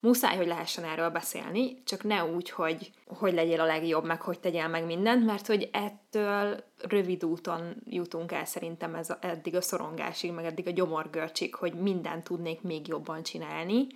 muszáj, 0.00 0.36
hogy 0.36 0.46
lehessen 0.46 0.84
erről 0.84 1.10
beszélni, 1.10 1.82
csak 1.84 2.02
ne 2.02 2.24
úgy, 2.24 2.50
hogy 2.50 2.90
hogy 3.06 3.32
legyél 3.32 3.60
a 3.60 3.64
legjobb, 3.64 4.04
meg 4.04 4.20
hogy 4.20 4.40
tegyél 4.40 4.68
meg 4.68 4.84
mindent, 4.84 5.24
mert 5.24 5.46
hogy 5.46 5.68
ettől 5.72 6.64
rövid 6.88 7.24
úton 7.24 7.76
jutunk 7.84 8.32
el 8.32 8.44
szerintem 8.44 8.94
ez 8.94 9.10
a, 9.10 9.18
eddig 9.20 9.54
a 9.54 9.60
szorongásig, 9.60 10.32
meg 10.32 10.44
eddig 10.44 10.66
a 10.66 10.70
gyomorgörcsig, 10.70 11.54
hogy 11.54 11.74
mindent 11.74 12.24
tudnék 12.24 12.62
még 12.62 12.88
jobban 12.88 13.22
csinálni. 13.22 13.86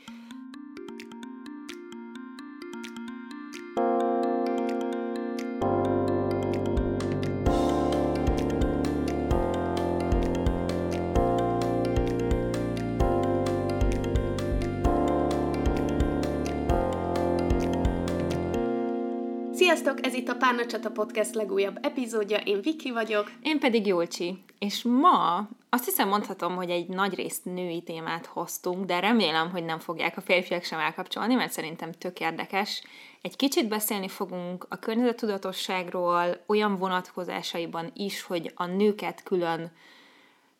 Párna 20.52 20.66
Csata 20.66 20.90
Podcast 20.90 21.34
legújabb 21.34 21.78
epizódja, 21.82 22.38
én 22.38 22.60
Viki 22.60 22.90
vagyok. 22.90 23.30
Én 23.42 23.58
pedig 23.58 23.86
Jólcsi, 23.86 24.44
és 24.58 24.82
ma 24.82 25.48
azt 25.68 25.84
hiszem 25.84 26.08
mondhatom, 26.08 26.54
hogy 26.54 26.70
egy 26.70 26.88
nagy 26.88 27.14
részt 27.14 27.44
női 27.44 27.82
témát 27.82 28.26
hoztunk, 28.26 28.84
de 28.84 29.00
remélem, 29.00 29.50
hogy 29.50 29.64
nem 29.64 29.78
fogják 29.78 30.16
a 30.16 30.20
férfiak 30.20 30.62
sem 30.62 30.78
elkapcsolni, 30.78 31.34
mert 31.34 31.52
szerintem 31.52 31.92
tök 31.92 32.20
érdekes. 32.20 32.82
Egy 33.22 33.36
kicsit 33.36 33.68
beszélni 33.68 34.08
fogunk 34.08 34.66
a 34.68 34.78
környezettudatosságról, 34.78 36.44
olyan 36.46 36.78
vonatkozásaiban 36.78 37.90
is, 37.94 38.22
hogy 38.22 38.52
a 38.54 38.66
nőket 38.66 39.22
külön 39.22 39.72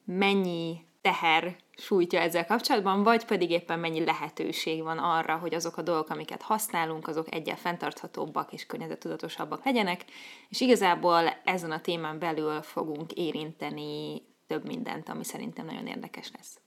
mennyi 0.05 0.85
teher 1.01 1.57
sújtja 1.83 2.21
ezzel 2.21 2.47
kapcsolatban, 2.47 3.03
vagy 3.03 3.25
pedig 3.25 3.51
éppen 3.51 3.79
mennyi 3.79 4.05
lehetőség 4.05 4.83
van 4.83 4.99
arra, 4.99 5.37
hogy 5.37 5.55
azok 5.55 5.77
a 5.77 5.83
dolgok, 5.83 6.11
amiket 6.11 6.43
használunk, 6.43 7.09
azok 7.09 7.35
egyen 7.35 7.57
fenntarthatóbbak 7.57 8.53
és 8.53 8.67
környezettudatosabbak 8.67 9.65
legyenek, 9.65 10.05
és 10.49 10.61
igazából 10.61 11.29
ezen 11.45 11.71
a 11.71 11.81
témán 11.81 12.19
belül 12.19 12.63
fogunk 12.63 13.13
érinteni 13.13 14.23
több 14.47 14.67
mindent, 14.67 15.09
ami 15.09 15.25
szerintem 15.25 15.67
nagyon 15.67 15.87
érdekes 15.87 16.31
lesz. 16.37 16.61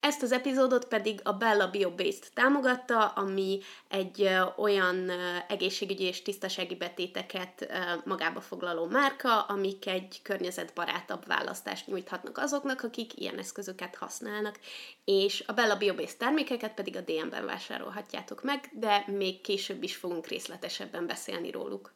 Ezt 0.00 0.22
az 0.22 0.32
epizódot 0.32 0.84
pedig 0.84 1.20
a 1.22 1.32
Bella 1.32 1.70
BioBased 1.70 2.24
támogatta, 2.34 3.06
ami 3.06 3.60
egy 3.88 4.30
olyan 4.56 5.10
egészségügyi 5.48 6.04
és 6.04 6.22
tisztasági 6.22 6.76
betéteket 6.76 7.72
magába 8.04 8.40
foglaló 8.40 8.86
márka, 8.86 9.40
amik 9.40 9.86
egy 9.86 10.20
környezetbarátabb 10.22 11.26
választást 11.26 11.86
nyújthatnak 11.86 12.38
azoknak, 12.38 12.82
akik 12.82 13.20
ilyen 13.20 13.38
eszközöket 13.38 13.96
használnak, 13.96 14.58
és 15.04 15.44
a 15.46 15.52
Bella 15.52 15.76
BioBased 15.76 16.16
termékeket 16.16 16.74
pedig 16.74 16.96
a 16.96 17.00
DM-ben 17.00 17.46
vásárolhatjátok 17.46 18.42
meg, 18.42 18.70
de 18.72 19.04
még 19.06 19.40
később 19.40 19.82
is 19.82 19.96
fogunk 19.96 20.26
részletesebben 20.26 21.06
beszélni 21.06 21.50
róluk. 21.50 21.94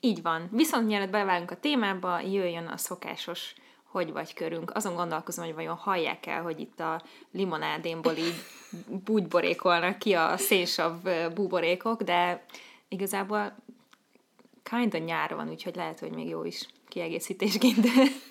Így 0.00 0.22
van. 0.22 0.48
Viszont 0.52 0.86
mielőtt 0.86 1.10
belevágunk 1.10 1.50
a 1.50 1.60
témába, 1.60 2.20
jöjjön 2.20 2.66
a 2.66 2.76
szokásos 2.76 3.54
hogy 3.96 4.12
vagy 4.12 4.34
körünk. 4.34 4.70
Azon 4.74 4.94
gondolkozom, 4.94 5.44
hogy 5.44 5.54
vajon 5.54 5.76
hallják 5.76 6.26
el, 6.26 6.42
hogy 6.42 6.60
itt 6.60 6.80
a 6.80 7.02
limonádénból 7.32 8.16
így 8.16 8.34
búgyborékolnak 9.04 9.98
ki 9.98 10.12
a 10.12 10.36
szénsav 10.36 10.92
búborékok, 11.34 12.02
de 12.02 12.44
igazából 12.88 13.56
kinda 14.62 14.98
nyár 14.98 15.34
van, 15.34 15.50
úgyhogy 15.50 15.76
lehet, 15.76 15.98
hogy 15.98 16.10
még 16.10 16.28
jó 16.28 16.44
is 16.44 16.66
kiegészítésként. 16.88 17.86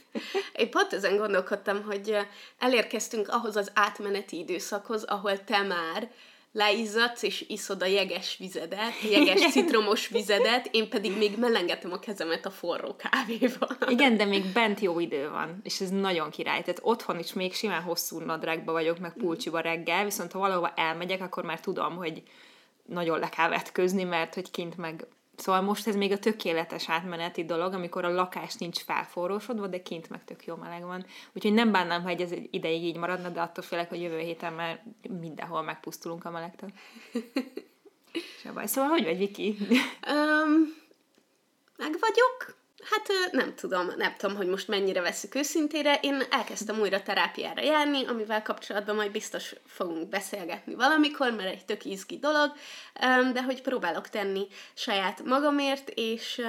Én 0.62 0.70
pont 0.70 0.94
ezen 0.94 1.18
gondolkodtam, 1.18 1.84
hogy 1.84 2.18
elérkeztünk 2.60 3.28
ahhoz 3.30 3.56
az 3.56 3.72
átmeneti 3.74 4.38
időszakhoz, 4.38 5.04
ahol 5.04 5.44
te 5.44 5.62
már 5.62 6.12
leizzadsz, 6.56 7.24
és 7.24 7.46
iszod 7.48 7.82
a 7.82 7.86
jeges 7.86 8.38
vizedet, 8.38 9.02
jeges 9.12 9.52
citromos 9.52 10.08
vizedet, 10.08 10.70
én 10.72 10.90
pedig 10.90 11.18
még 11.18 11.38
melengetem 11.38 11.92
a 11.92 12.00
kezemet 12.00 12.46
a 12.46 12.50
forró 12.50 12.96
kávéval. 12.96 13.78
Igen, 13.90 14.18
de 14.18 14.26
még 14.26 14.46
bent 14.54 14.80
jó 14.80 15.00
idő 15.00 15.30
van, 15.30 15.60
és 15.64 15.80
ez 15.80 15.90
nagyon 15.90 16.30
király. 16.30 16.62
Tehát 16.62 16.80
otthon 16.84 17.20
is 17.20 17.34
még 17.34 17.54
simán 17.54 17.82
hosszú 17.82 18.20
nadrágba 18.20 18.72
vagyok, 18.72 19.00
meg 19.00 19.14
pulcsiba 19.14 19.60
reggel, 19.60 20.04
viszont 20.04 20.32
ha 20.32 20.40
valahova 20.40 20.74
elmegyek, 20.76 21.22
akkor 21.22 21.44
már 21.44 21.60
tudom, 21.60 21.96
hogy 21.96 22.24
nagyon 22.86 23.20
le 23.20 23.30
kell 23.30 23.50
vetközni, 23.50 24.04
mert 24.04 24.34
hogy 24.34 24.52
kint 24.52 24.78
meg 24.78 25.08
Szóval 25.36 25.62
most 25.62 25.88
ez 25.88 25.96
még 25.96 26.12
a 26.12 26.20
tökéletes 26.20 26.90
átmeneti 26.90 27.46
dolog, 27.46 27.74
amikor 27.74 28.06
a 28.06 28.14
lakás 28.14 28.56
nincs 28.56 28.80
felforrósodva, 28.80 29.68
de 29.68 29.82
kint 29.82 30.10
meg 30.10 30.24
tök 30.24 30.46
jó 30.46 30.56
meleg 30.56 30.84
van. 30.84 31.06
Úgyhogy 31.34 31.54
nem 31.54 31.72
bánnám, 31.72 32.04
ha 32.04 32.10
ez 32.10 32.32
ideig 32.50 32.84
így 32.84 32.98
maradna, 32.98 33.30
de 33.30 33.42
attól 33.42 33.64
félek, 33.64 33.90
hogy 33.90 34.02
jövő 34.02 34.20
héten 34.20 34.54
már 34.54 34.84
mindenhol 35.22 35.62
megpusztulunk 35.62 36.26
a 36.26 36.30
melegtől. 36.30 36.70
Se 38.42 38.52
baj. 38.52 38.68
Szóval 38.68 38.90
hogy 38.90 39.04
vagy, 39.04 39.18
Viki? 39.18 39.58
Um, 40.08 40.74
meg 41.78 41.96
vagyok. 42.00 42.65
Hát 42.90 43.32
nem 43.32 43.56
tudom, 43.56 43.92
nem 43.98 44.16
tudom, 44.18 44.36
hogy 44.36 44.48
most 44.48 44.68
mennyire 44.68 45.02
veszük 45.02 45.36
őszintére. 45.36 46.00
Én 46.02 46.24
elkezdtem 46.30 46.80
újra 46.80 47.02
terápiára 47.02 47.62
járni, 47.62 48.06
amivel 48.06 48.42
kapcsolatban 48.42 48.96
majd 48.96 49.12
biztos 49.12 49.56
fogunk 49.66 50.10
beszélgetni 50.10 50.76
valamikor, 50.76 51.32
mert 51.32 51.50
egy 51.50 51.66
tök 51.66 51.86
izgi 51.86 52.18
dolog, 52.18 52.52
de 53.34 53.44
hogy 53.44 53.62
próbálok 53.62 54.10
tenni 54.10 54.48
saját 54.74 55.24
magamért, 55.24 55.92
és 55.96 56.42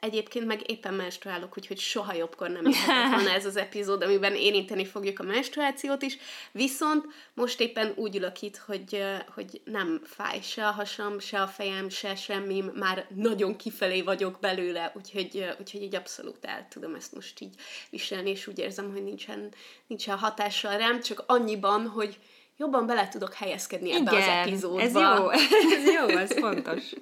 egyébként 0.00 0.46
meg 0.46 0.70
éppen 0.70 0.94
menstruálok, 0.94 1.56
úgyhogy 1.56 1.78
soha 1.78 2.14
jobbkor 2.14 2.48
nem 2.48 2.66
jöhetett 2.66 3.10
volna 3.14 3.30
ez 3.30 3.46
az 3.46 3.56
epizód, 3.56 4.02
amiben 4.02 4.34
érinteni 4.34 4.84
fogjuk 4.84 5.18
a 5.18 5.22
menstruációt 5.22 6.02
is, 6.02 6.18
viszont 6.52 7.04
most 7.34 7.60
éppen 7.60 7.92
úgy 7.96 8.16
ülök 8.16 8.42
itt, 8.42 8.56
hogy, 8.56 9.04
hogy 9.34 9.60
nem 9.64 10.00
fáj 10.04 10.40
se 10.42 10.66
a 10.66 10.70
hasam, 10.70 11.18
se 11.18 11.42
a 11.42 11.46
fejem, 11.46 11.88
se 11.88 12.14
semmi, 12.14 12.64
már 12.74 13.06
nagyon 13.14 13.56
kifelé 13.56 14.02
vagyok 14.02 14.38
belőle, 14.40 14.92
úgyhogy 14.96 15.58
úgyhogy 15.60 15.82
így 15.82 15.94
abszolút 15.94 16.44
el 16.44 16.66
tudom 16.68 16.94
ezt 16.94 17.14
most 17.14 17.40
így 17.40 17.54
viselni, 17.90 18.30
és 18.30 18.46
úgy 18.46 18.58
érzem, 18.58 18.92
hogy 18.92 19.04
nincsen, 19.04 19.52
nincsen 19.86 20.18
hatással 20.18 20.76
rám, 20.78 21.00
csak 21.00 21.24
annyiban, 21.26 21.86
hogy 21.86 22.18
jobban 22.56 22.86
bele 22.86 23.08
tudok 23.08 23.34
helyezkedni 23.34 23.92
ebbe 23.92 24.10
Igen, 24.10 24.22
az 24.22 24.46
epizódba. 24.46 24.80
ez 24.80 24.94
jó, 24.94 25.30
ez 25.30 25.92
jó, 25.92 26.06
ez 26.18 26.32
fontos. 26.38 26.92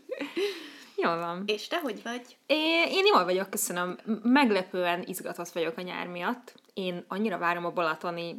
Jól 0.96 1.18
van. 1.18 1.42
És 1.46 1.66
te 1.68 1.78
hogy 1.78 2.02
vagy? 2.02 2.36
Én, 2.46 2.86
én 2.88 3.06
jól 3.06 3.24
vagyok, 3.24 3.50
köszönöm. 3.50 3.98
Meglepően 4.22 5.02
izgatott 5.06 5.48
vagyok 5.48 5.76
a 5.76 5.80
nyár 5.80 6.06
miatt. 6.06 6.54
Én 6.74 7.04
annyira 7.08 7.38
várom 7.38 7.64
a 7.64 7.70
balatoni 7.70 8.36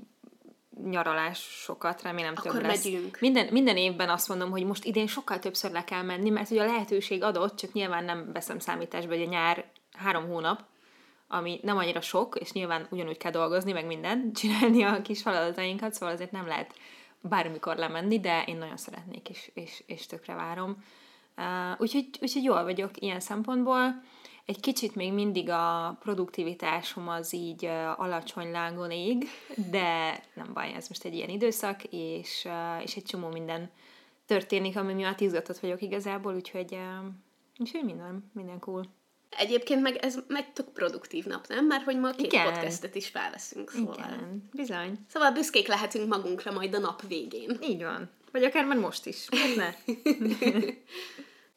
nyaralásokat, 0.89 2.01
remélem 2.01 2.33
Akkor 2.37 2.51
több 2.51 2.61
lesz. 2.61 2.83
megyünk. 2.83 3.17
Minden, 3.19 3.47
minden 3.51 3.77
évben 3.77 4.09
azt 4.09 4.27
mondom, 4.27 4.51
hogy 4.51 4.65
most 4.65 4.85
idén 4.85 5.07
sokkal 5.07 5.39
többször 5.39 5.71
le 5.71 5.83
kell 5.83 6.01
menni, 6.01 6.29
mert 6.29 6.51
ugye 6.51 6.61
a 6.61 6.65
lehetőség 6.65 7.23
adott, 7.23 7.57
csak 7.57 7.73
nyilván 7.73 8.03
nem 8.03 8.31
veszem 8.33 8.59
számításba, 8.59 9.13
hogy 9.13 9.25
a 9.25 9.29
nyár 9.29 9.65
három 9.99 10.27
hónap, 10.27 10.63
ami 11.27 11.59
nem 11.63 11.77
annyira 11.77 12.01
sok, 12.01 12.35
és 12.39 12.51
nyilván 12.51 12.87
ugyanúgy 12.89 13.17
kell 13.17 13.31
dolgozni, 13.31 13.71
meg 13.71 13.85
mindent, 13.85 14.35
csinálni 14.39 14.83
a 14.83 15.01
kis 15.01 15.21
feladatainkat, 15.21 15.93
szóval 15.93 16.15
azért 16.15 16.31
nem 16.31 16.47
lehet 16.47 16.73
bármikor 17.21 17.75
lemenni, 17.75 18.19
de 18.19 18.43
én 18.43 18.57
nagyon 18.57 18.77
szeretnék, 18.77 19.29
és, 19.29 19.51
és, 19.53 19.83
és 19.85 20.05
tökre 20.05 20.33
várom. 20.33 20.83
Uh, 21.37 21.81
úgyhogy, 21.81 22.09
úgyhogy 22.21 22.43
jól 22.43 22.63
vagyok 22.63 23.01
ilyen 23.01 23.19
szempontból. 23.19 24.01
Egy 24.45 24.59
kicsit 24.59 24.95
még 24.95 25.13
mindig 25.13 25.49
a 25.49 25.97
produktivitásom 25.99 27.07
az 27.07 27.33
így 27.33 27.65
uh, 27.65 27.99
alacsony 27.99 28.51
lágon 28.51 28.91
ég, 28.91 29.27
de 29.71 30.19
nem 30.33 30.53
baj, 30.53 30.73
ez 30.73 30.87
most 30.87 31.03
egy 31.03 31.13
ilyen 31.13 31.29
időszak, 31.29 31.83
és, 31.83 32.45
uh, 32.45 32.83
és 32.83 32.95
egy 32.95 33.03
csomó 33.03 33.27
minden 33.27 33.71
történik, 34.25 34.77
ami 34.77 34.93
miatt 34.93 35.19
izgatott 35.19 35.59
vagyok 35.59 35.81
igazából, 35.81 36.35
úgyhogy, 36.35 36.73
uh, 36.73 37.05
úgyhogy 37.57 37.83
minden, 37.83 38.31
minden 38.33 38.59
cool. 38.59 38.97
Egyébként 39.37 39.81
meg 39.81 39.95
ez 39.95 40.19
meg 40.27 40.53
tök 40.53 40.69
produktív 40.69 41.25
nap, 41.25 41.47
nem? 41.47 41.65
Mert 41.65 41.83
hogy 41.83 41.99
ma 41.99 42.11
két 42.11 42.25
Igen. 42.25 42.53
podcastet 42.53 42.95
is 42.95 43.07
felveszünk, 43.07 43.71
szóval. 43.71 43.95
Igen, 43.97 44.49
bizony. 44.51 44.99
Szóval 45.07 45.31
büszkék 45.31 45.67
lehetünk 45.67 46.07
magunkra 46.07 46.51
majd 46.51 46.75
a 46.75 46.79
nap 46.79 47.07
végén. 47.07 47.57
Így 47.61 47.83
van. 47.83 48.09
Vagy 48.31 48.43
akár 48.43 48.65
már 48.65 48.77
most 48.77 49.05
is. 49.05 49.27
ne? 49.55 49.73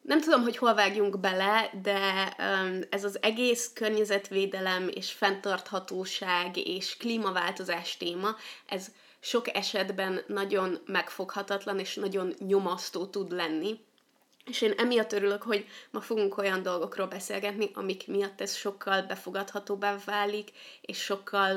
Nem 0.01 0.21
tudom, 0.21 0.41
hogy 0.41 0.57
hol 0.57 0.73
vágjunk 0.73 1.19
bele, 1.19 1.69
de 1.81 2.35
um, 2.39 2.79
ez 2.89 3.03
az 3.03 3.17
egész 3.21 3.71
környezetvédelem 3.73 4.89
és 4.93 5.11
fenntarthatóság 5.11 6.57
és 6.57 6.97
klímaváltozás 6.97 7.97
téma, 7.97 8.35
ez 8.65 8.87
sok 9.19 9.55
esetben 9.55 10.21
nagyon 10.27 10.79
megfoghatatlan 10.85 11.79
és 11.79 11.95
nagyon 11.95 12.33
nyomasztó 12.39 13.05
tud 13.05 13.31
lenni 13.31 13.79
és 14.45 14.61
én 14.61 14.73
emiatt 14.77 15.13
örülök, 15.13 15.41
hogy 15.41 15.65
ma 15.91 16.01
fogunk 16.01 16.37
olyan 16.37 16.61
dolgokról 16.61 17.07
beszélgetni, 17.07 17.69
amik 17.73 18.07
miatt 18.07 18.41
ez 18.41 18.55
sokkal 18.55 19.01
befogadhatóbbá 19.01 19.95
válik, 20.05 20.51
és 20.81 20.97
sokkal, 20.97 21.53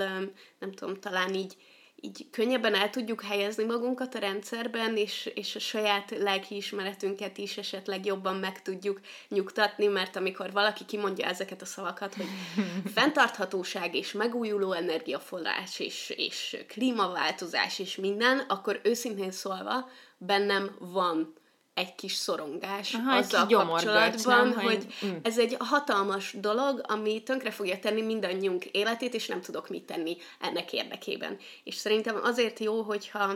nem 0.59 0.73
tudom, 0.73 1.01
talán 1.01 1.35
így, 1.35 1.57
így 2.01 2.27
könnyebben 2.31 2.75
el 2.75 2.91
tudjuk 2.91 3.23
helyezni 3.23 3.65
magunkat 3.65 4.15
a 4.15 4.19
rendszerben, 4.19 4.97
és, 4.97 5.31
és 5.35 5.57
a 5.57 5.59
saját 5.59 6.11
lelkiismeretünket 6.11 7.39
is 7.39 7.57
esetleg 7.57 8.05
jobban 8.05 8.37
meg 8.37 8.63
tudjuk 8.63 9.01
nyugtatni, 9.29 9.87
mert 9.87 10.17
amikor 10.17 10.53
valaki 10.53 10.85
kimondja 10.85 11.27
ezeket 11.27 11.63
a 11.63 11.67
szavakat, 11.67 12.15
hogy 12.15 12.29
fenntarthatóság 12.95 13.95
és 13.95 14.13
megújuló 14.13 14.73
energiaforrás 14.73 15.79
és, 15.79 16.15
és 16.17 16.65
klímaváltozás 16.69 17.79
és 17.79 17.97
minden, 17.97 18.39
akkor 18.39 18.81
őszintén 18.83 19.33
szólva 19.33 19.91
bennem 20.19 20.77
van 20.79 21.36
egy 21.77 21.95
kis 21.95 22.13
szorongás 22.13 22.95
Aha, 22.95 23.17
egy 23.17 23.23
azzal 23.23 23.47
kis 23.47 23.57
gyomorgörcs, 23.57 24.11
kapcsolatban, 24.13 24.49
nem? 24.49 24.65
hogy 24.65 24.87
Hogy- 25.01 25.11
mm. 25.11 25.17
ez 25.23 25.39
egy 25.39 25.57
hatalmas 25.59 26.35
dolog, 26.41 26.81
ami 26.89 27.23
tönkre 27.23 27.51
fogja 27.51 27.79
tenni 27.79 28.03
mindannyiunk 28.03 28.65
életét, 28.65 29.15
és 29.15 29.27
nem 29.27 29.41
tudok 29.41 29.69
mit 29.69 29.87
tenni 29.87 30.17
ennek 30.41 30.73
érdekében. 30.73 31.39
És 31.65 31.75
szerintem 31.75 32.21
azért 32.23 32.59
jó, 32.59 32.83
hogyha 32.83 33.35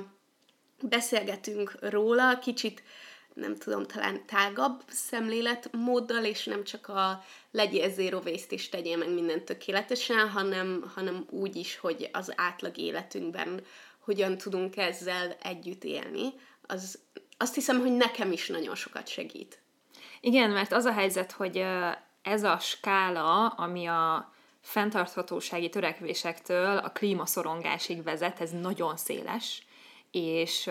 beszélgetünk 0.82 1.76
róla, 1.80 2.38
kicsit 2.38 2.82
nem 3.34 3.56
tudom, 3.56 3.86
talán 3.86 4.26
tágabb 4.26 4.82
szemléletmóddal, 4.88 6.24
és 6.24 6.44
nem 6.44 6.64
csak 6.64 6.88
a 6.88 7.24
legyél 7.50 7.90
zero 7.90 8.20
waste 8.24 8.54
és 8.54 8.68
tegyél 8.68 8.96
meg 8.96 9.12
mindent 9.12 9.44
tökéletesen, 9.44 10.28
hanem, 10.28 10.90
hanem 10.94 11.26
úgy 11.30 11.56
is, 11.56 11.78
hogy 11.78 12.08
az 12.12 12.32
átlag 12.36 12.78
életünkben 12.78 13.64
hogyan 13.98 14.38
tudunk 14.38 14.76
ezzel 14.76 15.36
együtt 15.42 15.84
élni. 15.84 16.32
Az, 16.66 16.98
azt 17.42 17.54
hiszem, 17.54 17.80
hogy 17.80 17.92
nekem 17.92 18.32
is 18.32 18.48
nagyon 18.48 18.74
sokat 18.74 19.08
segít. 19.08 19.58
Igen, 20.20 20.50
mert 20.50 20.72
az 20.72 20.84
a 20.84 20.92
helyzet, 20.92 21.32
hogy 21.32 21.64
ez 22.22 22.42
a 22.42 22.58
skála, 22.58 23.46
ami 23.46 23.86
a 23.86 24.32
fenntarthatósági 24.60 25.68
törekvésektől 25.68 26.76
a 26.76 26.90
klímaszorongásig 26.90 28.02
vezet, 28.02 28.40
ez 28.40 28.50
nagyon 28.50 28.96
széles, 28.96 29.66
és 30.10 30.70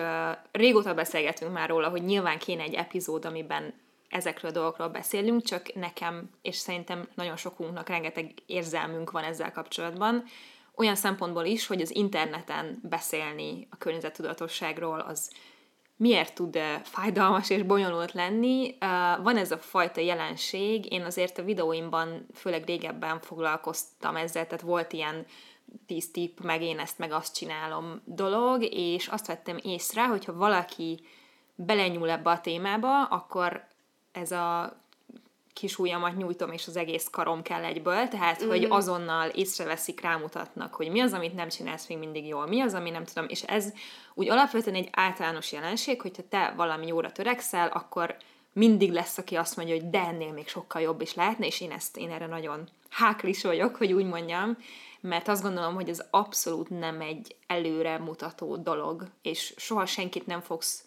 régóta 0.50 0.94
beszélgetünk 0.94 1.52
már 1.52 1.68
róla, 1.68 1.88
hogy 1.88 2.04
nyilván 2.04 2.38
kéne 2.38 2.62
egy 2.62 2.74
epizód, 2.74 3.24
amiben 3.24 3.74
ezekről 4.08 4.50
a 4.50 4.54
dolgokról 4.54 4.88
beszélünk, 4.88 5.42
csak 5.42 5.74
nekem, 5.74 6.30
és 6.42 6.56
szerintem 6.56 7.08
nagyon 7.14 7.36
sokunknak 7.36 7.88
rengeteg 7.88 8.32
érzelmünk 8.46 9.10
van 9.10 9.24
ezzel 9.24 9.52
kapcsolatban, 9.52 10.24
olyan 10.74 10.96
szempontból 10.96 11.44
is, 11.44 11.66
hogy 11.66 11.80
az 11.80 11.94
interneten 11.94 12.80
beszélni 12.82 13.66
a 13.70 13.76
környezettudatosságról, 13.76 15.00
az 15.00 15.30
miért 16.00 16.34
tud 16.34 16.58
fájdalmas 16.82 17.50
és 17.50 17.62
bonyolult 17.62 18.12
lenni. 18.12 18.76
Van 19.22 19.36
ez 19.36 19.50
a 19.50 19.58
fajta 19.58 20.00
jelenség, 20.00 20.92
én 20.92 21.02
azért 21.02 21.38
a 21.38 21.42
videóimban, 21.42 22.26
főleg 22.34 22.64
régebben 22.64 23.20
foglalkoztam 23.20 24.16
ezzel, 24.16 24.46
tehát 24.46 24.60
volt 24.60 24.92
ilyen 24.92 25.26
10 25.86 26.10
tipp, 26.10 26.38
meg 26.38 26.62
én 26.62 26.78
ezt, 26.78 26.98
meg 26.98 27.12
azt 27.12 27.34
csinálom 27.34 28.02
dolog, 28.04 28.62
és 28.62 29.06
azt 29.06 29.26
vettem 29.26 29.58
észre, 29.62 30.06
hogyha 30.06 30.32
valaki 30.32 31.00
belenyúl 31.54 32.10
ebbe 32.10 32.30
a 32.30 32.40
témába, 32.40 33.04
akkor 33.04 33.64
ez 34.12 34.32
a 34.32 34.76
kis 35.60 35.78
ujjamat 35.78 36.16
nyújtom, 36.16 36.52
és 36.52 36.66
az 36.66 36.76
egész 36.76 37.08
karom 37.10 37.42
kell 37.42 37.64
egyből, 37.64 38.08
tehát, 38.08 38.44
mm. 38.44 38.48
hogy 38.48 38.66
azonnal 38.68 39.28
észreveszik, 39.28 40.00
rámutatnak, 40.00 40.74
hogy 40.74 40.90
mi 40.90 41.00
az, 41.00 41.12
amit 41.12 41.34
nem 41.34 41.48
csinálsz 41.48 41.88
még 41.88 41.98
mindig 41.98 42.26
jól, 42.26 42.46
mi 42.46 42.60
az, 42.60 42.74
ami 42.74 42.90
nem 42.90 43.04
tudom, 43.04 43.28
és 43.28 43.42
ez 43.42 43.72
úgy 44.14 44.28
alapvetően 44.28 44.76
egy 44.76 44.88
általános 44.92 45.52
jelenség, 45.52 46.00
hogyha 46.00 46.22
te 46.28 46.52
valami 46.56 46.86
jóra 46.86 47.12
törekszel, 47.12 47.68
akkor 47.68 48.16
mindig 48.52 48.92
lesz, 48.92 49.18
aki 49.18 49.36
azt 49.36 49.56
mondja, 49.56 49.74
hogy 49.74 49.90
de 49.90 50.00
ennél 50.00 50.32
még 50.32 50.48
sokkal 50.48 50.82
jobb 50.82 51.00
is 51.00 51.14
lehetne, 51.14 51.46
és 51.46 51.60
én 51.60 51.70
ezt, 51.70 51.96
én 51.96 52.10
erre 52.10 52.26
nagyon 52.26 52.68
háklis 52.90 53.42
vagyok, 53.42 53.76
hogy 53.76 53.92
úgy 53.92 54.06
mondjam, 54.06 54.56
mert 55.00 55.28
azt 55.28 55.42
gondolom, 55.42 55.74
hogy 55.74 55.88
ez 55.88 56.02
abszolút 56.10 56.68
nem 56.68 57.00
egy 57.00 57.36
előre 57.46 57.98
mutató 57.98 58.56
dolog, 58.56 59.06
és 59.22 59.54
soha 59.56 59.86
senkit 59.86 60.26
nem 60.26 60.40
fogsz 60.40 60.84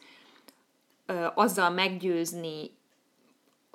ö, 1.06 1.28
azzal 1.36 1.70
meggyőzni, 1.70 2.72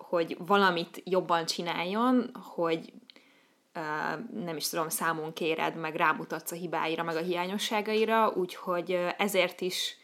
hogy 0.09 0.37
valamit 0.39 1.03
jobban 1.05 1.47
csináljon, 1.47 2.31
hogy 2.55 2.93
nem 4.45 4.57
is 4.57 4.69
tudom, 4.69 4.89
számon 4.89 5.33
kéred, 5.33 5.77
meg 5.77 5.95
rámutatsz 5.95 6.53
a 6.53 6.55
hibáira, 6.55 7.03
meg 7.03 7.17
a 7.17 7.23
hiányosságaira, 7.23 8.33
úgyhogy 8.35 8.99
ezért 9.19 9.61
is 9.61 9.97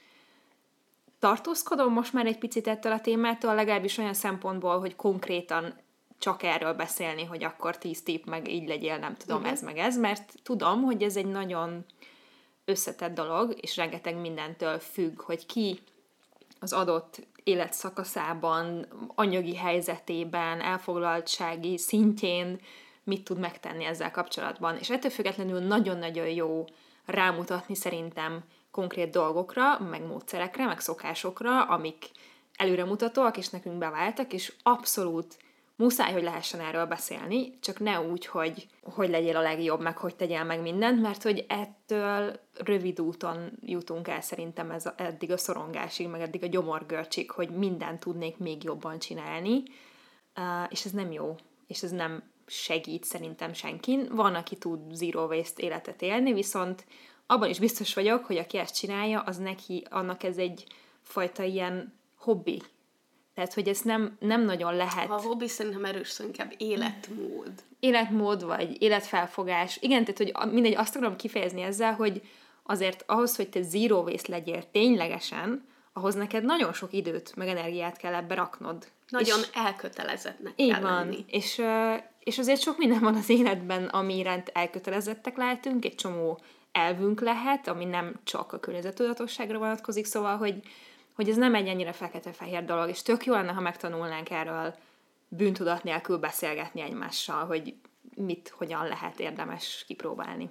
tartózkodom 1.18 1.92
most 1.92 2.12
már 2.12 2.26
egy 2.26 2.38
picit 2.38 2.66
ettől 2.66 2.92
a 2.92 3.00
témától, 3.00 3.54
legalábbis 3.54 3.98
olyan 3.98 4.14
szempontból, 4.14 4.80
hogy 4.80 4.96
konkrétan 4.96 5.74
csak 6.18 6.42
erről 6.42 6.72
beszélni, 6.72 7.24
hogy 7.24 7.44
akkor 7.44 7.78
tíz 7.78 8.02
tipp, 8.02 8.24
meg 8.26 8.48
így 8.48 8.68
legyél, 8.68 8.98
nem 8.98 9.14
tudom, 9.14 9.36
uh-huh. 9.36 9.52
ez 9.52 9.62
meg 9.62 9.78
ez, 9.78 9.98
mert 9.98 10.34
tudom, 10.42 10.82
hogy 10.82 11.02
ez 11.02 11.16
egy 11.16 11.26
nagyon 11.26 11.84
összetett 12.64 13.14
dolog, 13.14 13.54
és 13.60 13.76
rengeteg 13.76 14.16
mindentől 14.16 14.78
függ, 14.78 15.22
hogy 15.22 15.46
ki 15.46 15.78
az 16.60 16.72
adott 16.72 17.26
életszakaszában, 17.44 18.86
anyagi 19.14 19.56
helyzetében, 19.56 20.60
elfoglaltsági 20.60 21.78
szintjén 21.78 22.60
mit 23.04 23.24
tud 23.24 23.38
megtenni 23.38 23.84
ezzel 23.84 24.10
kapcsolatban. 24.10 24.76
És 24.76 24.90
ettől 24.90 25.10
függetlenül 25.10 25.60
nagyon-nagyon 25.60 26.28
jó 26.28 26.64
rámutatni 27.04 27.74
szerintem 27.74 28.44
konkrét 28.70 29.10
dolgokra, 29.10 29.78
meg 29.78 30.06
módszerekre, 30.06 30.66
meg 30.66 30.80
szokásokra, 30.80 31.62
amik 31.62 32.10
előremutatóak, 32.56 33.36
és 33.36 33.48
nekünk 33.48 33.78
beváltak, 33.78 34.32
és 34.32 34.52
abszolút 34.62 35.36
muszáj, 35.76 36.12
hogy 36.12 36.22
lehessen 36.22 36.60
erről 36.60 36.86
beszélni, 36.86 37.58
csak 37.60 37.78
ne 37.78 38.00
úgy, 38.00 38.26
hogy 38.26 38.66
hogy 38.82 39.08
legyél 39.08 39.36
a 39.36 39.40
legjobb, 39.40 39.80
meg 39.80 39.96
hogy 39.96 40.16
tegyél 40.16 40.44
meg 40.44 40.60
mindent, 40.60 41.00
mert 41.00 41.22
hogy 41.22 41.44
ettől 41.48 42.40
rövid 42.54 43.00
úton 43.00 43.52
jutunk 43.60 44.08
el 44.08 44.20
szerintem 44.20 44.70
ez 44.70 44.86
a, 44.86 44.94
eddig 44.96 45.30
a 45.30 45.36
szorongásig, 45.36 46.08
meg 46.08 46.20
eddig 46.20 46.42
a 46.42 46.46
gyomorgörcsig, 46.46 47.30
hogy 47.30 47.50
mindent 47.50 48.00
tudnék 48.00 48.38
még 48.38 48.62
jobban 48.62 48.98
csinálni, 48.98 49.62
uh, 50.36 50.66
és 50.68 50.84
ez 50.84 50.90
nem 50.90 51.12
jó, 51.12 51.34
és 51.66 51.82
ez 51.82 51.90
nem 51.90 52.22
segít 52.46 53.04
szerintem 53.04 53.52
senkin. 53.52 54.08
Van, 54.10 54.34
aki 54.34 54.56
tud 54.56 54.94
zero 54.94 55.26
waste 55.26 55.62
életet 55.62 56.02
élni, 56.02 56.32
viszont 56.32 56.84
abban 57.26 57.48
is 57.48 57.58
biztos 57.58 57.94
vagyok, 57.94 58.24
hogy 58.24 58.36
aki 58.36 58.58
ezt 58.58 58.74
csinálja, 58.74 59.20
az 59.20 59.36
neki, 59.36 59.86
annak 59.90 60.22
ez 60.22 60.36
egy 60.36 60.66
fajta 61.02 61.42
ilyen 61.42 61.94
hobbi. 62.16 62.62
Tehát, 63.34 63.54
hogy 63.54 63.68
ezt 63.68 63.84
nem, 63.84 64.16
nem 64.20 64.44
nagyon 64.44 64.76
lehet 64.76 65.10
A 65.10 65.20
hobbi 65.20 65.48
szerintem 65.48 65.84
erős 65.84 66.08
szó 66.08 66.24
inkább 66.24 66.54
életmód. 66.56 67.52
életmód, 67.80 68.44
vagy 68.44 68.82
életfelfogás. 68.82 69.78
Igen, 69.80 70.04
tehát, 70.04 70.18
hogy 70.18 70.52
mindegy, 70.52 70.74
azt 70.76 70.96
akarom 70.96 71.16
kifejezni 71.16 71.62
ezzel, 71.62 71.94
hogy 71.94 72.22
azért 72.62 73.04
ahhoz, 73.06 73.36
hogy 73.36 73.48
te 73.48 73.62
zero 73.62 73.98
waste 74.02 74.32
legyél 74.32 74.70
ténylegesen, 74.70 75.66
ahhoz 75.92 76.14
neked 76.14 76.44
nagyon 76.44 76.72
sok 76.72 76.92
időt, 76.92 77.36
meg 77.36 77.48
energiát 77.48 77.96
kell 77.96 78.14
ebbe 78.14 78.34
raknod. 78.34 78.86
Nagyon 79.08 79.38
És, 79.40 79.48
elkötelezettnek 79.54 80.52
így 80.56 80.70
kell 80.70 80.80
van. 80.80 80.92
lenni. 80.92 81.24
És, 81.28 81.62
és 82.20 82.38
azért 82.38 82.60
sok 82.60 82.78
minden 82.78 83.00
van 83.00 83.14
az 83.14 83.28
életben, 83.28 83.84
ami 83.84 84.16
iránt 84.16 84.50
elkötelezettek 84.54 85.36
lehetünk, 85.36 85.84
egy 85.84 85.94
csomó 85.94 86.38
elvünk 86.72 87.20
lehet, 87.20 87.68
ami 87.68 87.84
nem 87.84 88.14
csak 88.24 88.52
a 88.52 88.60
környezettudatosságra 88.60 89.58
vonatkozik, 89.58 90.04
szóval, 90.04 90.36
hogy, 90.36 90.54
hogy 91.14 91.28
ez 91.28 91.36
nem 91.36 91.54
egy 91.54 91.68
ennyire 91.68 91.92
fekete-fehér 91.92 92.64
dolog, 92.64 92.88
és 92.88 93.02
tök 93.02 93.24
jó 93.24 93.32
lenne, 93.32 93.52
ha 93.52 93.60
megtanulnánk 93.60 94.30
erről 94.30 94.74
bűntudat 95.28 95.82
nélkül 95.82 96.18
beszélgetni 96.18 96.80
egymással, 96.80 97.46
hogy 97.46 97.74
mit, 98.16 98.54
hogyan 98.56 98.88
lehet 98.88 99.20
érdemes 99.20 99.84
kipróbálni. 99.86 100.48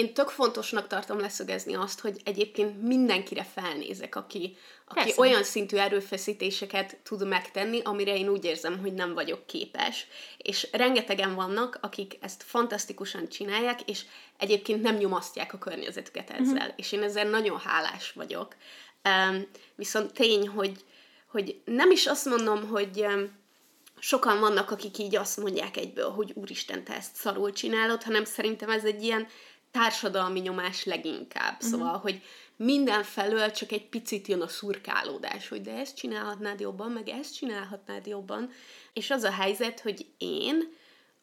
Én 0.00 0.14
tök 0.14 0.28
fontosnak 0.28 0.86
tartom 0.86 1.18
leszögezni 1.18 1.74
azt, 1.74 2.00
hogy 2.00 2.20
egyébként 2.24 2.82
mindenkire 2.82 3.42
felnézek, 3.54 4.16
aki, 4.16 4.56
aki 4.84 5.00
Persze. 5.00 5.20
olyan 5.20 5.42
szintű 5.42 5.76
erőfeszítéseket 5.76 6.96
tud 7.02 7.26
megtenni, 7.26 7.80
amire 7.84 8.16
én 8.16 8.28
úgy 8.28 8.44
érzem, 8.44 8.78
hogy 8.78 8.94
nem 8.94 9.14
vagyok 9.14 9.46
képes. 9.46 10.06
És 10.36 10.68
rengetegen 10.72 11.34
vannak, 11.34 11.78
akik 11.80 12.18
ezt 12.20 12.42
fantasztikusan 12.42 13.28
csinálják, 13.28 13.80
és 13.82 14.04
egyébként 14.38 14.82
nem 14.82 14.96
nyomasztják 14.96 15.52
a 15.52 15.58
környezetüket 15.58 16.30
ezzel. 16.30 16.54
Uh-huh. 16.54 16.72
És 16.76 16.92
én 16.92 17.02
ezzel 17.02 17.28
nagyon 17.28 17.58
hálás 17.58 18.12
vagyok. 18.12 18.56
Um, 19.04 19.46
viszont 19.74 20.12
tény, 20.12 20.48
hogy, 20.48 20.84
hogy 21.26 21.60
nem 21.64 21.90
is 21.90 22.06
azt 22.06 22.24
mondom, 22.24 22.68
hogy 22.68 23.00
um, 23.00 23.38
sokan 23.98 24.40
vannak, 24.40 24.70
akik 24.70 24.98
így 24.98 25.16
azt 25.16 25.36
mondják 25.36 25.76
egyből, 25.76 26.10
hogy 26.10 26.32
úristen, 26.34 26.84
te 26.84 26.94
ezt 26.94 27.14
szarul 27.14 27.52
csinálod, 27.52 28.02
hanem 28.02 28.24
szerintem 28.24 28.70
ez 28.70 28.84
egy 28.84 29.02
ilyen 29.02 29.26
társadalmi 29.70 30.40
nyomás 30.40 30.84
leginkább. 30.84 31.54
Uh-huh. 31.54 31.70
Szóval, 31.70 31.98
hogy 31.98 32.22
mindenfelől 32.56 33.50
csak 33.50 33.72
egy 33.72 33.88
picit 33.88 34.26
jön 34.26 34.40
a 34.40 34.48
szurkálódás, 34.48 35.48
hogy 35.48 35.60
de 35.60 35.72
ezt 35.72 35.96
csinálhatnád 35.96 36.60
jobban, 36.60 36.90
meg 36.90 37.08
ezt 37.08 37.34
csinálhatnád 37.34 38.06
jobban. 38.06 38.50
És 38.92 39.10
az 39.10 39.22
a 39.22 39.32
helyzet, 39.32 39.80
hogy 39.80 40.06
én 40.18 40.72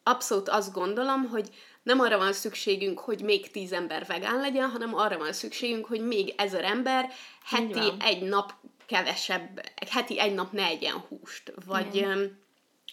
abszolút 0.04 0.50
azt 0.50 0.74
gondolom, 0.74 1.24
hogy 1.24 1.50
nem 1.88 2.00
arra 2.00 2.18
van 2.18 2.34
szükségünk, 2.34 3.00
hogy 3.00 3.22
még 3.22 3.52
tíz 3.52 3.72
ember 3.72 4.06
vegán 4.06 4.40
legyen, 4.40 4.70
hanem 4.70 4.96
arra 4.96 5.18
van 5.18 5.34
szükségünk, 5.34 5.86
hogy 5.86 6.02
még 6.02 6.34
ezer 6.38 6.64
ember 6.64 7.12
heti 7.46 7.94
egy 8.00 8.22
nap 8.22 8.54
kevesebb, 8.86 9.62
heti 9.90 10.20
egy 10.20 10.34
nap 10.34 10.52
ne 10.52 10.66
egyen 10.66 10.94
húst. 10.94 11.54
Vagy, 11.66 12.08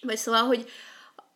vagy 0.02 0.16
szóval, 0.16 0.42
hogy 0.42 0.70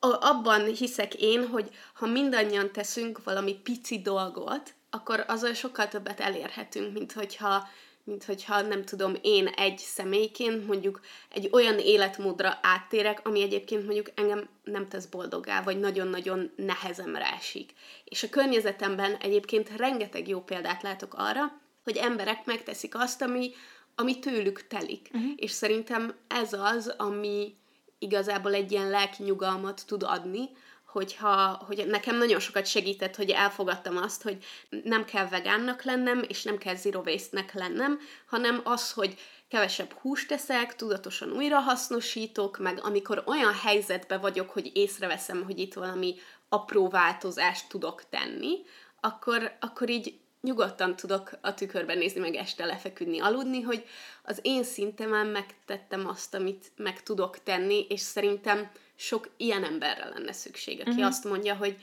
abban 0.01 0.65
hiszek 0.65 1.15
én, 1.15 1.47
hogy 1.49 1.71
ha 1.95 2.07
mindannyian 2.07 2.73
teszünk 2.73 3.25
valami 3.25 3.55
pici 3.55 4.01
dolgot, 4.01 4.75
akkor 4.91 5.25
azzal 5.29 5.53
sokkal 5.53 5.89
többet 5.89 6.21
elérhetünk, 6.21 6.93
mint 6.93 7.13
hogyha, 7.13 7.69
mint 8.09 8.25
hogyha 8.25 8.61
nem 8.61 8.85
tudom, 8.85 9.15
én 9.23 9.47
egy 9.47 9.79
személyként 9.79 10.67
mondjuk 10.67 11.01
egy 11.29 11.49
olyan 11.53 11.79
életmódra 11.79 12.59
áttérek, 12.63 13.27
ami 13.27 13.43
egyébként 13.43 13.85
mondjuk 13.85 14.11
engem 14.15 14.49
nem 14.65 14.89
tesz 14.89 15.07
boldogá, 15.07 15.63
vagy 15.63 15.81
nagyon-nagyon 15.81 16.51
nehezemre 16.57 17.33
esik. 17.33 17.73
És 18.05 18.23
a 18.23 18.29
környezetemben 18.29 19.17
egyébként 19.17 19.77
rengeteg 19.77 20.29
jó 20.29 20.41
példát 20.41 20.83
látok 20.83 21.15
arra, 21.17 21.61
hogy 21.85 21.97
emberek 21.97 22.45
megteszik 22.45 22.95
azt, 22.99 23.23
ami, 23.23 23.51
ami 23.95 24.19
tőlük 24.19 24.67
telik. 24.67 25.11
Uh-huh. 25.13 25.33
És 25.37 25.51
szerintem 25.51 26.15
ez 26.29 26.53
az, 26.53 26.95
ami 26.97 27.55
igazából 27.99 28.55
egy 28.55 28.73
ilyen 28.73 28.91
lelki 28.91 29.23
nyugalmat 29.23 29.83
tud 29.87 30.03
adni, 30.03 30.49
hogyha, 30.89 31.63
hogy 31.67 31.87
nekem 31.87 32.17
nagyon 32.17 32.41
sokat 32.41 32.67
segített, 32.67 33.17
hogy 33.17 33.31
elfogadtam 33.31 33.97
azt, 33.97 34.23
hogy 34.23 34.45
nem 34.85 35.05
kell 35.05 35.29
vegánnak 35.29 35.83
lennem, 35.83 36.25
és 36.29 36.43
nem 36.43 36.59
kell 36.59 36.75
zero 36.75 37.01
waste-nek 37.01 37.55
lennem, 37.55 37.99
hanem 38.27 38.61
az, 38.65 38.93
hogy 38.93 39.19
kevesebb 39.49 39.93
húst 39.93 40.29
teszek, 40.29 40.77
tudatosan 40.77 41.33
újrahasznosítok, 41.33 42.59
meg 42.59 42.79
amikor 42.83 43.23
olyan 43.27 43.55
helyzetben 43.55 44.21
vagyok, 44.21 44.51
hogy 44.51 44.71
észreveszem, 44.75 45.45
hogy 45.45 45.59
itt 45.59 45.75
valami 45.75 46.15
apró 46.49 46.89
változást 46.89 47.69
tudok 47.69 48.09
tenni, 48.09 48.57
akkor, 49.01 49.57
akkor 49.61 49.89
így 49.89 50.19
nyugodtan 50.41 50.97
tudok 50.97 51.31
a 51.41 51.55
tükörben 51.55 51.99
nézni, 51.99 52.21
meg 52.21 52.35
este 52.35 52.65
lefeküdni, 52.65 53.21
aludni, 53.21 53.61
hogy 53.61 53.85
az 54.23 54.39
én 54.43 54.65
szintemen 54.65 55.27
megtettem 55.27 56.09
azt, 56.09 56.35
amit 56.35 56.73
meg 56.77 57.03
tudok 57.03 57.43
tenni, 57.43 57.87
és 57.89 58.01
szerintem 58.01 58.71
sok 59.01 59.31
ilyen 59.37 59.65
emberre 59.65 60.09
lenne 60.09 60.33
szükség, 60.33 60.81
aki 60.81 60.91
uh-huh. 60.91 61.07
azt 61.07 61.25
mondja, 61.25 61.55
hogy 61.55 61.77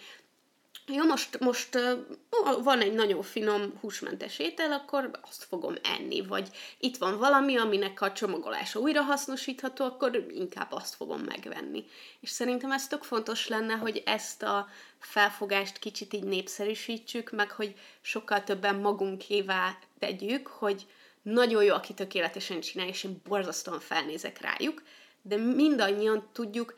jó, 0.87 1.03
most, 1.03 1.39
most 1.39 1.75
uh, 1.75 2.63
van 2.63 2.81
egy 2.81 2.93
nagyon 2.93 3.21
finom 3.21 3.77
húsmentes 3.81 4.39
étel, 4.39 4.71
akkor 4.71 5.11
azt 5.21 5.43
fogom 5.43 5.75
enni, 5.83 6.25
vagy 6.25 6.49
itt 6.79 6.97
van 6.97 7.17
valami, 7.17 7.57
aminek 7.57 8.01
a 8.01 8.11
csomagolása 8.11 8.79
újra 8.79 9.01
hasznosítható, 9.01 9.85
akkor 9.85 10.27
inkább 10.29 10.71
azt 10.71 10.95
fogom 10.95 11.21
megvenni. 11.21 11.85
És 12.19 12.29
szerintem 12.29 12.71
ez 12.71 12.87
tök 12.87 13.03
fontos 13.03 13.47
lenne, 13.47 13.73
hogy 13.73 14.01
ezt 14.05 14.43
a 14.43 14.67
felfogást 14.99 15.77
kicsit 15.77 16.13
így 16.13 16.23
népszerűsítsük, 16.23 17.31
meg 17.31 17.51
hogy 17.51 17.75
sokkal 18.01 18.43
többen 18.43 18.75
magunkévá 18.75 19.77
tegyük, 19.99 20.47
hogy 20.47 20.85
nagyon 21.21 21.63
jó, 21.63 21.73
aki 21.73 21.93
tökéletesen 21.93 22.59
csinálja, 22.59 22.91
és 22.91 23.03
én 23.03 23.21
borzasztóan 23.27 23.79
felnézek 23.79 24.41
rájuk, 24.41 24.83
de 25.21 25.37
mindannyian 25.37 26.29
tudjuk 26.31 26.73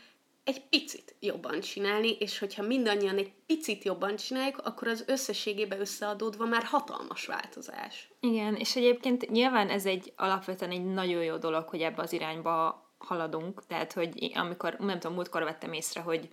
egy 0.47 0.61
picit 0.69 1.15
jobban 1.19 1.59
csinálni, 1.59 2.11
és 2.19 2.39
hogyha 2.39 2.63
mindannyian 2.63 3.17
egy 3.17 3.31
picit 3.45 3.83
jobban 3.83 4.15
csináljuk, 4.15 4.57
akkor 4.57 4.87
az 4.87 5.03
összességébe 5.07 5.79
összeadódva 5.79 6.45
már 6.45 6.63
hatalmas 6.63 7.25
változás. 7.25 8.09
Igen, 8.19 8.55
és 8.55 8.75
egyébként 8.75 9.29
nyilván 9.29 9.69
ez 9.69 9.85
egy 9.85 10.13
alapvetően 10.15 10.71
egy 10.71 10.85
nagyon 10.85 11.23
jó 11.23 11.37
dolog, 11.37 11.67
hogy 11.69 11.81
ebbe 11.81 12.01
az 12.01 12.13
irányba 12.13 12.85
haladunk, 12.97 13.65
tehát 13.65 13.93
hogy 13.93 14.31
amikor, 14.35 14.75
nem 14.79 14.99
tudom, 14.99 15.15
múltkor 15.15 15.43
vettem 15.43 15.73
észre, 15.73 16.01
hogy, 16.01 16.29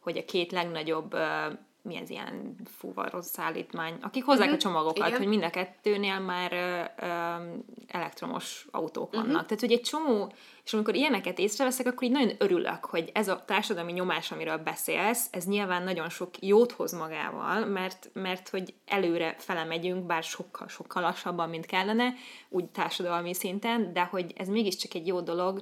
hogy 0.00 0.18
a 0.18 0.24
két 0.24 0.52
legnagyobb 0.52 1.16
mi 1.84 1.96
ez 1.96 2.10
ilyen 2.10 2.54
fuvaros 2.64 3.24
szállítmány, 3.24 3.94
akik 4.00 4.24
hozzák 4.24 4.40
uh-huh. 4.40 4.58
a 4.58 4.62
csomagokat, 4.62 5.06
Igen. 5.06 5.18
hogy 5.18 5.28
mind 5.28 5.42
a 5.42 5.50
kettőnél 5.50 6.20
már 6.20 6.52
ö, 6.52 7.04
ö, 7.06 7.10
elektromos 7.86 8.66
autók 8.70 9.12
vannak. 9.12 9.28
Uh-huh. 9.28 9.44
Tehát, 9.44 9.60
hogy 9.60 9.72
egy 9.72 9.80
csomó, 9.80 10.32
és 10.64 10.72
amikor 10.72 10.94
ilyeneket 10.94 11.38
észreveszek, 11.38 11.86
akkor 11.86 12.02
így 12.02 12.10
nagyon 12.10 12.32
örülök, 12.38 12.84
hogy 12.84 13.10
ez 13.14 13.28
a 13.28 13.42
társadalmi 13.46 13.92
nyomás, 13.92 14.32
amiről 14.32 14.56
beszélsz, 14.56 15.28
ez 15.30 15.44
nyilván 15.44 15.82
nagyon 15.82 16.08
sok 16.08 16.30
jót 16.40 16.72
hoz 16.72 16.92
magával, 16.92 17.66
mert, 17.66 18.10
mert 18.12 18.48
hogy 18.48 18.74
előre 18.86 19.34
felemegyünk, 19.38 20.06
bár 20.06 20.22
sokkal, 20.22 20.68
sokkal 20.68 21.02
lassabban, 21.02 21.48
mint 21.48 21.66
kellene, 21.66 22.12
úgy 22.48 22.64
társadalmi 22.64 23.34
szinten, 23.34 23.92
de 23.92 24.02
hogy 24.02 24.32
ez 24.36 24.48
mégiscsak 24.48 24.94
egy 24.94 25.06
jó 25.06 25.20
dolog, 25.20 25.60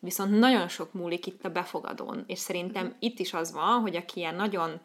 viszont 0.00 0.38
nagyon 0.38 0.68
sok 0.68 0.92
múlik 0.92 1.26
itt 1.26 1.44
a 1.44 1.50
befogadón, 1.50 2.24
és 2.26 2.38
szerintem 2.38 2.84
uh-huh. 2.84 2.98
itt 3.00 3.18
is 3.18 3.32
az 3.32 3.52
van, 3.52 3.80
hogy 3.80 3.96
aki 3.96 4.20
ilyen 4.20 4.34
nagyon 4.34 4.80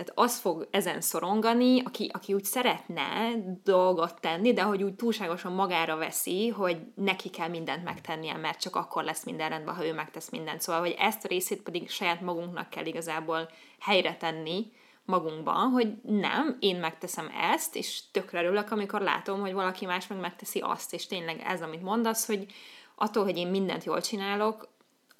tehát 0.00 0.18
az 0.18 0.38
fog 0.38 0.68
ezen 0.70 1.00
szorongani, 1.00 1.80
aki, 1.80 2.10
aki 2.12 2.34
úgy 2.34 2.44
szeretne 2.44 3.34
dolgot 3.64 4.20
tenni, 4.20 4.52
de 4.52 4.62
hogy 4.62 4.82
úgy 4.82 4.94
túlságosan 4.94 5.52
magára 5.52 5.96
veszi, 5.96 6.48
hogy 6.48 6.78
neki 6.94 7.30
kell 7.30 7.48
mindent 7.48 7.84
megtennie, 7.84 8.36
mert 8.36 8.60
csak 8.60 8.76
akkor 8.76 9.04
lesz 9.04 9.24
minden 9.24 9.48
rendben, 9.48 9.74
ha 9.74 9.86
ő 9.86 9.94
megtesz 9.94 10.30
mindent. 10.30 10.60
Szóval, 10.60 10.80
hogy 10.80 10.96
ezt 10.98 11.24
a 11.24 11.28
részét 11.28 11.62
pedig 11.62 11.90
saját 11.90 12.20
magunknak 12.20 12.70
kell 12.70 12.86
igazából 12.86 13.50
helyre 13.78 14.16
tenni 14.16 14.72
magunkban, 15.04 15.70
hogy 15.70 15.92
nem, 16.02 16.56
én 16.60 16.76
megteszem 16.76 17.30
ezt, 17.52 17.76
és 17.76 18.10
tökre 18.10 18.42
örülök, 18.42 18.70
amikor 18.70 19.00
látom, 19.00 19.40
hogy 19.40 19.52
valaki 19.52 19.86
más 19.86 20.06
meg 20.06 20.20
megteszi 20.20 20.58
azt, 20.58 20.94
és 20.94 21.06
tényleg 21.06 21.42
ez, 21.46 21.62
amit 21.62 21.82
mondasz, 21.82 22.26
hogy 22.26 22.46
attól, 22.94 23.24
hogy 23.24 23.36
én 23.36 23.48
mindent 23.48 23.84
jól 23.84 24.00
csinálok, 24.00 24.68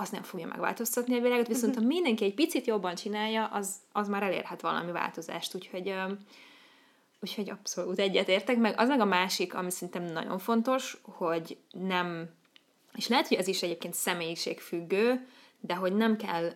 az 0.00 0.10
nem 0.10 0.22
fogja 0.22 0.46
megváltoztatni 0.46 1.18
a 1.18 1.20
világot, 1.20 1.46
viszont 1.46 1.74
ha 1.74 1.80
mindenki 1.80 2.24
egy 2.24 2.34
picit 2.34 2.66
jobban 2.66 2.94
csinálja, 2.94 3.46
az, 3.46 3.74
az 3.92 4.08
már 4.08 4.22
elérhet 4.22 4.60
valami 4.60 4.92
változást, 4.92 5.54
úgyhogy, 5.54 5.94
úgyhogy 7.20 7.50
abszolút 7.50 7.98
egyetértek, 7.98 8.56
meg 8.56 8.74
az 8.78 8.88
meg 8.88 9.00
a 9.00 9.04
másik, 9.04 9.54
ami 9.54 9.70
szerintem 9.70 10.04
nagyon 10.04 10.38
fontos, 10.38 11.00
hogy 11.02 11.58
nem, 11.70 12.30
és 12.94 13.08
lehet, 13.08 13.28
hogy 13.28 13.36
ez 13.36 13.46
is 13.46 13.62
egyébként 13.62 13.94
személyiségfüggő, 13.94 15.26
de 15.60 15.74
hogy 15.74 15.92
nem 15.96 16.16
kell 16.16 16.52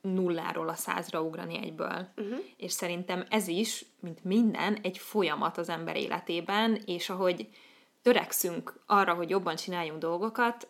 nulláról 0.00 0.68
a 0.68 0.74
százra 0.74 1.22
ugrani 1.22 1.58
egyből. 1.58 2.08
Uh-huh. 2.16 2.38
És 2.56 2.72
szerintem 2.72 3.24
ez 3.28 3.48
is, 3.48 3.84
mint 4.00 4.24
minden, 4.24 4.78
egy 4.82 4.98
folyamat 4.98 5.58
az 5.58 5.68
ember 5.68 5.96
életében, 5.96 6.82
és 6.86 7.10
ahogy 7.10 7.48
törekszünk 8.02 8.80
arra, 8.86 9.14
hogy 9.14 9.30
jobban 9.30 9.56
csináljunk 9.56 10.00
dolgokat, 10.00 10.68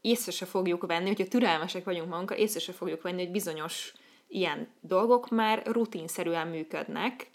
észre 0.00 0.32
se 0.32 0.46
fogjuk 0.46 0.86
venni, 0.86 1.06
hogyha 1.06 1.28
türelmesek 1.28 1.84
vagyunk 1.84 2.08
magunkkal, 2.08 2.36
észre 2.36 2.60
se 2.60 2.72
fogjuk 2.72 3.02
venni, 3.02 3.22
hogy 3.22 3.30
bizonyos 3.30 3.92
ilyen 4.28 4.68
dolgok 4.80 5.28
már 5.28 5.62
rutinszerűen 5.66 6.46
működnek, 6.46 7.30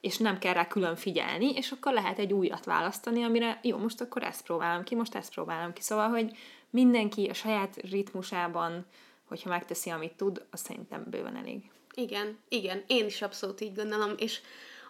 és 0.00 0.16
nem 0.16 0.38
kell 0.38 0.52
rá 0.52 0.66
külön 0.66 0.96
figyelni, 0.96 1.52
és 1.52 1.70
akkor 1.70 1.92
lehet 1.92 2.18
egy 2.18 2.32
újat 2.32 2.64
választani, 2.64 3.22
amire 3.22 3.60
jó, 3.62 3.76
most 3.76 4.00
akkor 4.00 4.22
ezt 4.22 4.42
próbálom 4.42 4.84
ki, 4.84 4.94
most 4.94 5.14
ezt 5.14 5.32
próbálom 5.32 5.72
ki. 5.72 5.82
Szóval, 5.82 6.08
hogy 6.08 6.36
mindenki 6.70 7.26
a 7.26 7.34
saját 7.34 7.76
ritmusában, 7.76 8.86
hogyha 9.24 9.48
megteszi, 9.48 9.90
amit 9.90 10.12
tud, 10.12 10.44
az 10.50 10.60
szerintem 10.60 11.04
bőven 11.10 11.36
elég. 11.36 11.70
Igen, 11.94 12.38
igen, 12.48 12.84
én 12.86 13.06
is 13.06 13.22
abszolút 13.22 13.60
így 13.60 13.74
gondolom, 13.74 14.12
és 14.16 14.40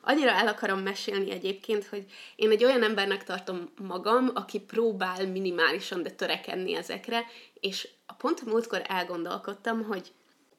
annyira 0.03 0.31
el 0.31 0.47
akarom 0.47 0.79
mesélni 0.79 1.31
egyébként, 1.31 1.87
hogy 1.87 2.05
én 2.37 2.51
egy 2.51 2.65
olyan 2.65 2.83
embernek 2.83 3.25
tartom 3.25 3.71
magam, 3.83 4.31
aki 4.35 4.61
próbál 4.61 5.27
minimálisan, 5.27 6.03
de 6.03 6.11
törekedni 6.11 6.75
ezekre, 6.75 7.25
és 7.61 7.89
a 8.07 8.13
pont 8.13 8.43
a 8.47 8.51
múltkor 8.51 8.83
elgondolkodtam, 8.87 9.85
hogy 9.85 10.13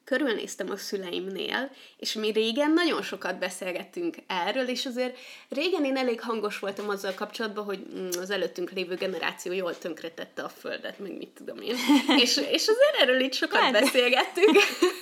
körülnéztem 0.04 0.70
a 0.70 0.78
szüleimnél, 0.78 1.72
és 1.98 2.14
mi 2.14 2.32
régen 2.32 2.72
nagyon 2.72 3.02
sokat 3.02 3.40
beszélgettünk 3.40 4.16
erről, 4.28 4.68
és 4.68 4.86
azért 4.86 5.18
régen 5.50 5.86
én 5.86 5.98
elég 5.98 6.22
hangos 6.22 6.60
voltam 6.60 6.90
azzal 6.90 7.14
kapcsolatban, 7.14 7.64
hogy 7.64 7.80
mm, 7.96 8.08
az 8.22 8.30
előttünk 8.30 8.72
lévő 8.72 8.96
generáció 8.96 9.52
jól 9.52 9.78
tönkretette 9.78 10.42
a 10.42 10.50
földet, 10.50 11.00
meg 11.00 11.18
mit 11.18 11.30
tudom 11.30 11.62
én. 11.62 11.76
és, 12.24 12.38
és 12.38 12.68
azért 12.68 12.96
erről 13.00 13.20
itt 13.20 13.34
sokat 13.34 13.60
hát. 13.60 13.72
beszélgettünk. 13.72 14.58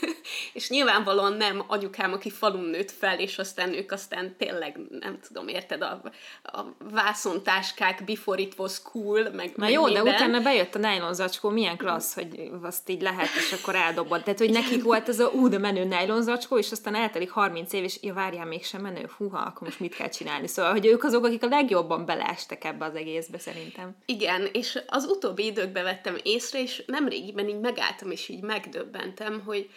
és 0.59 0.69
nyilvánvalóan 0.69 1.33
nem 1.33 1.63
anyukám, 1.67 2.13
aki 2.13 2.29
falun 2.29 2.63
nőtt 2.63 2.91
fel, 2.91 3.19
és 3.19 3.37
aztán 3.37 3.73
ők 3.73 3.91
aztán 3.91 4.35
tényleg, 4.37 4.79
nem 4.99 5.19
tudom, 5.27 5.47
érted, 5.47 5.81
a, 5.81 6.01
a 6.43 6.61
vászontáskák 6.91 8.03
before 8.05 8.41
it 8.41 8.53
was 8.57 8.81
cool, 8.81 9.21
meg 9.21 9.51
Na 9.55 9.63
meg 9.63 9.71
jó, 9.71 9.83
minden. 9.83 10.03
de 10.03 10.11
utána 10.11 10.39
bejött 10.39 10.75
a 10.75 10.79
nylon 10.79 11.13
zacskó, 11.13 11.49
milyen 11.49 11.77
klassz, 11.77 12.13
hogy 12.13 12.51
azt 12.61 12.89
így 12.89 13.01
lehet, 13.01 13.27
és 13.37 13.55
akkor 13.59 13.75
eldobod. 13.75 14.23
Tehát, 14.23 14.39
hogy 14.39 14.49
nekik 14.49 14.83
volt 14.83 15.09
ez 15.09 15.19
a 15.19 15.27
ú, 15.27 15.47
de 15.47 15.57
menő 15.57 15.83
nylon 15.83 16.21
zacskó, 16.21 16.57
és 16.57 16.71
aztán 16.71 16.95
eltelik 16.95 17.29
30 17.29 17.73
év, 17.73 17.83
és 17.83 17.97
ja, 18.01 18.13
várjál, 18.13 18.45
mégsem 18.45 18.81
menő, 18.81 19.09
húha, 19.17 19.39
akkor 19.39 19.67
most 19.67 19.79
mit 19.79 19.95
kell 19.95 20.09
csinálni? 20.09 20.47
Szóval, 20.47 20.71
hogy 20.71 20.85
ők 20.85 21.03
azok, 21.03 21.25
akik 21.25 21.43
a 21.43 21.47
legjobban 21.47 22.05
beleestek 22.05 22.63
ebbe 22.63 22.85
az 22.85 22.95
egészbe, 22.95 23.39
szerintem. 23.39 23.95
Igen, 24.05 24.49
és 24.51 24.79
az 24.87 25.05
utóbbi 25.05 25.45
időkben 25.45 25.83
vettem 25.83 26.17
észre, 26.23 26.61
és 26.61 26.83
nemrégiben 26.85 27.47
így 27.47 27.59
megálltam, 27.59 28.11
és 28.11 28.29
így 28.29 28.41
megdöbbentem, 28.41 29.41
hogy 29.45 29.69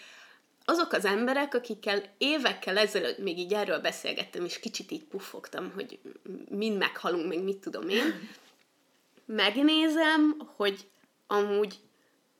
azok 0.65 0.93
az 0.93 1.05
emberek, 1.05 1.55
akikkel 1.55 2.03
évekkel 2.19 2.79
ezelőtt 2.79 3.19
még 3.19 3.39
így 3.39 3.53
erről 3.53 3.79
beszélgettem, 3.79 4.45
és 4.45 4.61
kicsit 4.61 4.91
így 4.91 5.05
puffogtam, 5.05 5.73
hogy 5.75 6.01
mind 6.49 6.79
meghalunk, 6.79 7.29
meg 7.29 7.43
mit 7.43 7.59
tudom 7.59 7.89
én, 7.89 8.29
megnézem, 9.27 10.37
hogy 10.57 10.89
amúgy 11.27 11.79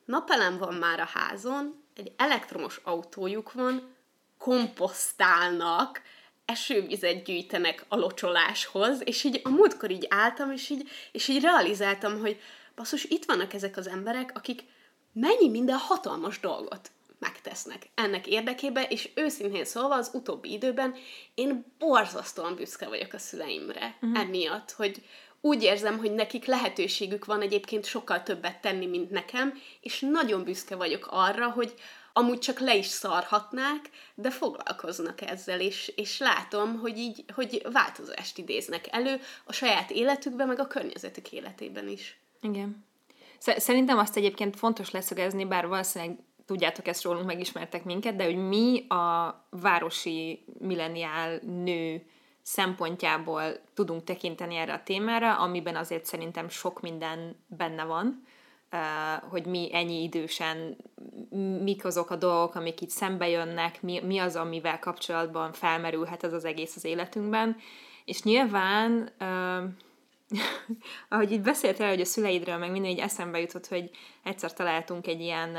napelem 0.05 0.57
van 0.57 0.73
már 0.73 0.99
a 0.99 1.09
házon, 1.13 1.83
egy 1.95 2.11
elektromos 2.17 2.79
autójuk 2.83 3.51
van, 3.51 3.95
komposztálnak, 4.37 6.01
esővizet 6.45 7.23
gyűjtenek 7.23 7.85
a 7.87 7.95
locsoláshoz, 7.95 9.01
és 9.03 9.23
így 9.23 9.41
a 9.43 9.49
múltkor 9.49 9.91
így 9.91 10.05
álltam, 10.09 10.51
és 10.51 10.69
így, 10.69 10.89
és 11.11 11.27
így 11.27 11.41
realizáltam, 11.41 12.19
hogy 12.19 12.39
basszus, 12.75 13.03
itt 13.03 13.25
vannak 13.25 13.53
ezek 13.53 13.77
az 13.77 13.87
emberek, 13.87 14.31
akik 14.33 14.63
mennyi 15.13 15.49
minden 15.49 15.77
hatalmas 15.77 16.39
dolgot 16.39 16.91
megtesznek 17.23 17.89
ennek 17.95 18.27
érdekében, 18.27 18.85
és 18.89 19.09
őszintén 19.15 19.65
szólva 19.65 19.95
az 19.95 20.09
utóbbi 20.13 20.51
időben 20.51 20.95
én 21.33 21.65
borzasztóan 21.79 22.55
büszke 22.55 22.87
vagyok 22.87 23.13
a 23.13 23.17
szüleimre 23.17 23.97
uh-huh. 24.01 24.19
emiatt, 24.19 24.71
hogy 24.71 25.03
úgy 25.41 25.63
érzem, 25.63 25.97
hogy 25.97 26.11
nekik 26.13 26.45
lehetőségük 26.45 27.25
van 27.25 27.41
egyébként 27.41 27.85
sokkal 27.85 28.23
többet 28.23 28.61
tenni, 28.61 28.85
mint 28.85 29.09
nekem, 29.09 29.53
és 29.81 29.99
nagyon 29.99 30.43
büszke 30.43 30.75
vagyok 30.75 31.07
arra, 31.11 31.49
hogy 31.49 31.73
amúgy 32.13 32.39
csak 32.39 32.59
le 32.59 32.75
is 32.75 32.85
szarhatnák, 32.85 33.89
de 34.15 34.31
foglalkoznak 34.31 35.21
ezzel, 35.21 35.59
és, 35.59 35.93
és 35.95 36.19
látom, 36.19 36.79
hogy 36.79 36.97
így, 36.97 37.25
hogy 37.33 37.67
változást 37.71 38.37
idéznek 38.37 38.87
elő 38.91 39.19
a 39.43 39.53
saját 39.53 39.91
életükben, 39.91 40.47
meg 40.47 40.59
a 40.59 40.67
környezetük 40.67 41.31
életében 41.31 41.87
is. 41.87 42.17
Igen. 42.41 42.85
Szerintem 43.39 43.97
azt 43.97 44.17
egyébként 44.17 44.55
fontos 44.55 44.91
leszögezni, 44.91 45.45
bár 45.45 45.67
valószínűleg 45.67 46.17
tudjátok 46.45 46.87
ezt 46.87 47.03
rólunk, 47.03 47.25
megismertek 47.25 47.83
minket, 47.83 48.15
de 48.15 48.23
hogy 48.23 48.47
mi 48.47 48.87
a 48.87 49.35
városi 49.49 50.45
milleniál 50.59 51.39
nő 51.63 52.05
szempontjából 52.41 53.43
tudunk 53.73 54.03
tekinteni 54.03 54.55
erre 54.55 54.73
a 54.73 54.83
témára, 54.83 55.35
amiben 55.37 55.75
azért 55.75 56.05
szerintem 56.05 56.49
sok 56.49 56.81
minden 56.81 57.35
benne 57.47 57.83
van, 57.83 58.23
hogy 59.29 59.45
mi 59.45 59.69
ennyi 59.73 60.03
idősen, 60.03 60.77
mik 61.63 61.85
azok 61.85 62.09
a 62.09 62.15
dolgok, 62.15 62.55
amik 62.55 62.81
itt 62.81 62.89
szembe 62.89 63.29
jönnek, 63.29 63.81
mi, 63.81 63.99
mi 63.99 64.17
az, 64.17 64.35
amivel 64.35 64.79
kapcsolatban 64.79 65.51
felmerülhet 65.53 66.23
ez 66.23 66.33
az 66.33 66.45
egész 66.45 66.75
az 66.75 66.85
életünkben. 66.85 67.55
És 68.05 68.23
nyilván, 68.23 69.09
ahogy 71.09 71.31
itt 71.31 71.41
beszéltél, 71.41 71.87
hogy 71.87 72.01
a 72.01 72.05
szüleidről, 72.05 72.57
meg 72.57 72.71
minden 72.71 72.91
így 72.91 72.99
eszembe 72.99 73.39
jutott, 73.39 73.67
hogy 73.67 73.89
egyszer 74.23 74.53
találtunk 74.53 75.07
egy 75.07 75.21
ilyen, 75.21 75.49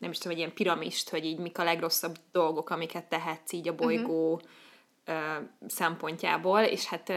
nem 0.00 0.10
is 0.10 0.18
tudom, 0.18 0.32
egy 0.32 0.38
ilyen 0.38 0.54
piramist, 0.54 1.10
hogy 1.10 1.24
így 1.24 1.38
mik 1.38 1.58
a 1.58 1.64
legrosszabb 1.64 2.16
dolgok, 2.32 2.70
amiket 2.70 3.04
tehetsz 3.04 3.52
így 3.52 3.68
a 3.68 3.74
bolygó 3.74 4.32
uh-huh. 4.32 5.38
uh, 5.38 5.44
szempontjából, 5.66 6.60
és 6.60 6.86
hát 6.86 7.12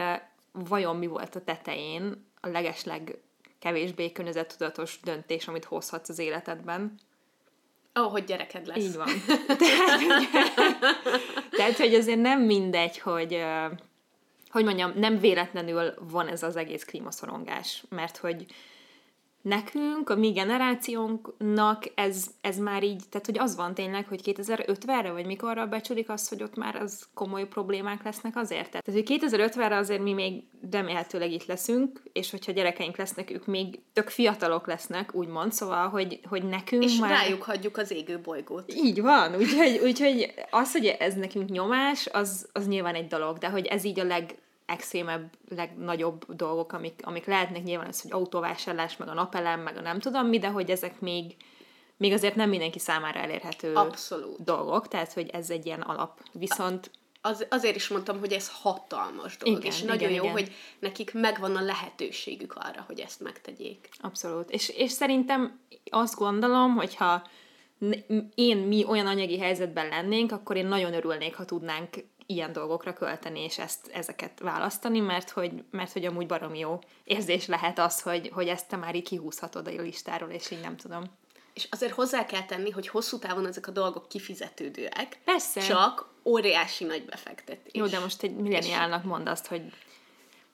vajon 0.51 0.95
mi 0.95 1.07
volt 1.07 1.35
a 1.35 1.43
tetején 1.43 2.25
a 2.41 2.47
legesleg 2.47 3.17
kevésbé 3.59 4.11
környezettudatos 4.11 4.99
döntés, 5.03 5.47
amit 5.47 5.65
hozhatsz 5.65 6.09
az 6.09 6.19
életedben. 6.19 6.95
Oh, 7.93 8.11
hogy 8.11 8.23
gyereked 8.23 8.67
lesz. 8.67 8.77
Így 8.77 8.95
van. 8.95 9.07
Tehát, 9.57 10.01
hogy, 10.01 10.29
tehát, 11.49 11.77
hogy 11.77 11.93
azért 11.93 12.21
nem 12.21 12.41
mindegy, 12.41 12.99
hogy 12.99 13.43
hogy 14.49 14.63
mondjam, 14.63 14.93
nem 14.95 15.19
véletlenül 15.19 15.93
van 15.99 16.27
ez 16.27 16.43
az 16.43 16.55
egész 16.55 16.83
klímaszorongás, 16.83 17.83
mert 17.89 18.17
hogy 18.17 18.45
nekünk, 19.47 20.09
a 20.09 20.15
mi 20.15 20.31
generációnknak 20.31 21.83
ez, 21.95 22.25
ez 22.41 22.57
már 22.57 22.83
így, 22.83 23.03
tehát 23.09 23.25
hogy 23.25 23.39
az 23.39 23.55
van 23.55 23.73
tényleg, 23.73 24.07
hogy 24.07 24.21
2050-re, 24.23 25.11
vagy 25.11 25.25
mikorra 25.25 25.65
becsülik 25.65 26.09
azt, 26.09 26.29
hogy 26.29 26.43
ott 26.43 26.55
már 26.55 26.75
az 26.75 27.07
komoly 27.13 27.47
problémák 27.47 28.03
lesznek 28.03 28.35
azért. 28.35 28.69
Tehát, 28.69 28.85
hogy 28.91 29.19
2050-re 29.21 29.77
azért 29.77 30.01
mi 30.01 30.13
még 30.13 30.43
remélhetőleg 30.71 31.31
itt 31.31 31.45
leszünk, 31.45 32.01
és 32.13 32.31
hogyha 32.31 32.51
gyerekeink 32.51 32.97
lesznek, 32.97 33.31
ők 33.31 33.45
még 33.45 33.79
tök 33.93 34.09
fiatalok 34.09 34.67
lesznek, 34.67 35.15
úgymond, 35.15 35.53
szóval, 35.53 35.87
hogy, 35.87 36.19
hogy 36.29 36.43
nekünk 36.43 36.83
és 36.83 36.99
már... 36.99 37.09
rájuk 37.09 37.43
hagyjuk 37.43 37.77
az 37.77 37.91
égő 37.91 38.19
bolygót. 38.19 38.73
Így 38.73 39.01
van, 39.01 39.35
úgyhogy, 39.35 39.79
úgyhogy 39.83 40.33
az, 40.49 40.71
hogy 40.71 40.85
ez 40.85 41.13
nekünk 41.13 41.49
nyomás, 41.49 42.07
az, 42.11 42.49
az 42.53 42.67
nyilván 42.67 42.95
egy 42.95 43.07
dolog, 43.07 43.37
de 43.37 43.49
hogy 43.49 43.65
ez 43.65 43.83
így 43.83 43.99
a 43.99 44.03
leg, 44.03 44.35
extrémebb, 44.67 45.33
legnagyobb 45.49 46.33
dolgok, 46.35 46.73
amik, 46.73 46.99
amik 47.03 47.25
lehetnek 47.25 47.63
nyilván 47.63 47.87
az, 47.87 48.01
hogy 48.01 48.11
autóvásárlás, 48.11 48.97
meg 48.97 49.07
a 49.07 49.13
napelem, 49.13 49.59
meg 49.59 49.77
a 49.77 49.81
nem 49.81 49.99
tudom 49.99 50.27
mi, 50.27 50.39
de 50.39 50.47
hogy 50.47 50.69
ezek 50.69 50.99
még, 50.99 51.35
még 51.97 52.13
azért 52.13 52.35
nem 52.35 52.49
mindenki 52.49 52.79
számára 52.79 53.19
elérhető 53.19 53.73
Abszolút. 53.73 54.43
dolgok, 54.43 54.87
tehát 54.87 55.13
hogy 55.13 55.29
ez 55.29 55.49
egy 55.49 55.65
ilyen 55.65 55.81
alap. 55.81 56.19
Viszont 56.31 56.91
az, 57.21 57.45
azért 57.49 57.75
is 57.75 57.87
mondtam, 57.87 58.19
hogy 58.19 58.31
ez 58.31 58.51
hatalmas 58.61 59.37
dolog, 59.37 59.59
igen, 59.59 59.71
és 59.71 59.81
igen, 59.81 59.95
nagyon 59.95 60.11
jó, 60.11 60.23
igen. 60.23 60.31
hogy 60.31 60.51
nekik 60.79 61.13
megvan 61.13 61.55
a 61.55 61.61
lehetőségük 61.61 62.53
arra, 62.53 62.83
hogy 62.87 62.99
ezt 62.99 63.19
megtegyék. 63.19 63.89
Abszolút. 64.01 64.51
És, 64.51 64.69
és 64.69 64.91
szerintem 64.91 65.59
azt 65.89 66.15
gondolom, 66.15 66.75
hogyha 66.75 67.27
én, 68.35 68.57
mi 68.57 68.85
olyan 68.87 69.07
anyagi 69.07 69.39
helyzetben 69.39 69.87
lennénk, 69.87 70.31
akkor 70.31 70.55
én 70.55 70.65
nagyon 70.65 70.93
örülnék, 70.93 71.35
ha 71.35 71.45
tudnánk 71.45 71.89
ilyen 72.27 72.53
dolgokra 72.53 72.93
költeni, 72.93 73.39
és 73.39 73.57
ezt, 73.57 73.87
ezeket 73.87 74.39
választani, 74.39 74.99
mert 74.99 75.29
hogy, 75.29 75.51
mert 75.71 75.91
hogy 75.91 76.05
amúgy 76.05 76.27
barom 76.27 76.55
jó 76.55 76.79
érzés 77.03 77.45
lehet 77.45 77.79
az, 77.79 78.01
hogy, 78.01 78.29
hogy 78.33 78.47
ezt 78.47 78.67
te 78.67 78.75
már 78.75 78.95
így 78.95 79.07
kihúzhatod 79.07 79.67
a 79.67 79.81
listáról, 79.81 80.29
és 80.29 80.51
így 80.51 80.61
nem 80.61 80.77
tudom. 80.77 81.03
És 81.53 81.67
azért 81.71 81.93
hozzá 81.93 82.25
kell 82.25 82.43
tenni, 82.43 82.69
hogy 82.69 82.87
hosszú 82.87 83.19
távon 83.19 83.47
ezek 83.47 83.67
a 83.67 83.71
dolgok 83.71 84.09
kifizetődőek. 84.09 85.19
Persze. 85.25 85.61
Csak 85.61 86.09
óriási 86.23 86.83
nagy 86.83 87.05
befektetés. 87.05 87.73
Jó, 87.73 87.85
de 87.85 87.99
most 87.99 88.23
egy 88.23 88.35
milleniálnak 88.35 89.03
mond 89.03 89.27
azt, 89.27 89.47
hogy 89.47 89.61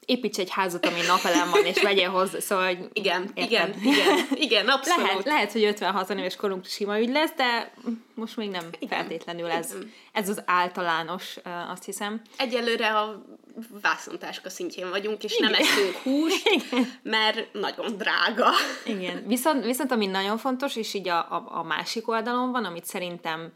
építs 0.05 0.37
egy 0.37 0.49
házat, 0.49 0.85
ami 0.85 1.01
napelem 1.07 1.49
van, 1.49 1.65
és 1.65 1.81
vegyél 1.81 2.09
hozzá, 2.09 2.39
szóval... 2.39 2.77
Igen, 2.93 3.31
igen, 3.33 3.73
igen, 3.81 4.27
igen, 4.35 4.67
abszolút. 4.67 5.05
Lehet, 5.05 5.25
lehet, 5.25 5.51
hogy 5.51 5.63
56 5.63 6.09
éves 6.09 6.35
korunk 6.35 6.65
sima 6.65 6.99
ügy 6.99 7.09
lesz, 7.09 7.33
de 7.35 7.73
most 8.15 8.37
még 8.37 8.49
nem 8.49 8.65
igen, 8.79 8.99
feltétlenül 8.99 9.49
ez, 9.49 9.71
igen. 9.71 9.91
ez 10.11 10.29
az 10.29 10.41
általános, 10.45 11.37
azt 11.69 11.85
hiszem. 11.85 12.21
Egyelőre 12.37 12.97
a 12.97 13.25
vászontáska 13.81 14.49
szintjén 14.49 14.89
vagyunk, 14.89 15.23
és 15.23 15.37
igen. 15.37 15.51
nem 15.51 15.61
eszünk 15.61 15.95
húst, 15.95 16.47
igen. 16.57 16.91
mert 17.03 17.53
nagyon 17.53 17.97
drága. 17.97 18.49
Igen, 18.85 19.23
viszont, 19.27 19.65
viszont 19.65 19.91
ami 19.91 20.05
nagyon 20.05 20.37
fontos, 20.37 20.75
és 20.75 20.93
így 20.93 21.07
a, 21.07 21.17
a, 21.17 21.45
a 21.47 21.63
másik 21.63 22.07
oldalon 22.07 22.51
van, 22.51 22.65
amit 22.65 22.85
szerintem, 22.85 23.53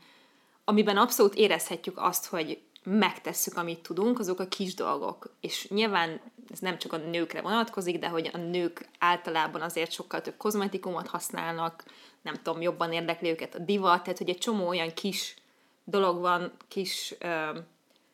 amiben 0.65 0.97
abszolút 0.97 1.35
érezhetjük 1.35 1.97
azt, 1.97 2.25
hogy 2.25 2.57
megtesszük, 2.89 3.57
amit 3.57 3.79
tudunk, 3.79 4.19
azok 4.19 4.39
a 4.39 4.47
kis 4.47 4.73
dolgok. 4.73 5.35
És 5.39 5.67
nyilván 5.69 6.19
ez 6.51 6.59
nem 6.59 6.77
csak 6.77 6.93
a 6.93 6.97
nőkre 6.97 7.41
vonatkozik, 7.41 7.99
de 7.99 8.07
hogy 8.07 8.29
a 8.33 8.37
nők 8.37 8.89
általában 8.99 9.61
azért 9.61 9.91
sokkal 9.91 10.21
több 10.21 10.37
kozmetikumot 10.37 11.07
használnak, 11.07 11.83
nem 12.21 12.33
tudom, 12.33 12.61
jobban 12.61 12.91
érdekli 12.93 13.29
őket 13.29 13.55
a 13.55 13.59
divat, 13.59 14.03
tehát 14.03 14.17
hogy 14.17 14.29
egy 14.29 14.37
csomó 14.37 14.67
olyan 14.67 14.93
kis 14.93 15.35
dolog 15.83 16.19
van, 16.19 16.51
kis 16.67 17.15
ö, 17.19 17.59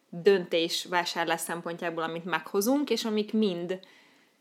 döntés 0.09 0.85
vásárlás 0.85 1.41
szempontjából, 1.41 2.03
amit 2.03 2.25
meghozunk, 2.25 2.89
és 2.89 3.05
amik 3.05 3.33
mind 3.33 3.79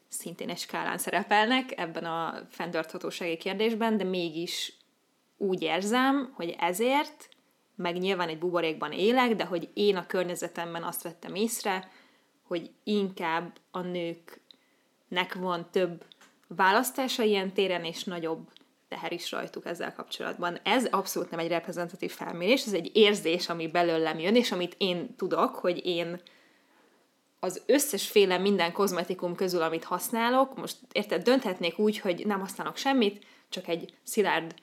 szintén 0.09 0.49
egy 0.49 0.59
skálán 0.59 0.99
szerepelnek 0.99 1.79
ebben 1.79 2.05
a 2.05 2.47
fenntarthatósági 2.51 3.37
kérdésben, 3.37 3.97
de 3.97 4.05
mégis 4.05 4.73
úgy 5.37 5.62
érzem, 5.62 6.33
hogy 6.35 6.57
ezért 6.59 7.29
meg 7.83 7.99
nyilván 7.99 8.29
egy 8.29 8.38
buborékban 8.38 8.92
élek, 8.92 9.37
de 9.37 9.45
hogy 9.45 9.68
én 9.75 9.97
a 9.97 10.07
környezetemben 10.07 10.83
azt 10.83 11.03
vettem 11.03 11.35
észre, 11.35 11.90
hogy 12.42 12.71
inkább 12.85 13.53
a 13.71 13.81
nőknek 13.81 15.35
van 15.35 15.71
több 15.71 16.05
választása 16.47 17.23
ilyen 17.23 17.53
téren, 17.53 17.85
és 17.85 18.05
nagyobb 18.05 18.49
teher 18.88 19.12
is 19.12 19.31
rajtuk 19.31 19.66
ezzel 19.66 19.95
kapcsolatban. 19.95 20.59
Ez 20.62 20.87
abszolút 20.87 21.31
nem 21.31 21.38
egy 21.38 21.49
reprezentatív 21.49 22.11
felmérés, 22.11 22.66
ez 22.66 22.73
egy 22.73 22.90
érzés, 22.95 23.49
ami 23.49 23.68
belőlem 23.68 24.18
jön, 24.18 24.37
és 24.37 24.53
amit 24.53 24.75
én 24.79 25.16
tudok, 25.16 25.55
hogy 25.55 25.87
én 25.87 26.21
az 27.40 27.62
összes 27.66 28.09
féle 28.09 28.38
minden 28.38 28.73
kozmetikum 28.73 29.35
közül, 29.35 29.62
amit 29.62 29.85
használok, 29.85 30.57
most 30.57 30.77
érted, 30.92 31.23
dönthetnék 31.23 31.79
úgy, 31.79 31.99
hogy 31.99 32.27
nem 32.27 32.40
használok 32.40 32.77
semmit, 32.77 33.25
csak 33.49 33.68
egy 33.68 33.95
szilárd, 34.03 34.55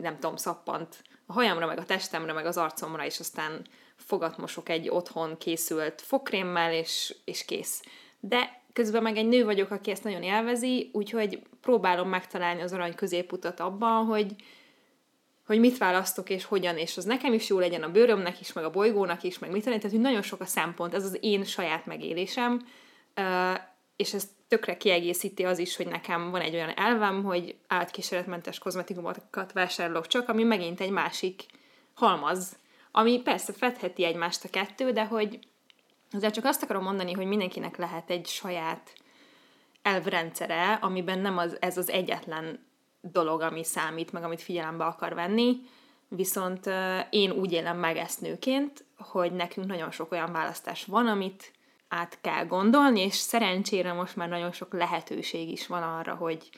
nem 0.00 0.14
tudom, 0.18 0.36
szappant 0.36 1.02
hajamra, 1.32 1.66
meg 1.66 1.78
a 1.78 1.84
testemre, 1.84 2.32
meg 2.32 2.46
az 2.46 2.56
arcomra, 2.56 3.04
és 3.04 3.20
aztán 3.20 3.66
fogatmosok 3.96 4.68
egy 4.68 4.88
otthon 4.88 5.38
készült 5.38 6.00
fogkrémmel, 6.00 6.72
és, 6.72 7.14
és 7.24 7.44
kész. 7.44 7.82
De 8.20 8.62
közben 8.72 9.02
meg 9.02 9.16
egy 9.16 9.28
nő 9.28 9.44
vagyok, 9.44 9.70
aki 9.70 9.90
ezt 9.90 10.04
nagyon 10.04 10.22
élvezi, 10.22 10.90
úgyhogy 10.92 11.42
próbálom 11.60 12.08
megtalálni 12.08 12.62
az 12.62 12.72
arany 12.72 12.94
középutat 12.94 13.60
abban, 13.60 14.04
hogy, 14.04 14.34
hogy 15.46 15.58
mit 15.58 15.78
választok, 15.78 16.30
és 16.30 16.44
hogyan, 16.44 16.76
és 16.76 16.96
az 16.96 17.04
nekem 17.04 17.32
is 17.32 17.48
jó 17.48 17.58
legyen, 17.58 17.82
a 17.82 17.90
bőrömnek 17.90 18.40
is, 18.40 18.52
meg 18.52 18.64
a 18.64 18.70
bolygónak 18.70 19.22
is, 19.22 19.38
meg 19.38 19.50
mit 19.50 19.64
tenni, 19.64 19.76
tehát 19.76 19.90
hogy 19.90 20.00
nagyon 20.00 20.22
sok 20.22 20.40
a 20.40 20.46
szempont, 20.46 20.94
ez 20.94 21.04
az 21.04 21.18
én 21.20 21.44
saját 21.44 21.86
megélésem, 21.86 22.66
és 24.02 24.14
ezt 24.14 24.28
tökre 24.48 24.76
kiegészíti 24.76 25.44
az 25.44 25.58
is, 25.58 25.76
hogy 25.76 25.86
nekem 25.86 26.30
van 26.30 26.40
egy 26.40 26.54
olyan 26.54 26.76
elvem, 26.76 27.24
hogy 27.24 27.56
átkísérletmentes 27.66 28.58
kozmetikumokat 28.58 29.52
vásárolok 29.52 30.06
csak, 30.06 30.28
ami 30.28 30.42
megint 30.42 30.80
egy 30.80 30.90
másik 30.90 31.44
halmaz, 31.94 32.56
ami 32.90 33.20
persze 33.20 33.52
fedheti 33.52 34.04
egymást 34.04 34.44
a 34.44 34.48
kettő, 34.50 34.90
de 34.90 35.04
hogy 35.04 35.38
azért 36.10 36.34
csak 36.34 36.44
azt 36.44 36.62
akarom 36.62 36.82
mondani, 36.82 37.12
hogy 37.12 37.26
mindenkinek 37.26 37.76
lehet 37.76 38.10
egy 38.10 38.26
saját 38.26 38.92
elvrendszere, 39.82 40.72
amiben 40.72 41.18
nem 41.18 41.38
az, 41.38 41.56
ez 41.60 41.78
az 41.78 41.90
egyetlen 41.90 42.66
dolog, 43.00 43.40
ami 43.40 43.64
számít, 43.64 44.12
meg 44.12 44.22
amit 44.24 44.42
figyelembe 44.42 44.84
akar 44.84 45.14
venni, 45.14 45.60
viszont 46.08 46.70
én 47.10 47.30
úgy 47.30 47.52
élem 47.52 47.78
meg 47.78 47.96
ezt 47.96 48.20
nőként, 48.20 48.84
hogy 48.98 49.32
nekünk 49.32 49.66
nagyon 49.66 49.90
sok 49.90 50.12
olyan 50.12 50.32
választás 50.32 50.84
van, 50.84 51.06
amit 51.06 51.52
át 51.94 52.18
kell 52.20 52.46
gondolni, 52.46 53.00
és 53.00 53.14
szerencsére 53.14 53.92
most 53.92 54.16
már 54.16 54.28
nagyon 54.28 54.52
sok 54.52 54.72
lehetőség 54.72 55.50
is 55.50 55.66
van 55.66 55.82
arra, 55.82 56.14
hogy 56.14 56.50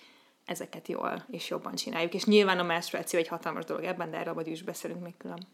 ezeket 0.44 0.88
jól 0.88 1.24
és 1.30 1.50
jobban 1.50 1.74
csináljuk. 1.74 2.14
És 2.14 2.24
nyilván 2.24 2.58
a 2.58 2.62
menstruáció 2.62 3.18
egy 3.18 3.28
hatalmas 3.28 3.64
dolog 3.64 3.84
ebben, 3.84 4.10
de 4.10 4.16
erről 4.16 4.34
majd 4.34 4.46
is 4.46 4.62
beszélünk 4.62 5.02
még 5.02 5.16
külön. 5.16 5.46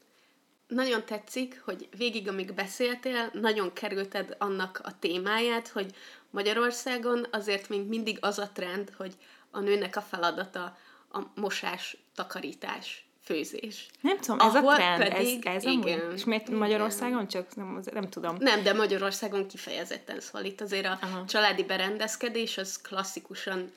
Nagyon 0.66 1.04
tetszik, 1.04 1.62
hogy 1.64 1.88
végig, 1.96 2.28
amíg 2.28 2.54
beszéltél, 2.54 3.30
nagyon 3.32 3.72
kerülted 3.72 4.36
annak 4.38 4.80
a 4.84 4.98
témáját, 4.98 5.68
hogy 5.68 5.94
Magyarországon 6.30 7.26
azért 7.30 7.68
még 7.68 7.86
mindig 7.86 8.18
az 8.20 8.38
a 8.38 8.50
trend, 8.52 8.92
hogy 8.96 9.14
a 9.50 9.60
nőnek 9.60 9.96
a 9.96 10.00
feladata 10.00 10.76
a 11.12 11.20
mosás, 11.34 11.96
takarítás. 12.14 13.09
Főzés. 13.30 13.86
Nem 14.00 14.18
tudom, 14.18 14.40
ez 14.40 14.54
Ahol 14.54 14.72
a 14.72 14.76
trend, 14.76 15.02
pedig- 15.02 15.46
ez, 15.46 15.54
ez 15.54 15.64
igen, 15.64 16.00
amúgy, 16.00 16.14
és 16.16 16.24
miért 16.24 16.46
igen. 16.48 16.58
Magyarországon 16.58 17.28
csak, 17.28 17.56
nem, 17.56 17.82
nem 17.92 18.08
tudom. 18.08 18.36
Nem, 18.38 18.62
de 18.62 18.72
Magyarországon 18.72 19.46
kifejezetten 19.48 20.20
szóval 20.20 20.44
itt 20.44 20.60
azért 20.60 20.86
a 20.86 20.98
Aha. 21.02 21.24
családi 21.24 21.64
berendezkedés 21.64 22.58
az 22.58 22.80
klasszikusan 22.80 23.72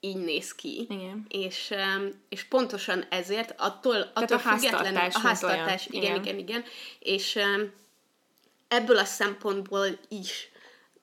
így 0.00 0.16
néz 0.16 0.54
ki. 0.54 0.86
Igen. 0.88 1.26
És, 1.28 1.74
és 2.28 2.44
pontosan 2.44 3.04
ezért, 3.08 3.54
attól, 3.56 4.10
attól 4.14 4.36
a 4.36 4.40
függetlenül, 4.40 4.98
háztartás, 4.98 5.14
a 5.14 5.18
háztartás, 5.18 5.86
igen, 5.86 6.02
Igen. 6.02 6.22
igen, 6.24 6.38
igen, 6.38 6.64
és 6.98 7.38
ebből 8.68 8.98
a 8.98 9.04
szempontból 9.04 9.86
is 10.08 10.48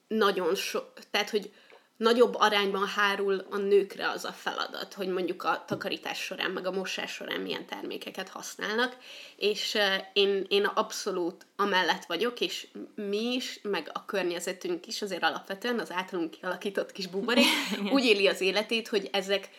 nagyon 0.07 0.55
sok, 0.55 0.93
tehát, 1.11 1.29
hogy 1.29 1.51
nagyobb 1.97 2.35
arányban 2.35 2.87
hárul 2.87 3.45
a 3.49 3.57
nőkre 3.57 4.09
az 4.09 4.25
a 4.25 4.31
feladat, 4.31 4.93
hogy 4.93 5.07
mondjuk 5.07 5.43
a 5.43 5.63
takarítás 5.67 6.19
során, 6.19 6.51
meg 6.51 6.65
a 6.65 6.71
mosás 6.71 7.11
során 7.11 7.39
milyen 7.39 7.65
termékeket 7.65 8.29
használnak, 8.29 8.97
és 9.35 9.77
én, 10.13 10.45
én 10.47 10.65
abszolút 10.65 11.45
amellett 11.55 12.05
vagyok, 12.05 12.39
és 12.39 12.67
mi 12.95 13.33
is, 13.33 13.59
meg 13.61 13.89
a 13.93 14.05
környezetünk 14.05 14.87
is 14.87 15.01
azért 15.01 15.23
alapvetően 15.23 15.79
az 15.79 15.91
általunk 15.91 16.31
kialakított 16.31 16.91
kis 16.91 17.07
buborék 17.07 17.45
úgy 17.93 18.03
éli 18.03 18.27
az 18.27 18.41
életét, 18.41 18.87
hogy 18.87 19.09
ezek 19.11 19.49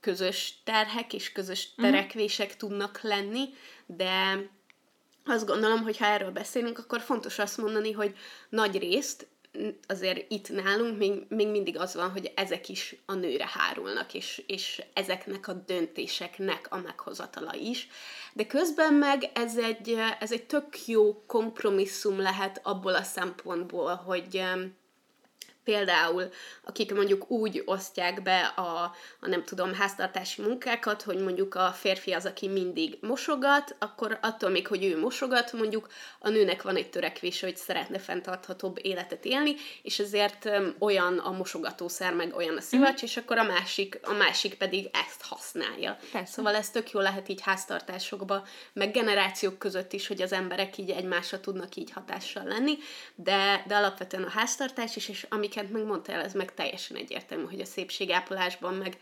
közös 0.00 0.54
terhek 0.64 1.12
és 1.12 1.32
közös 1.32 1.74
terekvések 1.74 2.56
tudnak 2.56 3.00
lenni, 3.02 3.48
de 3.86 4.42
azt 5.24 5.46
gondolom, 5.46 5.82
hogy 5.82 5.96
ha 5.98 6.06
erről 6.06 6.30
beszélünk, 6.30 6.78
akkor 6.78 7.00
fontos 7.00 7.38
azt 7.38 7.56
mondani, 7.56 7.92
hogy 7.92 8.16
nagy 8.48 8.78
részt 8.78 9.26
azért 9.86 10.32
itt 10.32 10.48
nálunk 10.48 10.98
még, 10.98 11.26
még 11.28 11.48
mindig 11.48 11.78
az 11.78 11.94
van, 11.94 12.10
hogy 12.10 12.32
ezek 12.34 12.68
is 12.68 12.96
a 13.06 13.14
nőre 13.14 13.48
hárulnak, 13.52 14.14
és, 14.14 14.42
és 14.46 14.82
ezeknek 14.92 15.48
a 15.48 15.52
döntéseknek 15.52 16.66
a 16.70 16.76
meghozatala 16.76 17.54
is. 17.54 17.88
De 18.32 18.46
közben 18.46 18.94
meg 18.94 19.30
ez 19.34 19.56
egy, 19.56 19.96
ez 20.20 20.32
egy 20.32 20.44
tök 20.44 20.86
jó 20.86 21.22
kompromisszum 21.26 22.20
lehet 22.20 22.60
abból 22.62 22.94
a 22.94 23.02
szempontból, 23.02 23.94
hogy 23.94 24.42
például, 25.70 26.30
akik 26.64 26.94
mondjuk 26.94 27.30
úgy 27.30 27.62
osztják 27.64 28.22
be 28.22 28.40
a, 28.40 28.94
a 29.20 29.28
nem 29.28 29.44
tudom, 29.44 29.74
háztartási 29.74 30.42
munkákat, 30.42 31.02
hogy 31.02 31.18
mondjuk 31.18 31.54
a 31.54 31.72
férfi 31.72 32.12
az, 32.12 32.26
aki 32.26 32.48
mindig 32.48 32.98
mosogat, 33.00 33.76
akkor 33.78 34.18
attól 34.22 34.50
még, 34.50 34.66
hogy 34.66 34.84
ő 34.84 34.98
mosogat, 34.98 35.52
mondjuk 35.52 35.88
a 36.18 36.28
nőnek 36.28 36.62
van 36.62 36.76
egy 36.76 36.90
törekvése, 36.90 37.46
hogy 37.46 37.56
szeretne 37.56 37.98
fenntarthatóbb 37.98 38.78
életet 38.82 39.24
élni, 39.24 39.54
és 39.82 39.98
ezért 39.98 40.50
olyan 40.78 41.18
a 41.18 41.30
mosogatószer, 41.30 42.14
meg 42.14 42.34
olyan 42.36 42.56
a 42.56 42.60
szivacs, 42.60 43.02
és 43.02 43.16
akkor 43.16 43.38
a 43.38 43.44
másik, 43.44 43.98
a 44.02 44.12
másik 44.12 44.54
pedig 44.54 44.88
ezt 44.92 45.22
használja. 45.22 45.98
Persze. 46.12 46.32
Szóval 46.32 46.54
ez 46.54 46.70
tök 46.70 46.90
jó 46.90 47.00
lehet 47.00 47.28
így 47.28 47.40
háztartásokba, 47.40 48.46
meg 48.72 48.90
generációk 48.90 49.58
között 49.58 49.92
is, 49.92 50.06
hogy 50.06 50.22
az 50.22 50.32
emberek 50.32 50.78
így 50.78 50.90
egymásra 50.90 51.40
tudnak 51.40 51.76
így 51.76 51.90
hatással 51.90 52.44
lenni, 52.44 52.78
de, 53.14 53.64
de 53.66 53.76
alapvetően 53.76 54.22
a 54.22 54.30
háztartás 54.30 54.96
is, 54.96 55.08
és 55.08 55.26
amiket 55.28 55.59
megmondtál, 55.68 56.20
ez 56.20 56.32
meg 56.32 56.54
teljesen 56.54 56.96
egyértelmű, 56.96 57.44
hogy 57.44 57.60
a 57.60 57.64
szépségápolásban 57.64 58.74
meg 58.74 58.98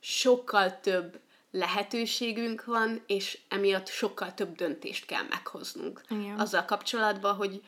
sokkal 0.00 0.80
több 0.80 1.20
lehetőségünk 1.50 2.64
van, 2.64 3.02
és 3.06 3.38
emiatt 3.48 3.88
sokkal 3.88 4.34
több 4.34 4.54
döntést 4.54 5.06
kell 5.06 5.22
meghoznunk. 5.28 6.00
Igen. 6.08 6.38
Azzal 6.38 6.64
kapcsolatban, 6.64 7.34
hogy 7.34 7.62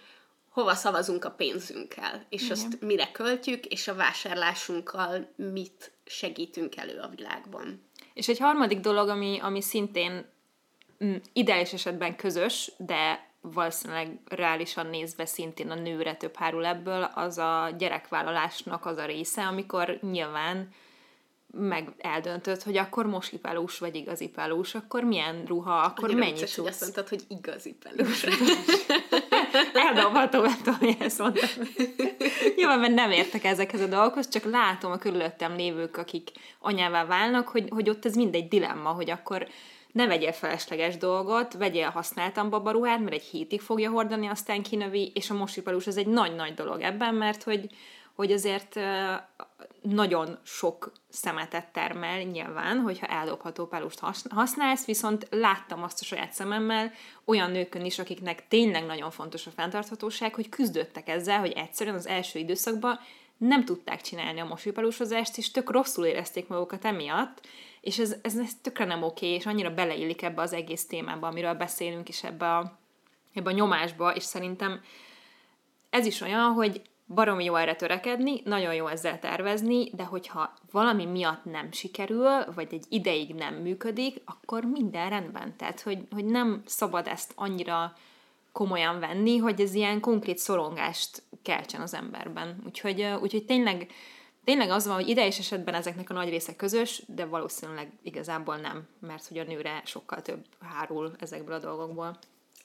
hova 0.49 0.75
szavazunk 0.75 1.25
a 1.25 1.31
pénzünkkel, 1.31 2.27
és 2.29 2.43
Igen. 2.43 2.53
azt 2.53 2.81
mire 2.81 3.11
költjük, 3.13 3.67
és 3.67 3.89
a 3.89 3.95
vásárlásunkkal 3.95 5.33
mit 5.37 5.93
segítünk 6.05 6.77
elő 6.77 6.99
a 6.99 7.09
világban. 7.09 7.87
És 8.15 8.29
egy 8.29 8.39
harmadik 8.39 8.81
dolog, 8.81 9.09
ami, 9.09 9.39
ami 9.43 9.61
szintén 9.61 10.27
mm, 11.05 11.15
ideális 11.33 11.73
esetben 11.73 12.17
közös, 12.17 12.73
de 12.77 13.28
valószínűleg 13.53 14.19
reálisan 14.29 14.87
nézve 14.87 15.27
szintén 15.27 15.71
a 15.71 15.75
nőre 15.75 16.15
több 16.15 16.37
hárul 16.37 16.67
ebből, 16.67 17.03
az 17.15 17.39
a 17.39 17.75
gyerekvállalásnak 17.79 18.87
az 18.87 18.97
a 18.97 19.05
része, 19.05 19.43
amikor 19.43 19.99
nyilván 20.01 20.69
meg 21.53 21.93
eldöntött, 21.99 22.63
hogy 22.63 22.77
akkor 22.77 23.07
moskipálós 23.07 23.79
vagy 23.79 23.95
igazipálós, 23.95 24.75
akkor 24.75 25.03
milyen 25.03 25.45
ruha, 25.47 25.79
akkor 25.81 26.05
Annyira 26.05 26.19
mennyi 26.19 26.33
hogy 26.33 26.43
azt 26.43 26.55
cucc. 26.55 26.81
mondtad, 26.81 27.09
hogy 27.09 27.23
igazi 27.29 27.77
pelős. 27.83 28.25
Eldobható, 29.87 30.41
nem 30.41 30.57
tudom, 30.63 30.79
hogy 30.79 30.97
ezt 31.01 31.19
mondtam. 31.19 31.49
Nyilván, 32.57 32.79
mert 32.79 32.95
nem 32.95 33.11
értek 33.11 33.45
ezekhez 33.45 33.81
a 33.81 33.87
dolgokhoz, 33.87 34.29
csak 34.29 34.45
látom 34.45 34.93
a 34.93 34.99
körülöttem 34.99 35.57
lévők, 35.57 35.97
akik 35.97 36.31
anyává 36.59 37.07
válnak, 37.07 37.49
hogy, 37.49 37.69
hogy 37.69 37.89
ott 37.89 38.05
ez 38.05 38.15
mindegy 38.15 38.49
dilemma, 38.49 38.91
hogy 38.91 39.11
akkor 39.11 39.49
ne 39.99 40.07
vegyél 40.07 40.33
felesleges 40.33 40.97
dolgot, 40.97 41.53
vegyél 41.53 41.89
használtan 41.89 42.51
babaruhát, 42.51 43.01
mert 43.01 43.13
egy 43.13 43.23
hétig 43.23 43.61
fogja 43.61 43.91
hordani, 43.91 44.27
aztán 44.27 44.63
kinövi, 44.63 45.13
és 45.15 45.31
a 45.31 45.35
mosipalus 45.35 45.87
az 45.87 45.97
egy 45.97 46.07
nagy-nagy 46.07 46.55
dolog 46.55 46.81
ebben, 46.81 47.15
mert 47.15 47.43
hogy, 47.43 47.67
hogy 48.15 48.33
azért 48.33 48.81
nagyon 49.83 50.39
sok 50.43 50.93
szemetet 51.09 51.73
termel 51.73 52.23
nyilván, 52.23 52.79
hogyha 52.79 53.07
eldobható 53.07 53.67
pelust 53.67 53.99
has- 53.99 54.27
használsz, 54.31 54.85
viszont 54.85 55.27
láttam 55.31 55.83
azt 55.83 56.01
a 56.01 56.05
saját 56.05 56.33
szememmel 56.33 56.93
olyan 57.25 57.51
nőkön 57.51 57.85
is, 57.85 57.99
akiknek 57.99 58.49
tényleg 58.49 58.87
nagyon 58.87 59.11
fontos 59.11 59.47
a 59.47 59.51
fenntarthatóság, 59.51 60.35
hogy 60.35 60.49
küzdöttek 60.49 61.09
ezzel, 61.09 61.39
hogy 61.39 61.53
egyszerűen 61.53 61.97
az 61.97 62.07
első 62.07 62.39
időszakban 62.39 62.99
nem 63.37 63.65
tudták 63.65 64.01
csinálni 64.01 64.41
a 64.41 64.45
mosipelúsozást, 64.45 65.39
és 65.39 65.51
tök 65.51 65.71
rosszul 65.71 66.05
érezték 66.05 66.49
magukat 66.49 66.85
emiatt, 66.85 67.41
és 67.89 67.99
ez, 67.99 68.17
ez, 68.23 68.37
ez 68.37 68.51
tökre 68.63 68.85
nem 68.85 69.03
oké, 69.03 69.27
és 69.27 69.47
annyira 69.47 69.75
beleillik 69.75 70.23
ebbe 70.23 70.43
az 70.43 70.53
egész 70.53 70.87
témába, 70.87 71.27
amiről 71.27 71.55
beszélünk, 71.55 72.09
és 72.09 72.25
ebbe 72.25 72.57
a, 72.57 72.79
ebbe 73.33 73.51
a 73.51 73.55
nyomásba, 73.55 74.15
és 74.15 74.23
szerintem 74.23 74.81
ez 75.91 76.07
is 76.07 76.21
olyan, 76.21 76.53
hogy 76.53 76.83
baromi 77.07 77.45
jó 77.45 77.55
erre 77.55 77.75
törekedni, 77.75 78.41
nagyon 78.45 78.75
jó 78.75 78.87
ezzel 78.87 79.19
tervezni, 79.19 79.91
de 79.91 80.05
hogyha 80.05 80.55
valami 80.71 81.05
miatt 81.05 81.45
nem 81.45 81.73
sikerül, 81.73 82.45
vagy 82.55 82.69
egy 82.71 82.85
ideig 82.89 83.35
nem 83.35 83.55
működik, 83.55 84.21
akkor 84.25 84.65
minden 84.65 85.11
rendben. 85.11 85.57
Tehát, 85.57 85.81
hogy, 85.81 85.99
hogy 86.11 86.25
nem 86.25 86.63
szabad 86.67 87.07
ezt 87.07 87.33
annyira 87.37 87.93
komolyan 88.53 89.01
venni, 89.01 89.37
hogy 89.37 89.61
ez 89.61 89.75
ilyen 89.75 90.01
konkrét 90.01 90.39
szorongást 90.39 91.23
keltsen 91.43 91.81
az 91.81 91.95
emberben. 91.95 92.63
Úgyhogy, 92.67 93.03
úgyhogy 93.03 93.45
tényleg, 93.45 93.91
tényleg 94.49 94.71
az 94.71 94.87
van, 94.87 94.95
hogy 94.95 95.09
ideális 95.09 95.39
esetben 95.39 95.75
ezeknek 95.75 96.11
a 96.11 96.13
nagy 96.15 96.29
része 96.29 96.57
közös, 96.57 97.03
de 97.07 97.25
valószínűleg 97.25 97.93
igazából 98.03 98.57
nem, 98.57 98.89
mert 99.01 99.27
hogy 99.27 99.39
a 99.39 99.45
nőre 99.45 99.83
sokkal 99.85 100.23
több 100.23 100.45
hárul 100.61 101.13
ezekből 101.19 101.55
a 101.55 101.59
dolgokból. 101.59 102.19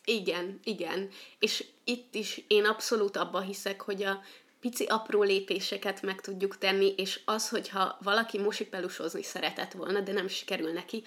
Igen, 0.05 0.59
igen. 0.63 1.09
És 1.39 1.65
itt 1.83 2.15
is 2.15 2.43
én 2.47 2.65
abszolút 2.65 3.17
abba 3.17 3.41
hiszek, 3.41 3.81
hogy 3.81 4.03
a 4.03 4.21
pici 4.59 4.83
apró 4.83 5.23
lépéseket 5.23 6.01
meg 6.01 6.21
tudjuk 6.21 6.57
tenni, 6.57 6.93
és 6.97 7.19
az, 7.25 7.49
hogyha 7.49 7.97
valaki 8.01 8.39
mosipelusozni 8.39 9.23
szeretett 9.23 9.71
volna, 9.71 9.99
de 9.99 10.11
nem 10.11 10.27
sikerül 10.27 10.71
neki, 10.71 11.03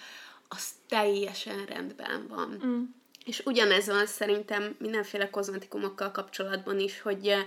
az 0.47 0.69
teljesen 0.87 1.65
rendben 1.65 2.27
van. 2.27 2.61
Mm. 2.65 2.83
És 3.25 3.41
ugyanez 3.45 3.87
van 3.87 4.05
szerintem 4.05 4.75
mindenféle 4.79 5.29
kozmetikumokkal 5.29 6.11
kapcsolatban 6.11 6.79
is, 6.79 7.01
hogy 7.01 7.27
eh, 7.27 7.45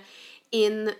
én 0.48 0.90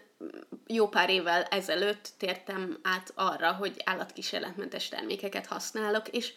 jó 0.67 0.89
pár 0.89 1.11
évvel 1.11 1.43
ezelőtt 1.43 2.09
tértem 2.19 2.79
át 2.83 3.13
arra, 3.15 3.53
hogy 3.53 3.83
állatkísérletmentes 3.85 4.89
termékeket 4.89 5.47
használok, 5.47 6.09
és 6.09 6.33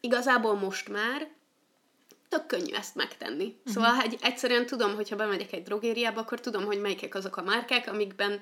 igazából 0.00 0.54
most 0.54 0.88
már 0.88 1.28
tök 2.28 2.46
könnyű 2.46 2.74
ezt 2.74 2.94
megtenni. 2.94 3.56
Szóval 3.64 3.90
uh-huh. 3.90 4.04
egy, 4.04 4.18
egyszerűen 4.20 4.66
tudom, 4.66 4.94
hogyha 4.94 5.16
bemegyek 5.16 5.52
egy 5.52 5.62
drogériába, 5.62 6.20
akkor 6.20 6.40
tudom, 6.40 6.64
hogy 6.64 6.80
melyikek 6.80 7.14
azok 7.14 7.36
a 7.36 7.42
márkák, 7.42 7.88
amikben 7.88 8.40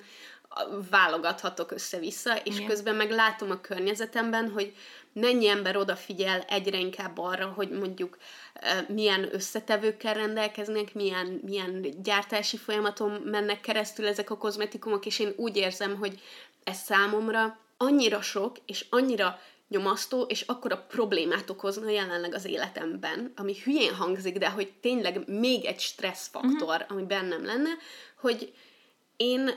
válogathatok 0.90 1.70
össze-vissza, 1.70 2.36
és 2.36 2.54
Igen. 2.54 2.68
közben 2.68 2.94
meg 2.94 3.10
látom 3.10 3.50
a 3.50 3.60
környezetemben, 3.60 4.50
hogy 4.50 4.74
mennyi 5.12 5.48
ember 5.48 5.76
odafigyel 5.76 6.40
egyre 6.40 6.78
inkább 6.78 7.18
arra, 7.18 7.46
hogy 7.46 7.70
mondjuk 7.70 8.18
milyen 8.88 9.28
összetevőkkel 9.32 10.14
rendelkeznek, 10.14 10.94
milyen, 10.94 11.40
milyen 11.44 12.02
gyártási 12.02 12.56
folyamaton 12.56 13.10
mennek 13.10 13.60
keresztül 13.60 14.06
ezek 14.06 14.30
a 14.30 14.36
kozmetikumok, 14.36 15.06
és 15.06 15.18
én 15.18 15.32
úgy 15.36 15.56
érzem, 15.56 15.96
hogy 15.96 16.20
ez 16.64 16.76
számomra 16.76 17.58
annyira 17.76 18.22
sok, 18.22 18.56
és 18.66 18.84
annyira 18.90 19.40
nyomasztó, 19.68 20.22
és 20.22 20.40
akkora 20.40 20.76
problémát 20.76 21.50
okozna 21.50 21.90
jelenleg 21.90 22.34
az 22.34 22.44
életemben, 22.44 23.32
ami 23.36 23.56
hülyén 23.64 23.94
hangzik, 23.94 24.38
de 24.38 24.50
hogy 24.50 24.72
tényleg 24.80 25.28
még 25.28 25.64
egy 25.64 25.80
stresszfaktor, 25.80 26.80
uh-huh. 26.80 26.96
ami 26.96 27.02
bennem 27.02 27.44
lenne, 27.44 27.70
hogy 28.18 28.54
én 29.16 29.50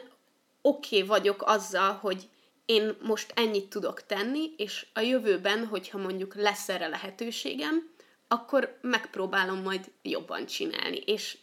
oké 0.61 0.95
okay 0.95 1.07
vagyok 1.07 1.41
azzal, 1.45 1.93
hogy 1.93 2.29
én 2.65 2.97
most 3.01 3.31
ennyit 3.35 3.69
tudok 3.69 4.05
tenni, 4.05 4.53
és 4.57 4.85
a 4.93 4.99
jövőben, 4.99 5.65
hogyha 5.65 5.97
mondjuk 5.97 6.35
lesz 6.35 6.69
erre 6.69 6.87
lehetőségem, 6.87 7.89
akkor 8.27 8.77
megpróbálom 8.81 9.61
majd 9.61 9.91
jobban 10.01 10.45
csinálni. 10.45 10.97
És 10.97 11.37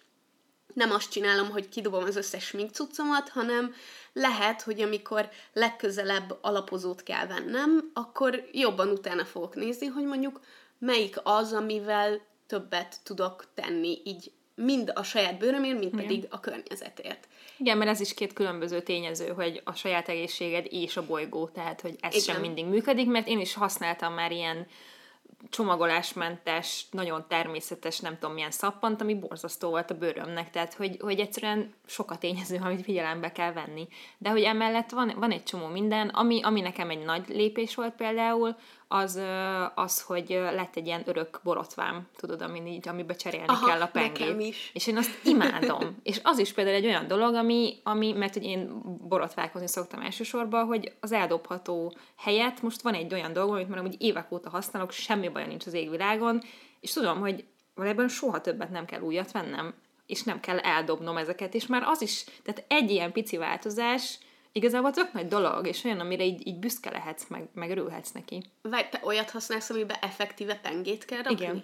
nem 0.75 0.91
azt 0.91 1.11
csinálom, 1.11 1.51
hogy 1.51 1.69
kidobom 1.69 2.05
az 2.05 2.17
összes 2.17 2.45
sminkcuccomat, 2.45 3.29
hanem 3.29 3.75
lehet, 4.13 4.63
hogy 4.63 4.81
amikor 4.81 5.29
legközelebb 5.53 6.39
alapozót 6.41 7.03
kell 7.03 7.27
vennem, 7.27 7.91
akkor 7.93 8.49
jobban 8.53 8.89
utána 8.89 9.25
fogok 9.25 9.55
nézni, 9.55 9.87
hogy 9.87 10.05
mondjuk 10.05 10.41
melyik 10.79 11.17
az, 11.23 11.53
amivel 11.53 12.21
többet 12.47 12.97
tudok 13.03 13.45
tenni, 13.55 14.01
így 14.05 14.33
mind 14.55 14.93
a 14.95 15.03
saját 15.03 15.39
bőrömért, 15.39 15.79
mind 15.79 15.95
pedig 15.95 16.17
Igen. 16.17 16.31
a 16.31 16.41
környezetért. 16.41 17.29
Igen, 17.57 17.79
mert 17.79 17.91
ez 17.91 18.01
is 18.01 18.15
két 18.15 18.33
különböző 18.33 18.83
tényező, 18.83 19.29
hogy 19.29 19.61
a 19.65 19.75
saját 19.75 20.09
egészséged 20.09 20.67
és 20.71 20.97
a 20.97 21.07
bolygó, 21.07 21.49
tehát 21.49 21.81
hogy 21.81 21.97
ez 22.01 22.15
Igen. 22.15 22.25
sem 22.25 22.41
mindig 22.41 22.67
működik, 22.67 23.07
mert 23.07 23.29
én 23.29 23.41
is 23.41 23.55
használtam 23.55 24.15
már 24.15 24.33
ilyen 24.33 24.67
csomagolásmentes, 25.51 26.87
nagyon 26.91 27.25
természetes, 27.29 28.01
nem 28.01 28.19
tudom 28.19 28.35
milyen 28.35 28.51
szappant, 28.51 29.01
ami 29.01 29.15
borzasztó 29.15 29.69
volt 29.69 29.91
a 29.91 29.99
bőrömnek, 29.99 30.51
tehát 30.51 30.75
hogy, 30.75 30.97
hogy 31.01 31.21
egyszerűen 31.21 31.75
sokat 31.87 32.21
tényező, 32.21 32.59
amit 32.63 32.83
figyelembe 32.83 33.33
kell 33.33 33.53
venni. 33.53 33.89
De 34.19 34.31
hogy 34.31 34.43
emellett 34.43 34.91
van, 34.91 35.13
van 35.17 35.31
egy 35.31 35.43
csomó 35.43 35.67
minden, 35.67 36.09
ami, 36.09 36.43
ami 36.43 36.61
nekem 36.61 36.91
egy 36.91 37.05
nagy 37.05 37.29
lépés 37.29 37.75
volt 37.75 37.95
például, 37.95 38.57
az, 38.95 39.21
az, 39.75 40.01
hogy 40.03 40.29
lett 40.29 40.77
egy 40.77 40.87
ilyen 40.87 41.03
örök 41.05 41.41
borotvám, 41.43 42.09
tudod, 42.17 42.43
amin 42.43 42.67
így, 42.67 42.89
amiben 42.89 43.17
cserélni 43.17 43.47
Aha, 43.47 43.67
kell 43.67 43.81
a 43.81 43.87
pengét. 43.87 44.41
Is. 44.41 44.71
És 44.75 44.87
én 44.87 44.97
azt 44.97 45.25
imádom. 45.25 45.97
és 46.03 46.21
az 46.23 46.39
is 46.39 46.53
például 46.53 46.77
egy 46.77 46.87
olyan 46.87 47.07
dolog, 47.07 47.35
ami, 47.35 47.81
ami 47.83 48.13
mert 48.13 48.33
hogy 48.33 48.45
én 48.45 48.83
borotválkozni 49.09 49.67
szoktam 49.69 50.01
elsősorban, 50.01 50.67
hogy 50.67 50.93
az 51.01 51.13
eldobható 51.13 51.95
helyet 52.17 52.63
most 52.63 52.83
van 52.83 52.95
egy 52.95 53.13
olyan 53.13 53.33
dolog, 53.33 53.55
amit 53.55 53.69
már 53.69 53.83
úgy 53.83 53.97
évek 53.99 54.33
óta 54.33 54.51
használok, 54.51 54.91
semmi 54.91 55.29
baj 55.29 55.47
nincs 55.47 55.67
az 55.67 55.73
égvilágon, 55.73 56.43
és 56.81 56.93
tudom, 56.93 57.21
hogy 57.21 57.45
valójában 57.75 58.09
soha 58.09 58.41
többet 58.41 58.71
nem 58.71 58.85
kell 58.85 59.01
újat 59.01 59.33
vennem, 59.33 59.75
és 60.07 60.23
nem 60.23 60.41
kell 60.41 60.59
eldobnom 60.59 61.17
ezeket, 61.17 61.55
és 61.55 61.67
már 61.67 61.83
az 61.83 62.03
is, 62.03 62.25
tehát 62.43 62.65
egy 62.69 62.91
ilyen 62.91 63.13
pici 63.13 63.37
változás, 63.37 64.19
igazából 64.55 64.91
tök 64.91 65.13
nagy 65.13 65.29
dolog, 65.29 65.67
és 65.67 65.85
olyan, 65.85 66.01
amire 66.01 66.25
így, 66.25 66.47
így 66.47 66.59
büszke 66.59 66.91
lehetsz, 66.91 67.29
meg, 67.29 67.49
meg 67.55 67.71
örülhetsz 67.71 68.13
neki. 68.13 68.43
Vagy 68.63 68.89
te 68.89 69.01
olyat 69.05 69.31
használsz, 69.31 69.71
amiben 69.71 69.97
effektíve 70.01 70.55
pengét 70.55 71.05
kell 71.05 71.23
rakni? 71.23 71.45
Igen. 71.45 71.63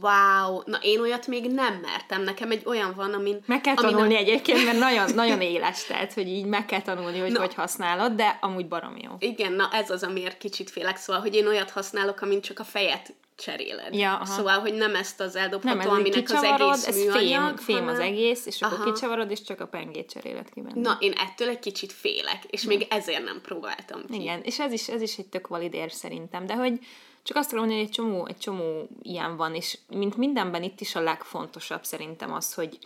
Wow, 0.00 0.62
na 0.64 0.78
én 0.82 1.00
olyat 1.00 1.26
még 1.26 1.50
nem 1.50 1.74
mertem. 1.74 2.22
Nekem 2.22 2.50
egy 2.50 2.62
olyan 2.66 2.92
van, 2.96 3.12
amin... 3.12 3.42
Meg 3.46 3.60
kell 3.60 3.74
tanulni 3.74 4.02
amin 4.02 4.16
egyébként, 4.16 4.64
mert 4.64 4.78
nagyon, 4.78 5.14
nagyon 5.24 5.40
éles, 5.40 5.84
tehát, 5.84 6.12
hogy 6.12 6.28
így 6.28 6.44
meg 6.44 6.66
kell 6.66 6.82
tanulni, 6.82 7.18
hogy 7.18 7.32
na, 7.32 7.40
hogy 7.40 7.54
használod, 7.54 8.12
de 8.12 8.38
amúgy 8.40 8.68
barom 8.68 8.96
jó. 8.96 9.10
Igen, 9.18 9.52
na 9.52 9.68
ez 9.72 9.90
az, 9.90 10.02
amiért 10.02 10.38
kicsit 10.38 10.70
félek, 10.70 10.96
szóval, 10.96 11.22
hogy 11.22 11.34
én 11.34 11.46
olyat 11.46 11.70
használok, 11.70 12.20
amin 12.20 12.40
csak 12.40 12.58
a 12.58 12.64
fejet 12.64 13.14
cseréled. 13.36 13.94
Ja, 13.94 14.14
aha. 14.14 14.24
Szóval, 14.24 14.58
hogy 14.58 14.74
nem 14.74 14.94
ezt 14.94 15.20
az 15.20 15.36
eldobható, 15.36 15.76
nem, 15.76 15.86
ez 15.86 15.92
aminek 15.92 16.30
az 16.30 16.42
egész 16.42 16.86
ez 16.86 16.96
műanyag, 16.96 17.56
fém, 17.56 17.64
fém 17.64 17.76
hanem... 17.76 17.94
az 17.94 17.98
egész, 17.98 18.46
és 18.46 18.62
aha. 18.62 18.74
akkor 18.74 18.92
kicsavarod, 18.92 19.30
és 19.30 19.42
csak 19.42 19.60
a 19.60 19.66
pengét 19.66 20.10
cseréled 20.10 20.50
ki 20.50 20.60
benne. 20.60 20.80
Na, 20.80 20.96
én 21.00 21.12
ettől 21.12 21.48
egy 21.48 21.58
kicsit 21.58 21.92
félek, 21.92 22.44
és 22.46 22.62
még 22.62 22.86
ezért 22.90 23.24
nem 23.24 23.40
próbáltam 23.42 24.06
ki. 24.06 24.20
Igen, 24.20 24.40
és 24.42 24.60
ez 24.60 24.72
is, 24.72 24.88
ez 24.88 25.02
is 25.02 25.16
egy 25.16 25.26
tök 25.26 25.46
valid 25.46 25.74
ér 25.74 25.92
szerintem, 25.92 26.46
de 26.46 26.54
hogy 26.54 26.78
csak 27.24 27.36
azt 27.36 27.48
tudom 27.48 27.64
mondani, 27.64 27.80
hogy 27.80 27.90
egy 27.90 27.96
csomó, 27.96 28.26
egy 28.26 28.38
csomó 28.38 28.88
ilyen 29.02 29.36
van, 29.36 29.54
és 29.54 29.78
mint 29.88 30.16
mindenben 30.16 30.62
itt 30.62 30.80
is 30.80 30.94
a 30.94 31.00
legfontosabb 31.00 31.84
szerintem 31.84 32.32
az, 32.32 32.54
hogy 32.54 32.78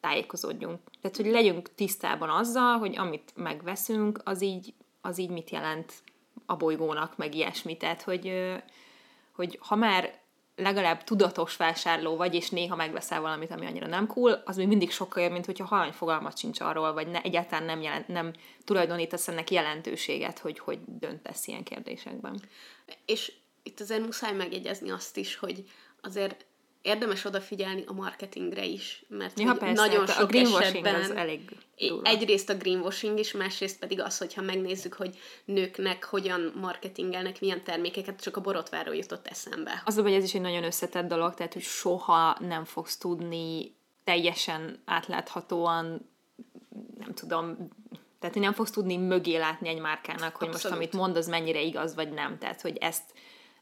tájékozódjunk. 0.00 0.80
Tehát, 1.00 1.16
hogy 1.16 1.26
legyünk 1.26 1.74
tisztában 1.74 2.30
azzal, 2.30 2.78
hogy 2.78 2.98
amit 2.98 3.32
megveszünk, 3.34 4.20
az 4.24 4.42
így, 4.42 4.74
az 5.00 5.18
így 5.18 5.30
mit 5.30 5.50
jelent 5.50 5.92
a 6.46 6.56
bolygónak, 6.56 7.16
meg 7.16 7.34
ilyesmi. 7.34 7.76
Tehát, 7.76 8.02
hogy 8.02 8.52
hogy 9.34 9.58
ha 9.62 9.74
már 9.74 10.18
legalább 10.56 11.04
tudatos 11.04 11.56
vásárló 11.56 12.16
vagy, 12.16 12.34
és 12.34 12.50
néha 12.50 12.76
megveszel 12.76 13.20
valamit, 13.20 13.50
ami 13.50 13.66
annyira 13.66 13.86
nem 13.86 14.06
cool, 14.06 14.42
az 14.44 14.56
még 14.56 14.66
mindig 14.66 14.90
sokkal 14.90 15.22
jobb, 15.22 15.32
mint 15.32 15.46
hogyha 15.46 15.64
halany 15.64 15.92
fogalmat 15.92 16.38
sincs 16.38 16.60
arról, 16.60 16.92
vagy 16.92 17.06
ne, 17.06 17.20
egyáltalán 17.20 17.64
nem, 17.64 17.82
jelent, 17.82 18.08
nem 18.08 18.32
tulajdonítasz 18.64 19.28
ennek 19.28 19.50
jelentőséget, 19.50 20.38
hogy 20.38 20.58
hogy 20.58 20.78
döntesz 20.86 21.46
ilyen 21.46 21.62
kérdésekben. 21.62 22.40
És 23.04 23.32
itt 23.64 23.80
azért 23.80 24.04
muszáj 24.04 24.32
megjegyezni 24.32 24.90
azt 24.90 25.16
is, 25.16 25.36
hogy 25.36 25.64
azért 26.00 26.46
érdemes 26.82 27.24
odafigyelni 27.24 27.84
a 27.86 27.92
marketingre 27.92 28.64
is, 28.64 29.04
mert 29.08 29.40
ja, 29.40 29.54
persze, 29.54 29.74
nagyon 29.74 30.06
sok 30.06 30.22
a 30.22 30.26
greenwashing 30.26 30.62
esetben 30.62 30.94
az 30.94 31.10
elég 31.10 31.58
durva. 31.78 32.08
egyrészt 32.08 32.50
a 32.50 32.54
greenwashing 32.54 33.18
is, 33.18 33.32
másrészt 33.32 33.78
pedig 33.78 34.00
az, 34.00 34.18
hogyha 34.18 34.42
megnézzük, 34.42 34.94
hogy 34.94 35.18
nőknek 35.44 36.04
hogyan 36.04 36.52
marketingelnek, 36.60 37.40
milyen 37.40 37.64
termékeket, 37.64 38.22
csak 38.22 38.36
a 38.36 38.40
borotváról 38.40 38.94
jutott 38.94 39.26
eszembe. 39.26 39.82
Az 39.84 39.98
hogy 39.98 40.12
ez 40.12 40.24
is 40.24 40.34
egy 40.34 40.40
nagyon 40.40 40.64
összetett 40.64 41.06
dolog, 41.06 41.34
tehát 41.34 41.52
hogy 41.52 41.62
soha 41.62 42.36
nem 42.40 42.64
fogsz 42.64 42.96
tudni 42.96 43.74
teljesen 44.04 44.82
átláthatóan, 44.84 46.08
nem 46.98 47.14
tudom, 47.14 47.68
tehát 48.18 48.34
nem 48.34 48.52
fogsz 48.52 48.70
tudni 48.70 48.96
mögé 48.96 49.36
látni 49.36 49.68
egy 49.68 49.80
márkának, 49.80 50.36
hogy 50.36 50.48
Abszolút. 50.48 50.52
most 50.52 50.64
amit 50.64 50.92
mond, 50.92 51.16
az 51.16 51.26
mennyire 51.26 51.60
igaz, 51.60 51.94
vagy 51.94 52.12
nem. 52.12 52.38
Tehát, 52.38 52.60
hogy 52.60 52.76
ezt 52.76 53.12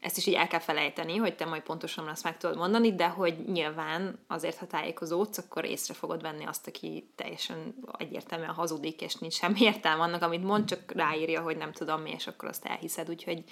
ezt 0.03 0.17
is 0.17 0.25
így 0.25 0.33
el 0.33 0.47
kell 0.47 0.59
felejteni, 0.59 1.15
hogy 1.15 1.35
te 1.35 1.45
majd 1.45 1.61
pontosan 1.61 2.07
azt 2.07 2.23
meg 2.23 2.37
tudod 2.37 2.57
mondani, 2.57 2.95
de 2.95 3.07
hogy 3.07 3.37
nyilván 3.45 4.19
azért, 4.27 4.57
ha 4.57 4.67
tájékozódsz, 4.67 5.37
akkor 5.37 5.65
észre 5.65 5.93
fogod 5.93 6.21
venni 6.21 6.45
azt, 6.45 6.67
aki 6.67 7.09
teljesen 7.15 7.75
egyértelműen 7.97 8.53
hazudik, 8.53 9.01
és 9.01 9.15
nincs 9.15 9.33
semmi 9.33 9.61
értelme 9.61 10.03
annak, 10.03 10.21
amit 10.21 10.43
mond, 10.43 10.65
csak 10.65 10.91
ráírja, 10.91 11.41
hogy 11.41 11.57
nem 11.57 11.71
tudom 11.71 12.01
mi, 12.01 12.11
és 12.11 12.27
akkor 12.27 12.49
azt 12.49 12.65
elhiszed, 12.65 13.09
úgyhogy 13.09 13.43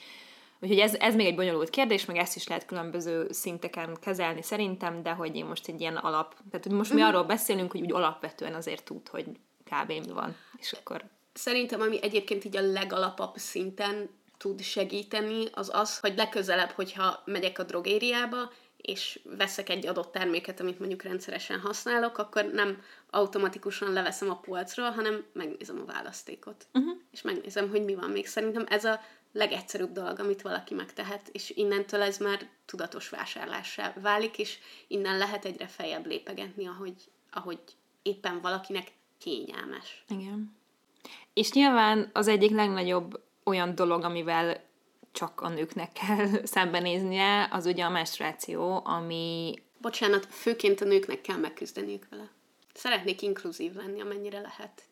Úgyhogy 0.63 0.79
ez, 0.79 0.93
ez 0.93 1.15
még 1.15 1.25
egy 1.25 1.35
bonyolult 1.35 1.69
kérdés, 1.69 2.05
meg 2.05 2.17
ezt 2.17 2.35
is 2.35 2.47
lehet 2.47 2.65
különböző 2.65 3.27
szinteken 3.31 3.97
kezelni 4.01 4.41
szerintem, 4.41 5.03
de 5.03 5.11
hogy 5.11 5.35
én 5.35 5.45
most 5.45 5.67
egy 5.67 5.81
ilyen 5.81 5.95
alap, 5.95 6.35
tehát 6.49 6.65
hogy 6.65 6.75
most 6.75 6.93
mi 6.93 6.99
mhm. 6.99 7.09
arról 7.09 7.23
beszélünk, 7.23 7.71
hogy 7.71 7.81
úgy 7.81 7.91
alapvetően 7.91 8.53
azért 8.53 8.83
tud, 8.83 9.07
hogy 9.07 9.25
kb. 9.63 9.87
mi 9.87 10.13
van, 10.13 10.35
és 10.57 10.71
akkor... 10.71 11.03
Szerintem, 11.33 11.81
ami 11.81 12.03
egyébként 12.03 12.45
így 12.45 12.57
a 12.57 12.61
legalapabb 12.61 13.35
szinten 13.35 14.09
tud 14.41 14.61
segíteni, 14.61 15.45
az 15.51 15.69
az, 15.73 15.99
hogy 15.99 16.15
legközelebb, 16.15 16.69
hogyha 16.69 17.21
megyek 17.25 17.59
a 17.59 17.63
drogériába, 17.63 18.51
és 18.77 19.19
veszek 19.37 19.69
egy 19.69 19.87
adott 19.87 20.11
terméket, 20.11 20.59
amit 20.59 20.79
mondjuk 20.79 21.03
rendszeresen 21.03 21.59
használok, 21.59 22.17
akkor 22.17 22.45
nem 22.45 22.83
automatikusan 23.09 23.93
leveszem 23.93 24.29
a 24.29 24.39
polcról, 24.39 24.89
hanem 24.89 25.25
megnézem 25.33 25.79
a 25.81 25.91
választékot. 25.91 26.67
Uh-huh. 26.73 26.97
És 27.11 27.21
megnézem, 27.21 27.69
hogy 27.69 27.83
mi 27.83 27.95
van 27.95 28.09
még. 28.09 28.27
Szerintem 28.27 28.65
ez 28.67 28.85
a 28.85 28.99
legegyszerűbb 29.33 29.91
dolog, 29.91 30.19
amit 30.19 30.41
valaki 30.41 30.73
megtehet, 30.73 31.29
és 31.31 31.49
innentől 31.49 32.01
ez 32.01 32.17
már 32.17 32.49
tudatos 32.65 33.09
vásárlássá 33.09 33.93
válik, 34.01 34.37
és 34.37 34.57
innen 34.87 35.17
lehet 35.17 35.45
egyre 35.45 35.67
feljebb 35.67 36.05
lépegetni, 36.05 36.67
ahogy, 36.67 36.95
ahogy 37.31 37.59
éppen 38.01 38.41
valakinek 38.41 38.87
kényelmes. 39.17 40.03
Igen. 40.07 40.55
És 41.33 41.51
nyilván 41.51 42.09
az 42.13 42.27
egyik 42.27 42.51
legnagyobb 42.51 43.21
olyan 43.43 43.75
dolog, 43.75 44.03
amivel 44.03 44.63
csak 45.11 45.41
a 45.41 45.49
nőknek 45.49 45.91
kell 45.91 46.27
szembenéznie, 46.55 47.47
az 47.51 47.65
ugye 47.65 47.83
a 47.83 47.89
menstruáció, 47.89 48.81
ami... 48.85 49.53
Bocsánat, 49.77 50.25
főként 50.25 50.81
a 50.81 50.85
nőknek 50.85 51.21
kell 51.21 51.37
megküzdeniük 51.37 52.07
vele. 52.09 52.29
Szeretnék 52.73 53.21
inkluzív 53.21 53.73
lenni, 53.73 54.01
amennyire 54.01 54.39
lehet. 54.39 54.83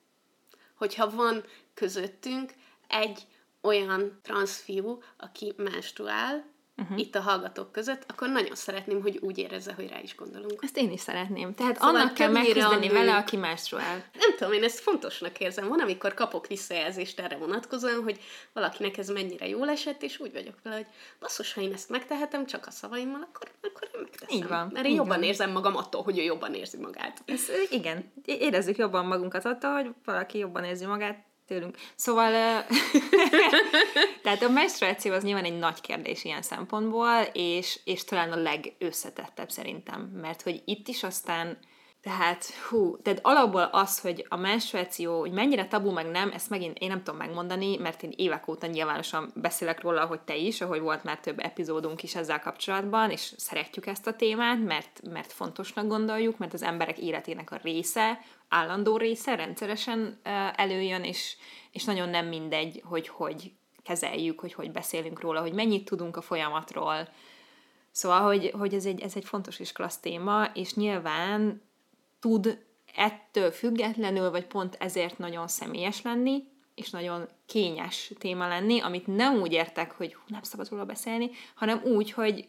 Hogyha 0.75 1.09
van 1.09 1.43
közöttünk 1.73 2.53
egy 2.87 3.21
olyan 3.61 4.19
transfiú, 4.21 5.01
aki 5.17 5.53
menstruál, 5.57 6.45
uh-huh. 6.79 6.99
itt 6.99 7.15
a 7.15 7.21
hallgatók 7.21 7.71
között, 7.71 8.03
akkor 8.07 8.29
nagyon 8.29 8.55
szeretném, 8.55 9.01
hogy 9.01 9.17
úgy 9.21 9.37
érezze, 9.37 9.73
hogy 9.73 9.89
rá 9.89 9.99
is 10.01 10.15
gondolunk. 10.15 10.59
Ezt 10.61 10.77
én 10.77 10.91
is 10.91 10.99
szeretném. 10.99 11.53
Tehát 11.53 11.75
szóval 11.75 11.95
annak 11.95 12.13
kell 12.13 12.31
megküzdeni 12.31 12.89
vele, 12.89 13.15
aki 13.15 13.37
másról 13.37 13.81
Nem 14.13 14.35
tudom, 14.37 14.53
én 14.53 14.63
ezt 14.63 14.79
fontosnak 14.79 15.39
érzem. 15.39 15.67
Van, 15.67 15.79
amikor 15.79 16.13
kapok 16.13 16.47
visszajelzést 16.47 17.19
erre 17.19 17.37
vonatkozóan, 17.37 18.03
hogy 18.03 18.19
valakinek 18.53 18.97
ez 18.97 19.09
mennyire 19.09 19.47
jól 19.47 19.69
esett, 19.69 20.03
és 20.03 20.19
úgy 20.19 20.31
vagyok 20.33 20.55
vele, 20.63 20.75
hogy 20.75 20.87
basszus, 21.19 21.53
ha 21.53 21.61
én 21.61 21.73
ezt 21.73 21.89
megtehetem 21.89 22.45
csak 22.45 22.67
a 22.67 22.71
szavaimmal, 22.71 23.27
akkor, 23.33 23.51
akkor 23.61 23.89
én 23.93 24.01
megteszem. 24.01 24.37
Így 24.37 24.47
van. 24.47 24.69
Mert 24.73 24.85
én 24.85 24.93
jobban 24.93 25.19
van. 25.19 25.23
érzem 25.23 25.51
magam 25.51 25.75
attól, 25.75 26.03
hogy 26.03 26.17
ő 26.17 26.21
jobban 26.21 26.53
érzi 26.53 26.77
magát. 26.77 27.21
Ez, 27.25 27.41
igen, 27.69 28.11
érezzük 28.25 28.77
jobban 28.77 29.05
magunkat 29.05 29.45
attól, 29.45 29.71
hogy 29.71 29.89
valaki 30.05 30.37
jobban 30.37 30.63
érzi 30.63 30.85
magát, 30.85 31.27
tőlünk. 31.49 31.77
Szóval, 31.95 32.31
tehát 34.23 34.43
a 34.43 34.49
menstruáció 34.49 35.13
az 35.13 35.23
nyilván 35.23 35.43
egy 35.43 35.57
nagy 35.57 35.81
kérdés 35.81 36.23
ilyen 36.23 36.41
szempontból, 36.41 37.21
és, 37.33 37.79
és 37.83 38.03
talán 38.03 38.31
a 38.31 38.41
legösszetettebb 38.41 39.49
szerintem, 39.49 40.01
mert 40.01 40.41
hogy 40.41 40.61
itt 40.65 40.87
is 40.87 41.03
aztán 41.03 41.57
tehát, 42.01 42.45
hú, 42.45 42.97
tehát 43.01 43.19
alapból 43.23 43.61
az, 43.61 43.99
hogy 43.99 44.25
a 44.29 44.35
menstruáció, 44.35 45.19
hogy 45.19 45.31
mennyire 45.31 45.67
tabu, 45.67 45.91
meg 45.91 46.05
nem, 46.05 46.31
ezt 46.31 46.49
megint 46.49 46.77
én 46.77 46.87
nem 46.87 47.03
tudom 47.03 47.19
megmondani, 47.19 47.77
mert 47.77 48.03
én 48.03 48.13
évek 48.15 48.47
óta 48.47 48.67
nyilvánosan 48.67 49.31
beszélek 49.35 49.81
róla, 49.81 50.05
hogy 50.05 50.19
te 50.19 50.35
is, 50.35 50.61
ahogy 50.61 50.79
volt 50.79 51.03
már 51.03 51.19
több 51.19 51.39
epizódunk 51.39 52.03
is 52.03 52.15
ezzel 52.15 52.39
kapcsolatban, 52.39 53.09
és 53.09 53.33
szeretjük 53.37 53.85
ezt 53.85 54.07
a 54.07 54.15
témát, 54.15 54.63
mert, 54.63 55.01
mert 55.09 55.31
fontosnak 55.31 55.87
gondoljuk, 55.87 56.37
mert 56.37 56.53
az 56.53 56.63
emberek 56.63 56.97
életének 56.97 57.51
a 57.51 57.59
része, 57.63 58.19
állandó 58.49 58.97
része 58.97 59.35
rendszeresen 59.35 60.19
előjön, 60.55 61.03
és, 61.03 61.35
és 61.71 61.83
nagyon 61.83 62.09
nem 62.09 62.25
mindegy, 62.25 62.81
hogy 62.85 63.07
hogy 63.07 63.51
kezeljük, 63.83 64.39
hogy 64.39 64.53
hogy 64.53 64.71
beszélünk 64.71 65.21
róla, 65.21 65.41
hogy 65.41 65.53
mennyit 65.53 65.85
tudunk 65.85 66.17
a 66.17 66.21
folyamatról. 66.21 67.07
Szóval, 67.91 68.21
hogy, 68.21 68.53
hogy 68.57 68.73
ez, 68.73 68.85
egy, 68.85 69.01
ez 69.01 69.15
egy 69.15 69.25
fontos 69.25 69.59
és 69.59 69.71
klassz 69.71 69.97
téma, 69.97 70.45
és 70.53 70.73
nyilván 70.73 71.67
tud 72.19 72.65
ettől 72.95 73.51
függetlenül, 73.51 74.31
vagy 74.31 74.45
pont 74.45 74.75
ezért 74.79 75.17
nagyon 75.17 75.47
személyes 75.47 76.01
lenni, 76.01 76.43
és 76.75 76.89
nagyon 76.89 77.27
kényes 77.45 78.11
téma 78.17 78.47
lenni, 78.47 78.79
amit 78.79 79.07
nem 79.07 79.41
úgy 79.41 79.51
értek, 79.51 79.91
hogy 79.91 80.13
hú, 80.13 80.21
nem 80.27 80.43
szabad 80.43 80.69
róla 80.69 80.85
beszélni, 80.85 81.29
hanem 81.55 81.81
úgy, 81.83 82.11
hogy 82.11 82.47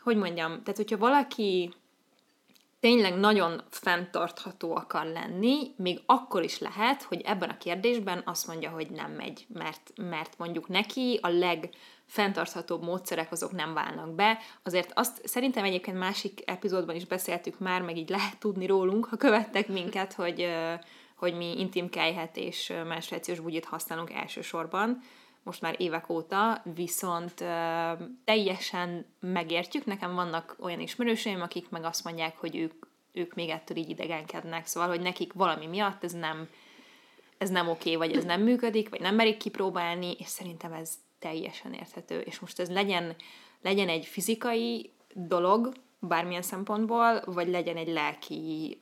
hogy 0.00 0.16
mondjam, 0.16 0.50
tehát 0.50 0.76
hogyha 0.76 0.96
valaki 0.96 1.74
tényleg 2.80 3.18
nagyon 3.18 3.62
fenntartható 3.70 4.76
akar 4.76 5.06
lenni, 5.06 5.74
még 5.76 6.00
akkor 6.06 6.42
is 6.42 6.58
lehet, 6.58 7.02
hogy 7.02 7.20
ebben 7.20 7.48
a 7.48 7.56
kérdésben 7.56 8.22
azt 8.24 8.46
mondja, 8.46 8.70
hogy 8.70 8.90
nem 8.90 9.10
megy, 9.10 9.46
mert, 9.48 9.92
mert 9.96 10.38
mondjuk 10.38 10.68
neki 10.68 11.18
a 11.22 11.28
legfenntarthatóbb 12.08 12.82
módszerek 12.82 13.32
azok 13.32 13.52
nem 13.52 13.74
válnak 13.74 14.14
be. 14.14 14.38
Azért 14.62 14.92
azt 14.94 15.26
szerintem 15.26 15.64
egyébként 15.64 15.98
másik 15.98 16.42
epizódban 16.44 16.96
is 16.96 17.04
beszéltük 17.04 17.58
már, 17.58 17.82
meg 17.82 17.96
így 17.96 18.08
lehet 18.08 18.38
tudni 18.38 18.66
rólunk, 18.66 19.04
ha 19.04 19.16
követtek 19.16 19.68
minket, 19.68 20.12
hogy, 20.12 20.48
hogy 21.14 21.36
mi 21.36 21.60
intim 21.60 21.88
kejhet 21.88 22.36
és 22.36 22.72
menstruációs 22.86 23.40
bugyit 23.40 23.64
használunk 23.64 24.12
elsősorban, 24.12 25.02
most 25.42 25.60
már 25.60 25.74
évek 25.78 26.08
óta, 26.08 26.62
viszont 26.74 27.40
uh, 27.40 27.46
teljesen 28.24 29.06
megértjük. 29.20 29.84
Nekem 29.84 30.14
vannak 30.14 30.56
olyan 30.60 30.80
ismerőseim, 30.80 31.40
akik 31.40 31.70
meg 31.70 31.84
azt 31.84 32.04
mondják, 32.04 32.36
hogy 32.36 32.56
ők, 32.56 32.86
ők 33.12 33.34
még 33.34 33.48
ettől 33.48 33.76
így 33.76 33.88
idegenkednek, 33.90 34.66
szóval, 34.66 34.88
hogy 34.88 35.00
nekik 35.00 35.32
valami 35.32 35.66
miatt 35.66 36.04
ez 36.04 36.12
nem, 36.12 36.48
ez 37.38 37.50
nem 37.50 37.68
oké, 37.68 37.94
okay, 37.94 38.08
vagy 38.08 38.16
ez 38.16 38.24
nem 38.24 38.42
működik, 38.42 38.88
vagy 38.88 39.00
nem 39.00 39.14
merik 39.14 39.36
kipróbálni, 39.36 40.16
és 40.18 40.26
szerintem 40.26 40.72
ez 40.72 40.98
teljesen 41.18 41.72
érthető. 41.72 42.20
És 42.20 42.38
most 42.38 42.58
ez 42.58 42.70
legyen, 42.70 43.16
legyen 43.62 43.88
egy 43.88 44.06
fizikai 44.06 44.92
dolog, 45.14 45.72
bármilyen 45.98 46.42
szempontból, 46.42 47.22
vagy 47.24 47.48
legyen 47.48 47.76
egy 47.76 47.88
lelki, 47.88 48.80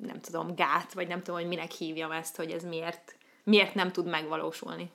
nem 0.00 0.20
tudom, 0.20 0.54
gát, 0.54 0.92
vagy 0.92 1.08
nem 1.08 1.22
tudom, 1.22 1.40
hogy 1.40 1.48
minek 1.48 1.70
hívjam 1.70 2.10
ezt, 2.10 2.36
hogy 2.36 2.50
ez 2.50 2.64
miért, 2.64 3.16
miért 3.44 3.74
nem 3.74 3.92
tud 3.92 4.06
megvalósulni 4.06 4.90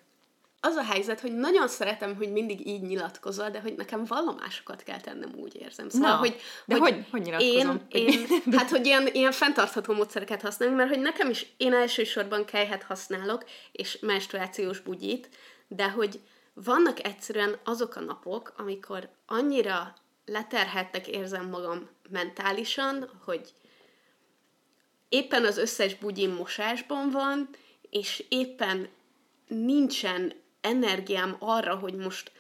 az 0.60 0.76
a 0.76 0.84
helyzet, 0.84 1.20
hogy 1.20 1.34
nagyon 1.34 1.68
szeretem, 1.68 2.16
hogy 2.16 2.32
mindig 2.32 2.68
így 2.68 2.82
nyilatkozol, 2.82 3.50
de 3.50 3.60
hogy 3.60 3.76
nekem 3.76 4.04
vallomásokat 4.06 4.84
kell 4.84 5.00
tennem, 5.00 5.32
úgy 5.36 5.56
érzem. 5.56 5.90
Szóval, 5.90 6.10
Na, 6.10 6.18
hogy, 6.18 6.36
de 6.66 6.78
hogy, 6.78 6.94
hogy, 6.94 7.06
hogy 7.12 7.22
nyilatkozom? 7.22 7.82
Én, 7.90 8.08
én, 8.08 8.28
hát, 8.58 8.70
hogy 8.70 8.86
ilyen, 8.86 9.08
ilyen 9.12 9.32
fenntartható 9.32 9.94
módszereket 9.94 10.42
használunk, 10.42 10.78
mert 10.78 10.90
hogy 10.90 11.00
nekem 11.00 11.30
is, 11.30 11.46
én 11.58 11.74
elsősorban 11.74 12.46
kejhet 12.46 12.84
használok, 12.84 13.44
és 13.72 14.00
menstruációs 14.00 14.80
bugyit, 14.80 15.30
de 15.68 15.90
hogy 15.90 16.22
vannak 16.54 17.06
egyszerűen 17.06 17.60
azok 17.64 17.96
a 17.96 18.00
napok, 18.00 18.54
amikor 18.58 19.10
annyira 19.26 19.96
leterhetnek 20.26 21.08
érzem 21.08 21.50
magam 21.50 21.90
mentálisan, 22.10 23.10
hogy 23.24 23.54
éppen 25.10 25.46
az 25.46 25.58
összes 25.58 25.96
bugyim 25.96 26.32
mosásban 26.32 27.12
van, 27.12 27.50
és 27.90 28.26
éppen 28.30 28.88
nincsen 29.48 30.34
energiám 30.62 31.36
arra, 31.40 31.76
hogy 31.76 31.94
most 31.94 32.32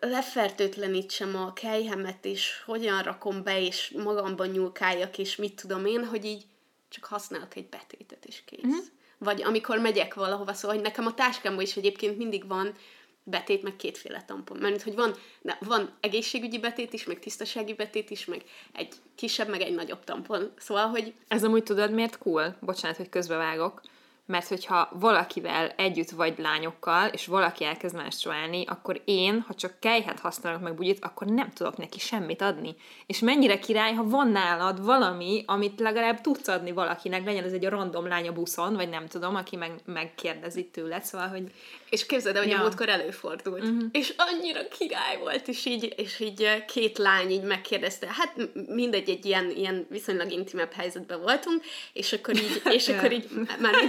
lefertőtlenítsem 0.00 1.36
a 1.36 1.52
kejhemet, 1.52 2.24
és 2.24 2.62
hogyan 2.66 3.02
rakom 3.02 3.42
be, 3.42 3.60
és 3.60 3.94
magamban 3.96 4.48
nyúlkáljak, 4.48 5.18
és 5.18 5.36
mit 5.36 5.60
tudom 5.60 5.86
én, 5.86 6.06
hogy 6.06 6.24
így 6.24 6.46
csak 6.88 7.04
használok 7.04 7.56
egy 7.56 7.68
betétet, 7.68 8.24
és 8.24 8.42
kész. 8.44 8.64
Mm-hmm. 8.66 8.78
Vagy 9.18 9.42
amikor 9.42 9.78
megyek 9.78 10.14
valahova, 10.14 10.52
szóval, 10.52 10.76
hogy 10.76 10.84
nekem 10.84 11.06
a 11.06 11.14
táskámban 11.14 11.62
is 11.62 11.76
egyébként 11.76 12.18
mindig 12.18 12.46
van 12.46 12.74
betét, 13.22 13.62
meg 13.62 13.76
kétféle 13.76 14.24
tampon. 14.26 14.56
Mert 14.56 14.82
hogy 14.82 14.94
van, 14.94 15.14
ne, 15.42 15.54
van 15.60 15.90
egészségügyi 16.00 16.58
betét 16.58 16.92
is, 16.92 17.04
meg 17.04 17.18
tisztasági 17.18 17.74
betét 17.74 18.10
is, 18.10 18.24
meg 18.24 18.44
egy 18.72 18.94
kisebb, 19.14 19.48
meg 19.48 19.60
egy 19.60 19.74
nagyobb 19.74 20.04
tampon. 20.04 20.52
Szóval, 20.58 20.86
hogy... 20.86 21.14
Ez 21.28 21.44
amúgy 21.44 21.62
tudod, 21.62 21.92
miért 21.92 22.18
cool? 22.18 22.56
Bocsánat, 22.60 22.96
hogy 22.96 23.08
közbevágok 23.08 23.80
mert 24.28 24.48
hogyha 24.48 24.88
valakivel 24.92 25.68
együtt 25.76 26.10
vagy 26.10 26.38
lányokkal, 26.38 27.08
és 27.08 27.26
valaki 27.26 27.64
elkezd 27.64 27.96
menstruálni, 27.96 28.64
akkor 28.66 29.02
én, 29.04 29.44
ha 29.46 29.54
csak 29.54 29.80
kejhet 29.80 30.20
használok 30.20 30.60
meg 30.60 30.74
bugyit, 30.74 31.04
akkor 31.04 31.26
nem 31.26 31.50
tudok 31.50 31.76
neki 31.76 31.98
semmit 31.98 32.42
adni. 32.42 32.76
És 33.06 33.18
mennyire 33.18 33.58
király, 33.58 33.92
ha 33.92 34.08
van 34.08 34.28
nálad 34.28 34.84
valami, 34.84 35.42
amit 35.46 35.80
legalább 35.80 36.20
tudsz 36.20 36.48
adni 36.48 36.72
valakinek, 36.72 37.24
legyen 37.24 37.44
ez 37.44 37.52
egy 37.52 37.64
a 37.64 37.70
random 37.70 38.06
lány 38.06 38.28
a 38.28 38.32
buszon, 38.32 38.74
vagy 38.74 38.88
nem 38.88 39.06
tudom, 39.06 39.34
aki 39.34 39.56
meg, 39.56 39.72
megkérdezi 39.84 40.64
tőled, 40.64 41.04
szóval, 41.04 41.28
hogy... 41.28 41.52
És 41.90 42.06
képzeld 42.06 42.36
el, 42.36 42.42
hogy 42.42 42.50
ja. 42.50 42.58
a 42.58 42.62
múltkor 42.62 42.88
előfordult. 42.88 43.62
Uh-huh. 43.62 43.84
És 43.92 44.14
annyira 44.16 44.60
király 44.78 45.18
volt, 45.18 45.48
és 45.48 45.64
így, 45.64 45.94
és 45.96 46.20
így 46.20 46.42
eh, 46.42 46.64
két 46.66 46.98
lány 46.98 47.30
így 47.30 47.42
megkérdezte, 47.42 48.06
hát 48.10 48.34
mindegy, 48.66 49.08
egy 49.08 49.26
ilyen, 49.26 49.50
ilyen 49.50 49.86
viszonylag 49.90 50.30
intimebb 50.32 50.72
helyzetben 50.72 51.20
voltunk, 51.20 51.64
és 51.92 52.12
akkor 52.12 52.34
így, 52.36 52.62
és 52.64 52.88
akkor 52.98 53.12
így, 53.12 53.28
már 53.58 53.74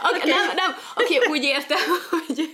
okay. 0.00 0.30
Nem, 0.30 0.54
nem, 0.54 0.76
oké, 0.96 1.16
okay, 1.16 1.28
úgy 1.28 1.42
értem, 1.42 1.78
hogy 2.10 2.52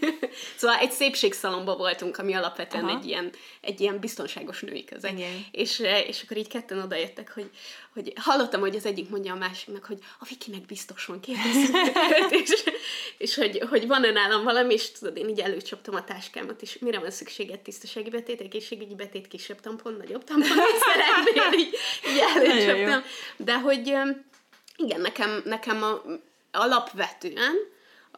szóval 0.57 0.77
egy 0.77 0.91
szépségszalomba 0.91 1.77
voltunk, 1.77 2.19
ami 2.19 2.35
alapvetően 2.35 2.89
egy 2.89 3.07
ilyen, 3.07 3.31
egy 3.61 3.81
ilyen 3.81 3.99
biztonságos 3.99 4.61
női 4.61 4.85
közeg. 4.85 5.19
És, 5.51 5.79
és 6.07 6.23
akkor 6.23 6.37
így 6.37 6.49
ketten 6.49 6.79
odajöttek, 6.79 7.33
hogy, 7.35 7.51
hogy 7.93 8.13
hallottam, 8.17 8.61
hogy 8.61 8.77
az 8.77 8.87
egyik 8.87 9.09
mondja 9.09 9.33
a 9.33 9.37
másiknak, 9.37 9.85
hogy 9.85 9.99
a 10.19 10.27
Vikinek 10.29 10.67
biztos 10.67 11.05
van 11.05 11.21
és, 12.43 12.65
és 13.19 13.35
hogy, 13.35 13.63
hogy 13.69 13.87
van-e 13.87 14.11
nálam 14.11 14.45
valami, 14.45 14.75
és 14.75 14.91
tudod, 14.91 15.17
én 15.17 15.29
így 15.29 15.41
előcsaptam 15.41 15.95
a 15.95 16.05
táskámat, 16.05 16.63
és 16.63 16.79
mire 16.79 16.99
van 16.99 17.11
szükséged 17.11 17.61
tisztasági 17.61 18.11
betét, 18.11 18.41
egészségügyi 18.41 18.95
betét, 18.95 19.29
kisebb 19.29 19.61
tampon, 19.61 19.95
nagyobb 19.99 20.25
tampon, 20.25 20.57
szeretnél, 20.79 21.59
így, 21.59 21.77
így 22.13 22.23
előcsaptam. 22.35 23.03
De 23.37 23.59
hogy 23.59 23.95
igen, 24.77 25.01
nekem, 25.01 25.43
nekem 25.45 25.83
a, 25.83 26.03
alapvetően 26.53 27.55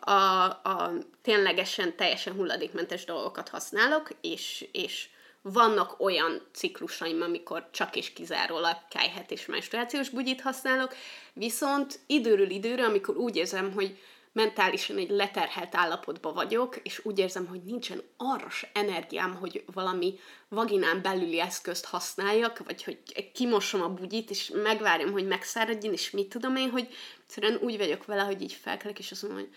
a, 0.01 0.11
a 0.49 0.93
ténylegesen 1.23 1.97
teljesen 1.97 2.35
hulladékmentes 2.35 3.05
dolgokat 3.05 3.49
használok, 3.49 4.09
és, 4.21 4.69
és 4.73 5.09
vannak 5.43 6.01
olyan 6.01 6.43
ciklusaim, 6.53 7.23
amikor 7.23 7.69
csak 7.71 7.97
és 7.97 8.13
kizárólag 8.13 8.77
kájhet 8.91 9.31
és 9.31 9.47
menstruációs 9.47 10.09
bugyit 10.09 10.41
használok, 10.41 10.95
viszont 11.33 12.01
időről 12.07 12.51
időre, 12.51 12.85
amikor 12.85 13.17
úgy 13.17 13.37
érzem, 13.37 13.73
hogy 13.73 13.99
mentálisan 14.35 14.97
egy 14.97 15.11
leterhelt 15.11 15.75
állapotban 15.75 16.35
vagyok, 16.35 16.77
és 16.83 17.01
úgy 17.05 17.19
érzem, 17.19 17.47
hogy 17.47 17.63
nincsen 17.63 18.03
arra 18.17 18.51
se 18.51 18.71
energiám, 18.73 19.35
hogy 19.35 19.65
valami 19.73 20.19
vaginán 20.49 21.03
belüli 21.03 21.41
eszközt 21.41 21.85
használjak, 21.85 22.59
vagy 22.65 22.85
hogy 22.85 22.99
kimosom 23.33 23.83
a 23.83 23.89
bugyit, 23.89 24.31
és 24.31 24.51
megvárjam, 24.63 25.13
hogy 25.13 25.27
megszáradjon, 25.27 25.93
és 25.93 26.11
mit 26.11 26.29
tudom 26.29 26.57
én, 26.57 26.71
hogy 26.71 26.89
egyszerűen 27.23 27.59
úgy 27.63 27.77
vagyok 27.77 28.05
vele, 28.05 28.23
hogy 28.23 28.43
így 28.43 28.53
felkelek, 28.53 28.99
és 28.99 29.11
azt 29.11 29.23
mondom, 29.23 29.41
hogy 29.41 29.55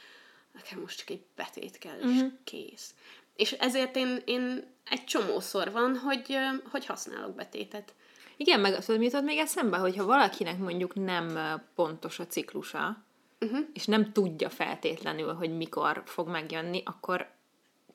nekem 0.53 0.79
most 0.79 0.97
csak 0.97 1.09
egy 1.09 1.25
betét 1.35 1.77
kell, 1.77 1.97
és 1.97 2.05
uh-huh. 2.05 2.31
kész. 2.43 2.93
És 3.35 3.51
ezért 3.51 3.95
én, 3.95 4.21
én 4.25 4.73
egy 4.89 5.03
csomószor 5.03 5.71
van, 5.71 5.97
hogy, 5.97 6.37
hogy 6.71 6.85
használok 6.85 7.35
betétet. 7.35 7.93
Igen, 8.37 8.59
meg 8.59 8.85
tudod, 8.85 8.99
mi 8.99 9.05
jutott 9.05 9.23
még 9.23 9.37
eszembe, 9.37 9.77
hogyha 9.77 10.05
valakinek 10.05 10.57
mondjuk 10.57 10.95
nem 10.95 11.39
pontos 11.75 12.19
a 12.19 12.27
ciklusa, 12.27 13.05
uh-huh. 13.39 13.59
és 13.73 13.85
nem 13.85 14.11
tudja 14.11 14.49
feltétlenül, 14.49 15.33
hogy 15.33 15.57
mikor 15.57 16.01
fog 16.05 16.27
megjönni, 16.27 16.81
akkor 16.85 17.29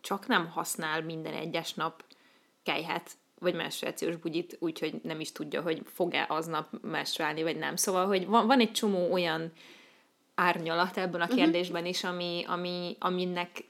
csak 0.01 0.27
nem 0.27 0.49
használ 0.49 1.03
minden 1.03 1.35
egyes 1.35 1.75
nap 1.75 2.05
kejhet, 2.63 3.11
vagy 3.39 3.55
menstruációs 3.55 4.17
bugyit, 4.17 4.57
úgyhogy 4.61 5.01
nem 5.03 5.21
is 5.21 5.33
tudja, 5.33 5.63
hogy 5.63 5.83
fog-e 5.85 6.27
aznap 6.29 6.69
menstruálni, 6.83 7.43
vagy 7.43 7.57
nem. 7.57 7.77
Szóval, 7.77 8.07
hogy 8.07 8.27
van, 8.27 8.47
van 8.47 8.61
egy 8.61 8.73
csomó 8.73 9.13
olyan 9.13 9.53
árnyalat 10.35 10.97
ebben 10.97 11.21
a 11.21 11.25
mhm. 11.25 11.35
kérdésben 11.35 11.87
is, 11.87 12.05
ami, 12.05 12.45
ami, 12.47 12.97
aminek 12.99 13.65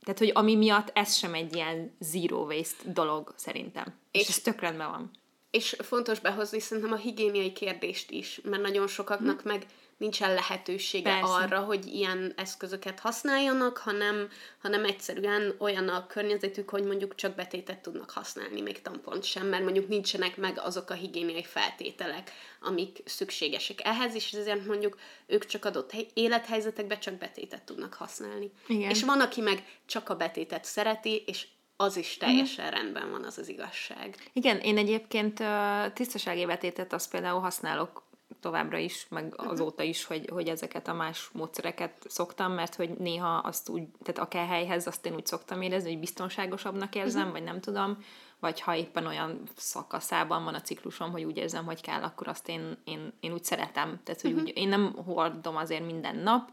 tehát, 0.00 0.18
hogy 0.18 0.30
ami 0.34 0.56
miatt 0.56 0.90
ez 0.94 1.14
sem 1.14 1.34
egy 1.34 1.54
ilyen 1.54 1.96
zero 1.98 2.44
waste 2.44 2.92
dolog, 2.92 3.32
szerintem. 3.36 3.94
És, 4.10 4.20
és 4.20 4.28
ez 4.28 4.38
tök 4.38 4.60
rendben 4.60 4.90
van. 4.90 5.10
És 5.50 5.76
fontos 5.78 6.20
behozni 6.20 6.60
szerintem 6.60 6.92
a 6.92 6.96
higiéniai 6.96 7.52
kérdést 7.52 8.10
is, 8.10 8.40
mert 8.44 8.62
nagyon 8.62 8.86
sokaknak 8.86 9.40
hm. 9.40 9.48
meg 9.48 9.66
nincsen 10.00 10.34
lehetősége 10.34 11.10
Persze. 11.10 11.32
arra, 11.32 11.60
hogy 11.60 11.86
ilyen 11.86 12.32
eszközöket 12.36 13.00
használjanak, 13.00 13.78
hanem, 13.78 14.28
hanem 14.62 14.84
egyszerűen 14.84 15.54
olyan 15.58 15.88
a 15.88 16.06
környezetük, 16.06 16.70
hogy 16.70 16.84
mondjuk 16.84 17.14
csak 17.14 17.34
betétet 17.34 17.78
tudnak 17.78 18.10
használni, 18.10 18.60
még 18.60 18.82
tampont 18.82 19.24
sem, 19.24 19.46
mert 19.46 19.62
mondjuk 19.62 19.88
nincsenek 19.88 20.36
meg 20.36 20.58
azok 20.58 20.90
a 20.90 20.94
higiéniai 20.94 21.44
feltételek, 21.44 22.32
amik 22.60 23.02
szükségesek 23.04 23.80
ehhez, 23.84 24.14
és 24.14 24.32
ezért 24.32 24.66
mondjuk 24.66 24.98
ők 25.26 25.46
csak 25.46 25.64
adott 25.64 25.92
élethelyzetekben 26.14 27.00
csak 27.00 27.14
betétet 27.14 27.62
tudnak 27.62 27.94
használni. 27.94 28.50
Igen. 28.66 28.90
És 28.90 29.04
van, 29.04 29.20
aki 29.20 29.40
meg 29.40 29.64
csak 29.86 30.08
a 30.08 30.16
betétet 30.16 30.64
szereti, 30.64 31.22
és 31.26 31.46
az 31.76 31.96
is 31.96 32.16
teljesen 32.16 32.66
mm. 32.66 32.70
rendben 32.70 33.10
van, 33.10 33.24
az 33.24 33.38
az 33.38 33.48
igazság. 33.48 34.30
Igen, 34.32 34.58
én 34.58 34.78
egyébként 34.78 35.40
uh, 35.40 35.92
tisztasági 35.92 36.46
betétet 36.46 36.92
azt 36.92 37.10
például 37.10 37.40
használok 37.40 38.08
továbbra 38.40 38.78
is, 38.78 39.06
meg 39.08 39.34
azóta 39.36 39.82
is, 39.82 40.04
hogy, 40.04 40.28
hogy 40.32 40.48
ezeket 40.48 40.88
a 40.88 40.94
más 40.94 41.28
módszereket 41.32 41.92
szoktam, 42.08 42.52
mert 42.52 42.74
hogy 42.74 42.90
néha 42.90 43.36
azt 43.36 43.68
úgy, 43.68 43.82
tehát 44.02 44.20
a 44.20 44.28
kell 44.28 44.46
helyhez 44.46 44.86
azt 44.86 45.06
én 45.06 45.14
úgy 45.14 45.26
szoktam 45.26 45.62
érezni, 45.62 45.90
hogy 45.90 46.00
biztonságosabbnak 46.00 46.94
érzem, 46.94 47.20
uh-huh. 47.20 47.36
vagy 47.36 47.42
nem 47.42 47.60
tudom, 47.60 48.04
vagy 48.38 48.60
ha 48.60 48.76
éppen 48.76 49.06
olyan 49.06 49.42
szakaszában 49.56 50.44
van 50.44 50.54
a 50.54 50.60
ciklusom, 50.60 51.10
hogy 51.10 51.24
úgy 51.24 51.36
érzem, 51.36 51.64
hogy 51.64 51.80
kell, 51.80 52.02
akkor 52.02 52.28
azt 52.28 52.48
én, 52.48 52.76
én, 52.84 53.12
én 53.20 53.32
úgy 53.32 53.44
szeretem. 53.44 54.00
Tehát, 54.04 54.20
hogy 54.20 54.30
uh-huh. 54.30 54.46
úgy, 54.46 54.56
én 54.56 54.68
nem 54.68 54.94
hordom 55.04 55.56
azért 55.56 55.86
minden 55.86 56.16
nap, 56.16 56.50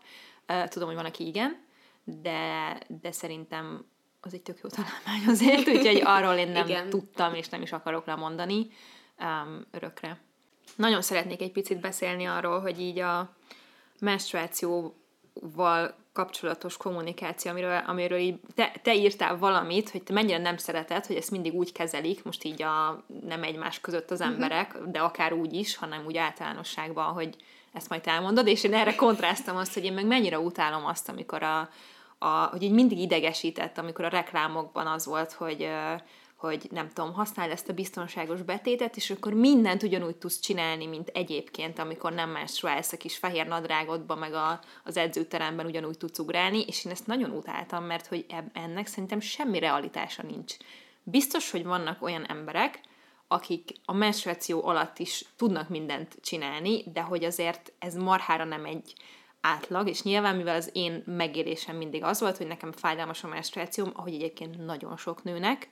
tudom, 0.68 0.88
hogy 0.88 0.98
van, 0.98 1.06
aki 1.06 1.28
igen, 1.28 1.66
de, 2.04 2.80
de 3.02 3.12
szerintem 3.12 3.86
az 4.22 4.34
egy 4.34 4.42
tök 4.42 4.60
jó 4.64 4.70
találmány 4.70 5.28
azért, 5.28 5.68
úgyhogy 5.68 6.02
arról 6.04 6.34
én 6.34 6.50
nem 6.50 6.90
tudtam, 6.90 7.34
és 7.34 7.50
nem 7.50 7.62
is 7.62 7.72
akarok 7.72 8.06
lemondani 8.06 8.68
um, 9.20 9.66
örökre. 9.72 10.20
Nagyon 10.76 11.02
szeretnék 11.02 11.42
egy 11.42 11.52
picit 11.52 11.80
beszélni 11.80 12.26
arról, 12.26 12.60
hogy 12.60 12.82
így 12.82 13.00
a 13.00 13.30
menstruációval 14.00 15.96
kapcsolatos 16.14 16.78
kommunikáció, 16.78 17.52
amiről, 17.52 17.84
amiről 17.86 18.18
így 18.18 18.40
te, 18.56 18.72
te 18.84 18.96
írtál 18.96 19.38
valamit, 19.38 19.90
hogy 19.90 20.04
te 20.04 20.14
mennyire 20.14 20.38
nem 20.38 20.58
szereted, 20.58 21.06
hogy 21.06 21.16
ezt 21.16 21.32
mindig 21.32 21.54
úgy 21.54 21.72
kezelik, 21.72 22.24
most 22.24 22.44
így 22.44 22.62
a, 22.62 23.04
nem 23.28 23.44
egymás 23.44 23.80
között 23.80 24.12
az 24.12 24.20
mhm. 24.20 24.30
emberek, 24.30 24.74
uh-huh. 24.74 24.92
de 24.92 25.00
akár 25.00 25.34
úgy 25.34 25.54
is, 25.54 25.76
hanem 25.76 26.06
úgy 26.06 26.18
általánosságban, 26.18 27.06
hogy 27.06 27.36
ezt 27.74 27.90
majd 27.90 28.02
elmondod, 28.06 28.48
és 28.48 28.64
én 28.64 28.74
erre 28.74 28.96
kontráztam 28.96 29.58
azt, 29.58 29.74
hogy 29.74 29.84
én 29.84 29.94
meg 29.94 30.06
mennyire 30.06 30.40
utálom 30.40 30.86
azt, 30.86 31.10
amikor 31.10 31.44
a, 31.44 31.70
a, 32.18 32.28
hogy 32.28 32.64
így 32.64 32.72
mindig 32.72 32.98
idegesített, 33.00 33.78
amikor 33.78 34.06
a 34.06 34.10
reklámokban 34.10 34.88
az 34.88 35.06
volt, 35.06 35.32
hogy 35.32 35.70
hogy 36.38 36.68
nem 36.72 36.90
tudom, 36.94 37.14
használj 37.14 37.52
ezt 37.52 37.70
a 37.70 37.74
biztonságos 37.74 38.42
betétet, 38.42 38.96
és 38.96 39.10
akkor 39.10 39.34
mindent 39.34 39.84
ugyanúgy 39.84 40.16
tudsz 40.16 40.40
csinálni, 40.40 40.86
mint 40.86 41.10
egyébként, 41.14 41.80
amikor 41.80 42.14
nem 42.14 42.30
menstruálsz 42.30 42.92
a 42.92 42.98
kis 42.98 43.18
fehér 43.18 43.48
nadrágodba, 43.48 44.16
meg 44.16 44.34
a, 44.34 44.60
az 44.84 44.98
edzőteremben 44.98 45.66
ugyanúgy 45.66 45.98
tudsz 45.98 46.20
ugrálni, 46.20 46.64
és 46.68 46.86
én 46.86 46.92
ezt 46.92 47.08
nagyon 47.08 47.30
utáltam, 47.30 47.84
mert 47.84 48.08
hogy 48.08 48.26
ennek 48.54 48.88
szerintem 48.88 49.20
semmi 49.20 49.60
realitása 49.60 50.24
nincs. 50.24 50.56
Biztos, 51.04 51.52
hogy 51.52 51.64
vannak 51.64 52.02
olyan 52.02 52.26
emberek, 52.26 52.80
akik 53.28 53.72
a 53.86 53.94
menstruáció 53.94 54.66
alatt 54.66 55.00
is 55.00 55.26
tudnak 55.36 55.70
mindent 55.70 56.18
csinálni, 56.22 56.84
de 56.94 57.02
hogy 57.02 57.24
azért 57.24 57.74
ez 57.80 57.96
marhára 57.96 58.44
nem 58.44 58.66
egy 58.66 58.94
átlag, 59.42 59.88
és 59.88 60.02
nyilván, 60.02 60.36
mivel 60.36 60.56
az 60.56 60.70
én 60.74 61.04
megélésem 61.06 61.76
mindig 61.76 62.04
az 62.04 62.20
volt, 62.20 62.38
hogy 62.38 62.48
nekem 62.48 62.72
fájdalmas 62.72 63.24
a 63.24 63.28
menstruációm, 63.28 63.92
ahogy 63.94 64.14
egyébként 64.14 64.66
nagyon 64.66 64.98
sok 64.98 65.24
nőnek, 65.24 65.68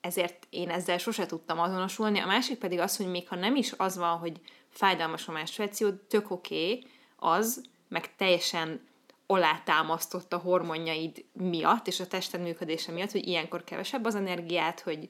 ezért 0.00 0.46
én 0.50 0.70
ezzel 0.70 0.98
sose 0.98 1.26
tudtam 1.26 1.60
azonosulni. 1.60 2.18
A 2.18 2.26
másik 2.26 2.58
pedig 2.58 2.78
az, 2.78 2.96
hogy 2.96 3.06
még 3.06 3.28
ha 3.28 3.36
nem 3.36 3.56
is 3.56 3.72
az 3.76 3.96
van, 3.96 4.18
hogy 4.18 4.40
fájdalmas 4.70 5.28
a 5.28 5.32
menstruáció, 5.32 5.90
tök 5.90 6.30
oké 6.30 6.54
okay, 6.54 6.86
az, 7.16 7.64
meg 7.88 8.16
teljesen 8.16 8.80
alátámasztott 9.26 10.32
a 10.32 10.38
hormonjaid 10.38 11.24
miatt, 11.32 11.86
és 11.86 12.00
a 12.00 12.06
tested 12.06 12.40
működése 12.40 12.92
miatt, 12.92 13.10
hogy 13.10 13.26
ilyenkor 13.26 13.64
kevesebb 13.64 14.04
az 14.04 14.14
energiát, 14.14 14.80
hogy 14.80 15.08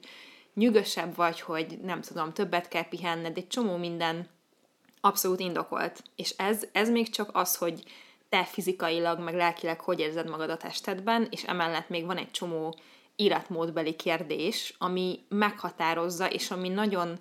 nyugosabb 0.53 1.15
vagy, 1.15 1.41
hogy 1.41 1.79
nem 1.81 2.01
tudom, 2.01 2.33
többet 2.33 2.67
kell 2.67 2.87
pihenned, 2.87 3.37
egy 3.37 3.47
csomó 3.47 3.75
minden 3.75 4.27
abszolút 5.01 5.39
indokolt. 5.39 6.03
És 6.15 6.33
ez, 6.37 6.63
ez 6.71 6.89
még 6.89 7.09
csak 7.09 7.29
az, 7.33 7.55
hogy 7.55 7.83
te 8.29 8.43
fizikailag, 8.43 9.19
meg 9.19 9.35
lelkileg 9.35 9.79
hogy 9.79 9.99
érzed 9.99 10.29
magad 10.29 10.49
a 10.49 10.57
testedben, 10.57 11.27
és 11.29 11.43
emellett 11.43 11.89
még 11.89 12.05
van 12.05 12.17
egy 12.17 12.31
csomó 12.31 12.75
életmódbeli 13.17 13.95
kérdés, 13.95 14.73
ami 14.77 15.19
meghatározza, 15.29 16.29
és 16.31 16.51
ami 16.51 16.69
nagyon 16.69 17.19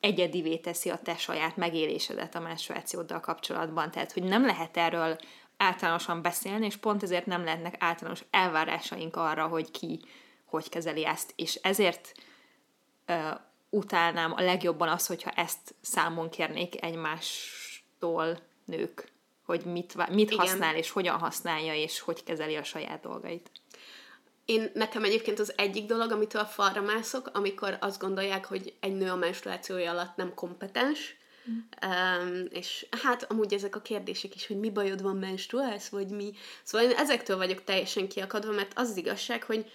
egyedivé 0.00 0.56
teszi 0.56 0.90
a 0.90 0.98
te 0.98 1.16
saját 1.16 1.56
megélésedet 1.56 2.34
a 2.34 2.40
menstruációddal 2.40 3.20
kapcsolatban. 3.20 3.90
Tehát, 3.90 4.12
hogy 4.12 4.22
nem 4.22 4.46
lehet 4.46 4.76
erről 4.76 5.18
általánosan 5.56 6.22
beszélni, 6.22 6.66
és 6.66 6.76
pont 6.76 7.02
ezért 7.02 7.26
nem 7.26 7.44
lehetnek 7.44 7.74
általános 7.78 8.24
elvárásaink 8.30 9.16
arra, 9.16 9.46
hogy 9.46 9.70
ki 9.70 10.00
hogy 10.48 10.68
kezeli 10.68 11.06
ezt. 11.06 11.32
És 11.36 11.54
ezért 11.54 12.12
utálnám 13.70 14.32
a 14.32 14.40
legjobban 14.40 14.88
az, 14.88 15.06
hogyha 15.06 15.30
ezt 15.30 15.74
számon 15.80 16.30
kérnék 16.30 16.84
egymástól 16.84 18.38
nők, 18.64 19.12
hogy 19.44 19.64
mit, 19.64 20.10
mit 20.10 20.34
használ, 20.34 20.76
és 20.76 20.90
hogyan 20.90 21.18
használja, 21.18 21.74
és 21.74 22.00
hogy 22.00 22.24
kezeli 22.24 22.56
a 22.56 22.62
saját 22.62 23.00
dolgait. 23.00 23.50
Én 24.48 24.70
nekem 24.74 25.04
egyébként 25.04 25.38
az 25.38 25.52
egyik 25.56 25.86
dolog, 25.86 26.12
amitől 26.12 26.44
falra 26.44 26.82
mászok, 26.82 27.30
amikor 27.32 27.76
azt 27.80 28.00
gondolják, 28.00 28.44
hogy 28.44 28.74
egy 28.80 28.96
nő 28.96 29.10
a 29.10 29.16
menstruációja 29.16 29.90
alatt 29.90 30.16
nem 30.16 30.34
kompetens, 30.34 31.16
Mm. 31.50 31.58
Um, 31.90 32.46
és 32.50 32.86
hát 33.02 33.30
amúgy 33.30 33.54
ezek 33.54 33.76
a 33.76 33.82
kérdések 33.82 34.34
is, 34.34 34.46
hogy 34.46 34.58
mi 34.58 34.70
bajod 34.70 35.02
van, 35.02 35.16
menstruálsz, 35.16 35.88
vagy 35.88 36.08
mi. 36.08 36.32
Szóval 36.62 36.90
én 36.90 36.96
ezektől 36.96 37.36
vagyok 37.36 37.64
teljesen 37.64 38.08
kiakadva, 38.08 38.52
mert 38.52 38.72
az, 38.74 38.90
az 38.90 38.96
igazság, 38.96 39.42
hogy 39.42 39.70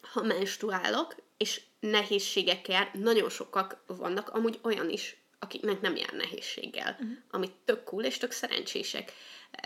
ha 0.00 0.22
menstruálok, 0.22 1.14
és 1.36 1.60
nehézségekkel 1.80 2.90
nagyon 2.92 3.30
sokak 3.30 3.82
vannak, 3.86 4.28
amúgy 4.28 4.58
olyan 4.62 4.90
is, 4.90 5.16
akiknek 5.38 5.80
nem 5.80 5.96
jár 5.96 6.12
nehézséggel, 6.12 6.92
uh-huh. 6.92 7.16
amit 7.30 7.52
tök 7.64 7.84
cool 7.84 8.04
és 8.04 8.18
tök 8.18 8.30
szerencsések. 8.30 9.12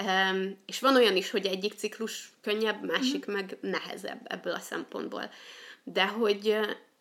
Um, 0.03 0.59
és 0.67 0.81
van 0.81 0.95
olyan 0.97 1.17
is, 1.17 1.31
hogy 1.31 1.47
egyik 1.47 1.73
ciklus 1.73 2.33
könnyebb, 2.43 2.85
másik 2.85 3.21
uh-huh. 3.21 3.35
meg 3.35 3.59
nehezebb 3.61 4.21
ebből 4.25 4.53
a 4.53 4.59
szempontból. 4.59 5.31
De 5.85 6.07
hogy 6.07 6.59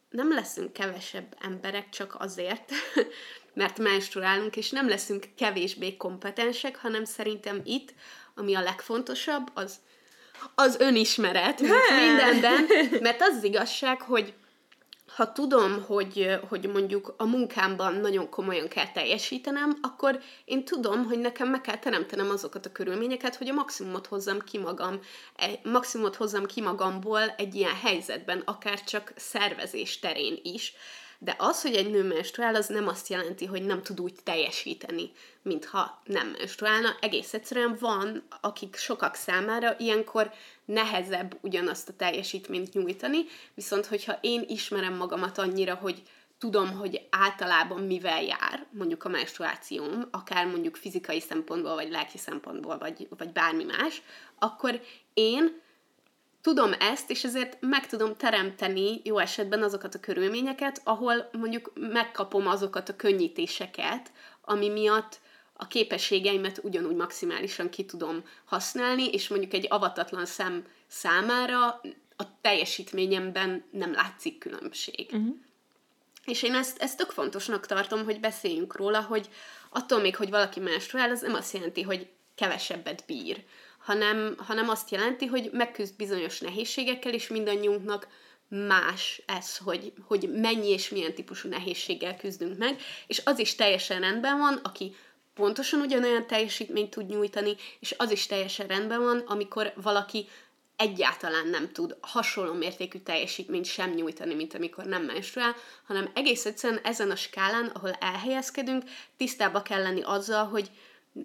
nem 0.09 0.33
leszünk 0.33 0.73
kevesebb 0.73 1.37
emberek 1.41 1.89
csak 1.89 2.15
azért, 2.19 2.71
mert 3.53 3.79
menstruálunk, 3.79 4.55
és 4.55 4.69
nem 4.69 4.89
leszünk 4.89 5.25
kevésbé 5.37 5.97
kompetensek, 5.97 6.77
hanem 6.77 7.05
szerintem 7.05 7.61
itt, 7.63 7.93
ami 8.35 8.55
a 8.55 8.61
legfontosabb, 8.61 9.51
az 9.53 9.79
az 10.55 10.75
önismeret, 10.79 11.61
mint 11.61 11.73
mindenben, 11.99 12.65
mert 13.01 13.21
az, 13.21 13.35
az 13.35 13.43
igazság, 13.43 14.01
hogy 14.01 14.33
ha 15.17 15.31
tudom, 15.31 15.83
hogy, 15.87 16.39
hogy 16.49 16.69
mondjuk 16.69 17.13
a 17.17 17.25
munkámban 17.25 17.93
nagyon 17.93 18.29
komolyan 18.29 18.67
kell 18.67 18.91
teljesítenem, 18.91 19.77
akkor 19.81 20.19
én 20.45 20.65
tudom, 20.65 21.05
hogy 21.05 21.19
nekem 21.19 21.49
meg 21.49 21.61
kell 21.61 21.77
teremtenem 21.77 22.29
azokat 22.29 22.65
a 22.65 22.71
körülményeket, 22.71 23.35
hogy 23.35 23.49
a 23.49 23.53
maximumot 23.53 24.07
hozzam 24.07 24.39
ki 24.39 24.57
magam, 24.57 24.99
maximumot 25.63 26.15
hozzam 26.15 26.45
ki 26.45 26.61
magamból 26.61 27.21
egy 27.37 27.55
ilyen 27.55 27.75
helyzetben, 27.75 28.41
akár 28.45 28.83
csak 28.83 29.11
szervezés 29.15 29.99
terén 29.99 30.39
is. 30.43 30.73
De 31.19 31.35
az, 31.37 31.61
hogy 31.61 31.75
egy 31.75 31.89
nő 31.89 32.03
menstruál, 32.03 32.55
az 32.55 32.67
nem 32.67 32.87
azt 32.87 33.07
jelenti, 33.07 33.45
hogy 33.45 33.65
nem 33.65 33.81
tud 33.81 33.99
úgy 33.99 34.13
teljesíteni, 34.23 35.11
mintha 35.41 36.01
nem 36.05 36.27
menstruálna. 36.27 36.95
Egész 37.01 37.33
egyszerűen 37.33 37.77
van, 37.79 38.23
akik 38.41 38.75
sokak 38.75 39.15
számára 39.15 39.75
ilyenkor 39.77 40.31
nehezebb 40.65 41.37
ugyanazt 41.41 41.89
a 41.89 41.93
teljesítményt 41.93 42.73
nyújtani, 42.73 43.25
viszont 43.53 43.85
hogyha 43.85 44.17
én 44.21 44.45
ismerem 44.47 44.93
magamat 44.93 45.37
annyira, 45.37 45.75
hogy 45.75 46.01
tudom, 46.37 46.71
hogy 46.71 47.07
általában 47.09 47.81
mivel 47.81 48.23
jár 48.23 48.65
mondjuk 48.71 49.03
a 49.03 49.09
menstruációm, 49.09 50.07
akár 50.11 50.45
mondjuk 50.45 50.75
fizikai 50.75 51.19
szempontból, 51.19 51.75
vagy 51.75 51.91
lelki 51.91 52.17
szempontból, 52.17 52.77
vagy, 52.77 53.07
vagy 53.17 53.31
bármi 53.31 53.63
más, 53.63 54.01
akkor 54.39 54.81
én 55.13 55.61
tudom 56.47 56.73
ezt, 56.79 57.09
és 57.09 57.23
ezért 57.23 57.57
meg 57.59 57.87
tudom 57.87 58.15
teremteni 58.15 59.01
jó 59.03 59.17
esetben 59.17 59.63
azokat 59.63 59.95
a 59.95 59.99
körülményeket, 59.99 60.81
ahol 60.83 61.29
mondjuk 61.31 61.71
megkapom 61.75 62.47
azokat 62.47 62.89
a 62.89 62.95
könnyítéseket, 62.95 64.11
ami 64.41 64.69
miatt 64.69 65.19
a 65.53 65.67
képességeimet 65.67 66.59
ugyanúgy 66.63 66.95
maximálisan 66.95 67.69
ki 67.69 67.85
tudom 67.85 68.23
használni, 68.45 69.09
és 69.09 69.27
mondjuk 69.27 69.53
egy 69.53 69.65
avatatlan 69.69 70.25
szem 70.25 70.65
számára 70.87 71.81
a 72.15 72.41
teljesítményemben 72.41 73.63
nem 73.71 73.93
látszik 73.93 74.37
különbség. 74.37 75.09
Uh-huh. 75.11 75.35
És 76.25 76.43
én 76.43 76.53
ezt, 76.53 76.81
ezt 76.81 76.97
tök 76.97 77.11
fontosnak 77.11 77.65
tartom, 77.65 78.03
hogy 78.03 78.19
beszéljünk 78.19 78.75
róla, 78.75 79.01
hogy 79.01 79.29
attól 79.69 79.99
még, 79.99 80.15
hogy 80.15 80.29
valaki 80.29 80.59
menstruál, 80.59 81.09
az 81.09 81.21
nem 81.21 81.33
azt 81.33 81.53
jelenti, 81.53 81.81
hogy 81.81 82.07
kevesebbet 82.35 83.03
bír, 83.07 83.43
hanem, 83.87 84.35
hanem 84.37 84.69
azt 84.69 84.91
jelenti, 84.91 85.25
hogy 85.25 85.49
megküzd 85.51 85.95
bizonyos 85.95 86.39
nehézségekkel, 86.39 87.13
és 87.13 87.27
mindannyiunknak 87.27 88.07
más 88.47 89.21
ez, 89.25 89.57
hogy, 89.57 89.93
hogy 90.07 90.29
mennyi 90.33 90.67
és 90.67 90.89
milyen 90.89 91.13
típusú 91.13 91.49
nehézséggel 91.49 92.17
küzdünk 92.17 92.57
meg, 92.57 92.79
és 93.07 93.21
az 93.25 93.39
is 93.39 93.55
teljesen 93.55 93.99
rendben 93.99 94.37
van, 94.37 94.59
aki 94.63 94.95
pontosan 95.33 95.81
ugyanolyan 95.81 96.27
teljesítményt 96.27 96.89
tud 96.89 97.09
nyújtani, 97.09 97.55
és 97.79 97.95
az 97.97 98.11
is 98.11 98.25
teljesen 98.25 98.67
rendben 98.67 99.01
van, 99.01 99.17
amikor 99.17 99.73
valaki 99.75 100.27
egyáltalán 100.75 101.47
nem 101.47 101.71
tud 101.71 101.97
hasonló 102.01 102.53
mértékű 102.53 102.99
teljesítményt 102.99 103.65
sem 103.65 103.89
nyújtani, 103.89 104.33
mint 104.33 104.53
amikor 104.53 104.85
nem 104.85 105.03
menstruál, 105.03 105.55
hanem 105.85 106.11
egész 106.13 106.45
egyszerűen 106.45 106.81
ezen 106.83 107.11
a 107.11 107.15
skálán, 107.15 107.65
ahol 107.65 107.91
elhelyezkedünk, 107.91 108.83
tisztába 109.17 109.61
kell 109.61 109.81
lenni 109.81 110.01
azzal, 110.03 110.45
hogy 110.45 110.71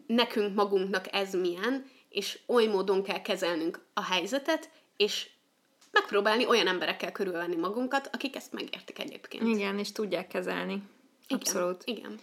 nekünk 0.07 0.55
magunknak 0.55 1.07
ez 1.13 1.35
milyen, 1.35 1.85
és 2.13 2.39
oly 2.47 2.67
módon 2.67 3.03
kell 3.03 3.23
kezelnünk 3.23 3.85
a 3.95 4.05
helyzetet, 4.05 4.71
és 4.97 5.29
megpróbálni 5.91 6.47
olyan 6.47 6.67
emberekkel 6.67 7.13
körülvenni 7.13 7.57
magunkat, 7.57 8.09
akik 8.13 8.37
ezt 8.37 8.53
megértik 8.53 8.99
egyébként. 8.99 9.47
Igen, 9.47 9.79
és 9.79 9.93
tudják 9.93 10.27
kezelni. 10.27 10.83
Abszolút. 11.29 11.83
Igen. 11.85 12.19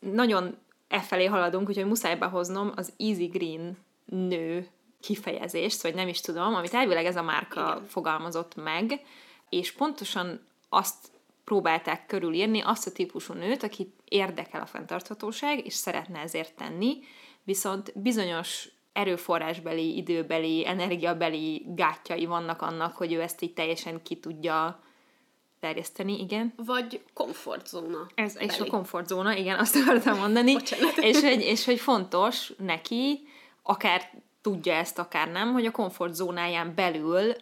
igen. 0.00 0.14
nagyon 0.14 0.58
e 0.88 1.00
felé 1.00 1.24
haladunk, 1.24 1.68
úgyhogy 1.68 1.86
muszáj 1.86 2.16
behoznom 2.16 2.72
az 2.76 2.92
Easy 2.98 3.26
Green 3.26 3.78
nő 4.04 4.68
kifejezést, 5.00 5.82
vagy 5.82 5.94
nem 5.94 6.08
is 6.08 6.20
tudom, 6.20 6.54
amit 6.54 6.74
elvileg 6.74 7.06
ez 7.06 7.16
a 7.16 7.22
márka 7.22 7.72
Igen. 7.76 7.86
fogalmazott 7.86 8.54
meg, 8.54 9.00
és 9.48 9.72
pontosan 9.72 10.46
azt 10.68 11.10
próbálták 11.44 12.06
körülírni, 12.06 12.60
azt 12.60 12.86
a 12.86 12.92
típusú 12.92 13.32
nőt, 13.32 13.62
akit 13.62 13.94
érdekel 14.08 14.60
a 14.60 14.66
fenntarthatóság, 14.66 15.66
és 15.66 15.74
szeretne 15.74 16.18
ezért 16.18 16.54
tenni, 16.54 16.98
viszont 17.44 17.92
bizonyos 17.94 18.68
erőforrásbeli, 18.92 19.96
időbeli, 19.96 20.66
energiabeli 20.66 21.62
gátjai 21.66 22.26
vannak 22.26 22.62
annak, 22.62 22.96
hogy 22.96 23.12
ő 23.12 23.20
ezt 23.20 23.42
így 23.42 23.52
teljesen 23.52 24.02
ki 24.02 24.16
tudja 24.16 24.82
terjeszteni, 25.60 26.20
igen. 26.20 26.52
Vagy 26.56 27.02
komfortzóna. 27.14 28.06
Ez, 28.14 28.36
és 28.38 28.60
a 28.60 28.66
komfortzóna, 28.66 29.36
igen, 29.36 29.58
azt 29.58 29.76
akartam 29.76 30.18
mondani. 30.18 30.56
és, 31.00 31.20
hogy, 31.20 31.40
és 31.40 31.64
hogy 31.64 31.80
fontos 31.80 32.52
neki, 32.58 33.28
akár 33.62 34.10
tudja 34.40 34.72
ezt, 34.72 34.98
akár 34.98 35.30
nem, 35.30 35.52
hogy 35.52 35.66
a 35.66 35.70
komfortzónáján 35.70 36.74
belül 36.74 37.32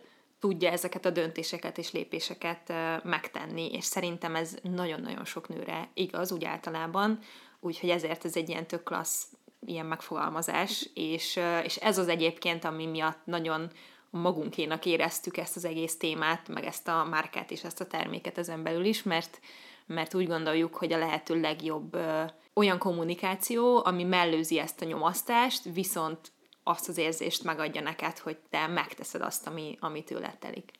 tudja 0.40 0.70
ezeket 0.70 1.04
a 1.04 1.10
döntéseket 1.10 1.78
és 1.78 1.92
lépéseket 1.92 2.72
megtenni, 3.04 3.72
és 3.72 3.84
szerintem 3.84 4.34
ez 4.34 4.56
nagyon-nagyon 4.62 5.24
sok 5.24 5.48
nőre 5.48 5.88
igaz, 5.94 6.32
úgy 6.32 6.44
általában, 6.44 7.18
úgyhogy 7.60 7.88
ezért 7.88 8.24
ez 8.24 8.36
egy 8.36 8.48
ilyen 8.48 8.66
tök 8.66 8.82
klassz 8.82 9.26
ilyen 9.66 9.86
megfogalmazás, 9.86 10.88
és, 10.94 11.40
és 11.64 11.76
ez 11.76 11.98
az 11.98 12.08
egyébként, 12.08 12.64
ami 12.64 12.86
miatt 12.86 13.20
nagyon 13.24 13.70
magunkénak 14.10 14.86
éreztük 14.86 15.36
ezt 15.36 15.56
az 15.56 15.64
egész 15.64 15.96
témát, 15.96 16.48
meg 16.48 16.64
ezt 16.64 16.88
a 16.88 17.04
márkát 17.04 17.50
és 17.50 17.64
ezt 17.64 17.80
a 17.80 17.86
terméket 17.86 18.38
ezen 18.38 18.62
belül 18.62 18.84
is, 18.84 19.02
mert, 19.02 19.40
mert 19.86 20.14
úgy 20.14 20.26
gondoljuk, 20.26 20.74
hogy 20.74 20.92
a 20.92 20.98
lehető 20.98 21.40
legjobb 21.40 21.94
ö, 21.94 22.22
olyan 22.54 22.78
kommunikáció, 22.78 23.84
ami 23.84 24.04
mellőzi 24.04 24.58
ezt 24.58 24.80
a 24.80 24.84
nyomasztást, 24.84 25.62
viszont 25.62 26.32
azt 26.62 26.88
az 26.88 26.98
érzést 26.98 27.42
megadja 27.44 27.80
neked, 27.80 28.18
hogy 28.18 28.36
te 28.50 28.66
megteszed 28.66 29.22
azt, 29.22 29.46
ami, 29.46 29.76
ami 29.80 30.04
tőled 30.04 30.38
telik. 30.38 30.70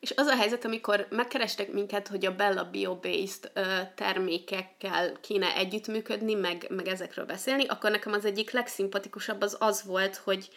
És 0.00 0.12
az 0.16 0.26
a 0.26 0.36
helyzet, 0.36 0.64
amikor 0.64 1.06
megkerestek 1.10 1.72
minket, 1.72 2.08
hogy 2.08 2.26
a 2.26 2.34
Bella 2.34 2.64
Bio-based 2.64 3.52
termékekkel 3.94 5.12
kéne 5.20 5.54
együttműködni, 5.56 6.34
meg, 6.34 6.66
meg 6.68 6.88
ezekről 6.88 7.24
beszélni, 7.24 7.66
akkor 7.66 7.90
nekem 7.90 8.12
az 8.12 8.24
egyik 8.24 8.50
legszimpatikusabb 8.50 9.42
az 9.42 9.56
az 9.60 9.84
volt, 9.84 10.16
hogy 10.16 10.48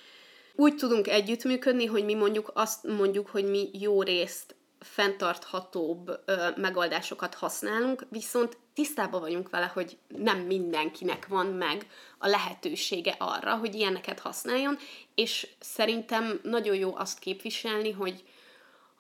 úgy 0.56 0.76
tudunk 0.76 1.08
együttműködni, 1.08 1.86
hogy 1.86 2.06
mi 2.06 2.14
mondjuk 2.14 2.52
azt 2.54 2.84
mondjuk, 2.84 3.28
hogy 3.28 3.46
mi 3.46 3.70
jó 3.74 4.02
részt 4.02 4.56
fenntarthatóbb 4.80 6.22
ö, 6.26 6.50
megoldásokat 6.56 7.34
használunk, 7.34 8.06
viszont 8.10 8.58
tisztában 8.74 9.22
vagyunk 9.22 9.50
vele, 9.50 9.66
hogy 9.66 9.98
nem 10.08 10.38
mindenkinek 10.38 11.28
van 11.28 11.46
meg 11.46 11.88
a 12.18 12.28
lehetősége 12.28 13.16
arra, 13.20 13.56
hogy 13.56 13.76
ilyeneket 13.76 14.20
használjon, 14.20 14.78
és 15.16 15.48
szerintem 15.60 16.40
nagyon 16.44 16.76
jó 16.76 16.96
azt 16.96 17.20
képviselni, 17.20 17.92
hogy 17.92 18.24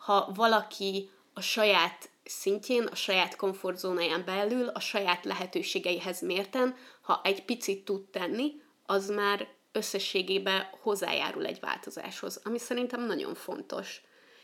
ha 0.01 0.31
valaki 0.35 1.09
a 1.33 1.41
saját 1.41 2.09
szintjén, 2.23 2.83
a 2.83 2.95
saját 2.95 3.35
komfortzónáján 3.35 4.25
belül, 4.25 4.67
a 4.67 4.79
saját 4.79 5.25
lehetőségeihez 5.25 6.21
mérten, 6.21 6.75
ha 7.01 7.21
egy 7.23 7.45
picit 7.45 7.85
tud 7.85 8.09
tenni, 8.09 8.61
az 8.85 9.09
már 9.09 9.47
összességében 9.71 10.69
hozzájárul 10.81 11.45
egy 11.45 11.59
változáshoz, 11.59 12.41
ami 12.43 12.57
szerintem 12.59 13.05
nagyon 13.05 13.35
fontos. 13.35 14.01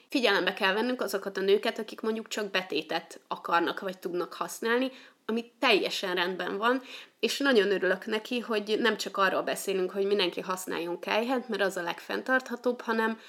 Figyelembe 0.09 0.53
kell 0.53 0.73
vennünk 0.73 1.01
azokat 1.01 1.37
a 1.37 1.41
nőket, 1.41 1.79
akik 1.79 2.01
mondjuk 2.01 2.27
csak 2.27 2.51
betétet 2.51 3.19
akarnak 3.27 3.79
vagy 3.79 3.97
tudnak 3.99 4.33
használni, 4.33 4.91
ami 5.25 5.51
teljesen 5.59 6.15
rendben 6.15 6.57
van, 6.57 6.81
és 7.19 7.37
nagyon 7.37 7.71
örülök 7.71 8.05
neki, 8.05 8.39
hogy 8.39 8.75
nem 8.79 8.97
csak 8.97 9.17
arról 9.17 9.41
beszélünk, 9.41 9.91
hogy 9.91 10.05
mindenki 10.05 10.41
használjon 10.41 10.99
kejhet, 10.99 11.49
mert 11.49 11.61
az 11.61 11.77
a 11.77 11.81
legfenntarthatóbb, 11.81 12.81
hanem 12.81 13.19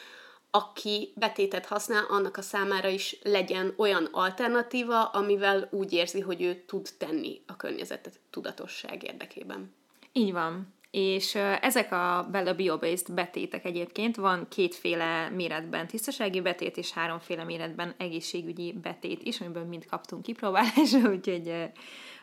aki 0.51 1.12
betétet 1.16 1.66
használ, 1.66 2.05
annak 2.09 2.36
a 2.36 2.42
számára 2.42 2.88
is 2.88 3.18
legyen 3.22 3.74
olyan 3.76 4.09
alternatíva, 4.12 5.05
amivel 5.05 5.68
úgy 5.70 5.92
érzi, 5.92 6.20
hogy 6.20 6.42
ő 6.42 6.62
tud 6.66 6.88
tenni 6.99 7.40
a 7.46 7.57
környezetet 7.57 8.20
tudatosság 8.30 9.03
érdekében. 9.03 9.74
Így 10.12 10.32
van. 10.32 10.76
És 10.90 11.34
ezek 11.61 11.92
a 11.92 12.28
Bella 12.30 12.55
Bio-based 12.55 13.12
betétek 13.12 13.64
egyébként 13.64 14.16
van 14.16 14.46
kétféle 14.49 15.28
méretben 15.28 15.86
tisztasági 15.86 16.40
betét, 16.40 16.76
és 16.76 16.92
háromféle 16.92 17.44
méretben 17.44 17.94
egészségügyi 17.99 18.72
betét 18.82 19.22
is, 19.22 19.40
amiből 19.40 19.64
mind 19.64 19.86
kaptunk 19.86 20.22
kipróbálásra, 20.22 21.11
úgyhogy, 21.16 21.53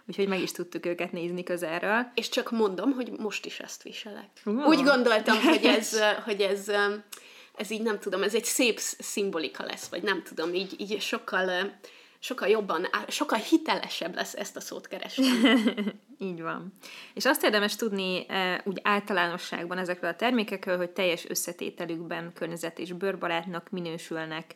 úgyhogy 0.08 0.28
meg 0.28 0.42
is 0.42 0.52
tudtuk 0.52 0.86
őket 0.86 1.12
nézni 1.12 1.44
közelről. 1.44 2.12
És 2.14 2.30
csak 2.30 2.52
mondom, 2.52 2.92
hogy 2.92 3.12
most 3.18 3.46
is 3.46 3.60
ezt 3.60 3.84
viselek. 3.84 4.30
Uh. 4.46 4.68
Úgy 4.68 4.84
gondoltam, 4.84 5.42
hogy 5.42 5.66
ez, 5.66 6.00
hogy 6.26 6.42
ez 6.42 6.72
ez 7.56 7.72
így 7.72 7.82
nem 7.82 8.00
tudom, 8.00 8.24
ez 8.24 8.36
egy 8.36 8.46
szép 8.46 8.80
szimbolika 8.80 9.64
lesz, 9.64 9.88
vagy 9.88 10.04
nem 10.04 10.24
tudom, 10.24 10.54
így, 10.54 10.76
így 10.78 11.02
sokkal, 11.02 11.72
sokkal 12.20 12.48
jobban, 12.48 12.88
sokkal 13.08 13.40
hitelesebb 13.40 14.16
lesz 14.16 14.34
ezt 14.34 14.56
a 14.56 14.60
szót 14.60 14.88
keresni. 14.88 15.28
így 16.20 16.42
van. 16.42 16.74
És 17.14 17.26
azt 17.26 17.44
érdemes 17.44 17.76
tudni 17.76 18.26
úgy 18.64 18.80
általánosságban 18.84 19.78
ezekről 19.78 20.10
a 20.10 20.16
termékekről, 20.16 20.78
hogy 20.78 20.90
teljes 20.90 21.30
összetételükben 21.30 22.34
környezet 22.34 22.80
és 22.80 22.92
bőrbarátnak 22.92 23.70
minősülnek, 23.70 24.54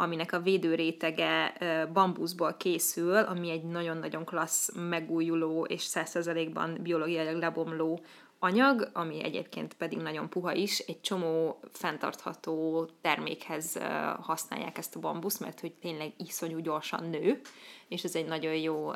aminek 0.00 0.32
a 0.32 0.40
védőrétege 0.40 1.52
bambuszból 1.92 2.56
készül, 2.58 3.16
ami 3.16 3.50
egy 3.50 3.62
nagyon-nagyon 3.62 4.24
klassz, 4.24 4.70
megújuló 4.74 5.64
és 5.64 5.86
100%-ban 5.92 6.78
biológiailag 6.82 7.36
lebomló 7.36 8.00
anyag, 8.42 8.90
ami 8.92 9.24
egyébként 9.24 9.74
pedig 9.74 9.98
nagyon 9.98 10.28
puha 10.28 10.52
is, 10.52 10.78
egy 10.78 11.00
csomó 11.00 11.60
fenntartható 11.72 12.88
termékhez 13.00 13.78
használják 14.20 14.78
ezt 14.78 14.96
a 14.96 15.00
bambusz, 15.00 15.38
mert 15.38 15.60
hogy 15.60 15.72
tényleg 15.72 16.12
iszonyú 16.16 16.58
gyorsan 16.58 17.08
nő, 17.08 17.40
és 17.88 18.04
ez 18.04 18.14
egy 18.14 18.26
nagyon 18.26 18.54
jó 18.54 18.92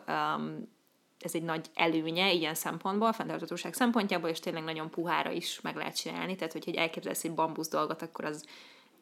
ez 1.19 1.35
egy 1.35 1.43
nagy 1.43 1.67
előnye 1.75 2.33
ilyen 2.33 2.55
szempontból, 2.55 3.13
fenntarthatóság 3.13 3.75
szempontjából, 3.75 4.29
és 4.29 4.41
tényleg 4.41 4.65
nagyon 4.65 4.91
puhára 4.91 5.31
is 5.31 5.61
meg 5.61 5.77
lehet 5.77 5.97
csinálni, 5.97 6.37
tehát 6.37 6.53
hogyha 6.53 6.73
elképzelsz 6.73 7.25
egy 7.25 7.35
bambusz 7.35 7.69
dolgot, 7.69 8.03
akkor 8.03 8.25
az 8.25 8.47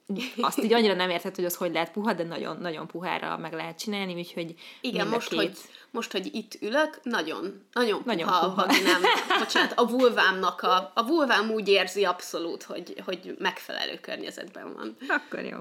azt 0.40 0.62
így 0.62 0.72
annyira 0.72 0.94
nem 0.94 1.10
érted, 1.10 1.34
hogy 1.34 1.44
az 1.44 1.54
hogy 1.54 1.72
lehet 1.72 1.90
puha, 1.92 2.12
de 2.12 2.24
nagyon, 2.24 2.56
nagyon 2.60 2.86
puhára 2.86 3.36
meg 3.36 3.52
lehet 3.52 3.78
csinálni, 3.78 4.14
úgyhogy 4.14 4.54
Igen, 4.80 5.08
most, 5.08 5.28
két... 5.28 5.38
hogy, 5.38 5.56
most, 5.90 6.12
hogy 6.12 6.34
itt 6.34 6.58
ülök, 6.60 7.00
nagyon, 7.02 7.66
nagyon, 7.72 8.02
nagyon 8.04 8.26
puha, 8.26 8.48
puha. 8.48 8.62
a 8.62 8.66
nem, 8.66 9.02
bocsánat, 9.44 9.72
a 9.76 9.86
vulvámnak 9.86 10.62
a, 10.62 10.92
a 10.94 11.06
vulvám 11.06 11.50
úgy 11.50 11.68
érzi 11.68 12.04
abszolút, 12.04 12.62
hogy, 12.62 13.02
hogy 13.04 13.36
megfelelő 13.38 13.98
környezetben 14.00 14.74
van. 14.74 14.96
Akkor 15.08 15.44
jó. 15.44 15.58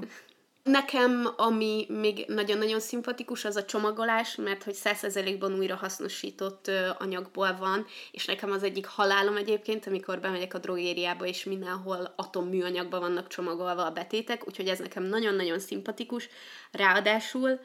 Nekem, 0.64 1.34
ami 1.38 1.86
még 1.89 2.26
nagyon-nagyon 2.28 2.80
szimpatikus, 2.80 3.45
az 3.45 3.55
a 3.55 3.66
csomagolás, 3.66 4.36
mert 4.36 4.64
hogy 4.64 4.74
százszerzelékban 4.74 5.57
újra 5.57 5.76
hasznosított 5.76 6.72
anyagból 6.97 7.55
van, 7.59 7.86
és 8.12 8.26
nekem 8.26 8.51
az 8.51 8.64
egyik 8.64 8.86
halálom 8.86 9.36
egyébként, 9.36 9.88
amikor 9.88 10.20
bemegyek 10.20 10.53
a 10.53 10.57
drogériába, 10.57 11.26
és 11.26 11.43
mindenhol 11.43 12.14
atomműanyagban 12.16 12.99
vannak 12.99 13.28
csomagolva 13.28 13.86
a 13.86 13.91
betétek, 13.91 14.47
úgyhogy 14.47 14.68
ez 14.68 14.80
nekem 14.80 15.03
nagyon-nagyon 15.03 15.59
szimpatikus. 15.59 16.30
Ráadásul, 16.72 17.59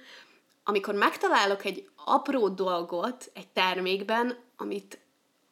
amikor 0.65 0.95
megtalálok 0.95 1.65
egy 1.65 1.89
apró 2.05 2.49
dolgot 2.49 3.31
egy 3.35 3.49
termékben, 3.49 4.37
amit 4.57 4.99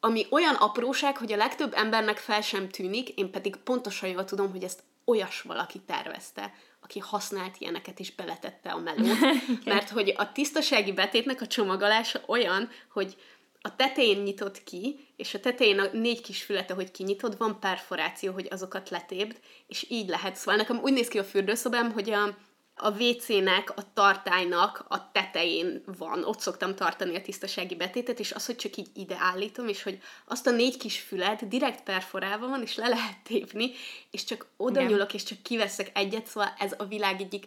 ami 0.01 0.26
olyan 0.30 0.55
apróság, 0.55 1.16
hogy 1.16 1.32
a 1.32 1.36
legtöbb 1.36 1.72
embernek 1.74 2.18
fel 2.18 2.40
sem 2.40 2.68
tűnik, 2.68 3.09
én 3.09 3.30
pedig 3.30 3.57
pontosan 3.57 4.09
jól 4.09 4.24
tudom, 4.24 4.51
hogy 4.51 4.62
ezt 4.62 4.82
olyas 5.05 5.42
valaki 5.42 5.80
tervezte 5.80 6.53
aki 6.85 6.99
használt 6.99 7.57
ilyeneket 7.59 7.99
is 7.99 8.14
beletette 8.14 8.70
a 8.70 8.78
melót. 8.78 9.18
Mert 9.64 9.91
hogy 9.91 10.14
a 10.16 10.32
tisztasági 10.32 10.93
betétnek 10.93 11.41
a 11.41 11.47
csomagolása 11.47 12.20
olyan, 12.26 12.70
hogy 12.93 13.16
a 13.61 13.76
tetején 13.76 14.22
nyitott 14.22 14.64
ki, 14.64 15.09
és 15.16 15.35
a 15.35 15.41
tetején 15.41 15.78
a 15.78 15.89
négy 15.93 16.20
kis 16.20 16.43
fülete, 16.43 16.74
hogy 16.74 16.91
kinyitod, 16.91 17.39
van 17.39 17.61
perforáció, 17.61 18.32
hogy 18.32 18.49
azokat 18.51 18.91
letépd, 18.91 19.41
és 19.66 19.87
így 19.89 20.09
lehet. 20.09 20.37
Szóval 20.37 20.57
nekem 20.57 20.80
úgy 20.82 20.93
néz 20.93 21.09
ki 21.09 21.18
a 21.18 21.24
fürdőszobám, 21.24 21.93
hogy 21.93 22.11
a, 22.11 22.37
a 22.76 23.02
WC-nek, 23.02 23.72
a 23.76 23.92
tartálynak 23.92 24.84
a 24.88 25.10
tetején 25.12 25.82
van, 25.98 26.24
ott 26.24 26.40
szoktam 26.40 26.74
tartani 26.74 27.16
a 27.16 27.20
tisztasági 27.20 27.74
betétet, 27.74 28.18
és 28.18 28.32
az, 28.32 28.46
hogy 28.46 28.56
csak 28.56 28.76
így 28.76 28.88
ide 28.94 29.16
állítom, 29.18 29.68
és 29.68 29.82
hogy 29.82 29.98
azt 30.24 30.46
a 30.46 30.50
négy 30.50 30.76
kis 30.76 31.00
fület 31.00 31.48
direkt 31.48 31.82
perforálva 31.82 32.48
van, 32.48 32.62
és 32.62 32.76
le 32.76 32.88
lehet 32.88 33.18
tépni, 33.22 33.70
és 34.10 34.24
csak 34.24 34.46
oda 34.56 34.80
Igen. 34.80 34.92
nyúlok, 34.92 35.14
és 35.14 35.22
csak 35.22 35.42
kiveszek 35.42 35.90
egyet, 35.94 36.26
szóval 36.26 36.54
ez 36.58 36.74
a 36.78 36.84
világ 36.84 37.20
egyik 37.20 37.46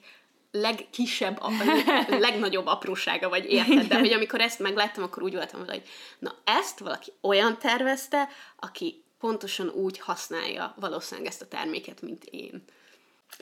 legkisebb, 0.52 1.38
a 1.42 1.52
legnagyobb 2.26 2.66
aprósága, 2.66 3.30
vagy 3.30 3.52
érted? 3.52 3.88
De 3.88 4.00
hogy 4.00 4.14
amikor 4.14 4.42
ezt 4.42 4.60
megláttam, 4.60 5.04
akkor 5.04 5.24
úgy 5.24 5.34
voltam, 5.34 5.66
hogy 5.66 5.82
na 6.20 6.36
ezt 6.44 6.80
valaki 6.80 7.12
olyan 7.22 7.58
tervezte, 7.58 8.28
aki 8.60 9.04
pontosan 9.20 9.70
úgy 9.70 10.00
használja 10.00 10.74
valószínűleg 10.80 11.30
ezt 11.30 11.42
a 11.42 11.48
terméket, 11.48 12.02
mint 12.02 12.24
én. 12.24 12.64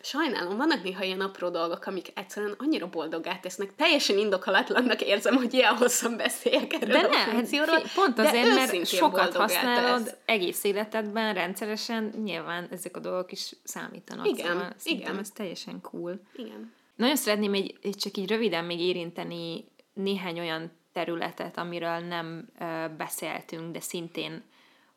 Sajnálom, 0.02 0.58
vannak 0.58 0.84
néha 0.84 1.04
ilyen 1.04 1.22
apró 1.22 1.50
dolgok, 1.50 1.86
amik 1.86 2.12
egyszerűen 2.14 2.56
annyira 2.58 2.90
boldoggá 2.90 3.40
tesznek. 3.40 3.76
Teljesen 3.76 4.18
indokolatlannak 4.18 5.02
érzem, 5.02 5.36
hogy 5.36 5.54
ilyen 5.54 5.76
hosszan 5.76 6.18
beszéljek 6.18 6.74
erről 6.74 6.88
De 6.88 7.08
a 7.08 7.10
ne, 7.10 7.18
hát 7.18 7.30
funkcióról. 7.30 7.80
fi- 7.80 7.94
pont 7.94 8.20
azért, 8.20 8.54
mert 8.56 8.86
sokat 8.86 9.36
használod 9.36 10.04
tesz. 10.04 10.16
egész 10.26 10.64
életedben, 10.64 11.34
rendszeresen, 11.34 12.14
nyilván 12.24 12.68
ezek 12.72 12.98
a 12.98 13.00
dolgok 13.00 13.32
is 13.32 13.52
számítanak. 13.64 14.28
Igen, 14.28 14.46
szóval 14.46 14.74
igen. 14.84 15.20
ez 15.20 15.32
teljesen 15.32 15.82
cool. 15.82 16.20
Igen. 16.36 16.74
Nagyon 16.96 17.16
szeretném 17.16 17.54
egy, 17.54 17.78
egy 17.82 17.96
csak 17.96 18.18
így 18.18 18.30
röviden 18.30 18.66
még 18.66 18.80
érinteni 18.80 19.66
néhány 19.94 20.40
olyan 20.40 20.72
területet, 20.94 21.58
amiről 21.58 21.98
nem 21.98 22.48
ö, 22.60 22.86
beszéltünk, 22.98 23.72
de 23.72 23.80
szintén 23.80 24.44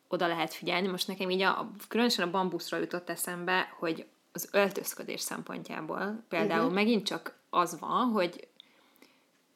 oda 0.07 0.27
lehet 0.27 0.53
figyelni. 0.53 0.87
Most 0.87 1.07
nekem 1.07 1.29
így 1.29 1.41
a, 1.41 1.71
különösen 1.87 2.27
a 2.27 2.31
bambuszról 2.31 2.79
jutott 2.79 3.09
eszembe, 3.09 3.73
hogy 3.79 4.05
az 4.31 4.49
öltözködés 4.51 5.21
szempontjából 5.21 6.23
például 6.29 6.59
uh-huh. 6.59 6.75
megint 6.75 7.05
csak 7.05 7.37
az 7.49 7.79
van, 7.79 8.07
hogy 8.07 8.47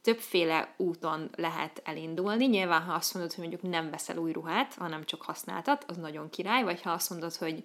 többféle 0.02 0.74
úton 0.78 1.30
lehet 1.36 1.82
elindulni. 1.86 2.46
Nyilván, 2.46 2.82
ha 2.82 2.94
azt 2.94 3.14
mondod, 3.14 3.34
hogy 3.34 3.48
mondjuk 3.48 3.72
nem 3.72 3.90
veszel 3.90 4.18
új 4.18 4.32
ruhát, 4.32 4.74
hanem 4.74 5.06
csak 5.06 5.22
használtat, 5.22 5.84
az 5.88 5.98
nagyon 5.98 6.30
király, 6.30 6.64
vagy 6.64 6.82
ha 6.82 6.92
azt 6.92 7.10
mondod, 7.10 7.36
hogy 7.36 7.64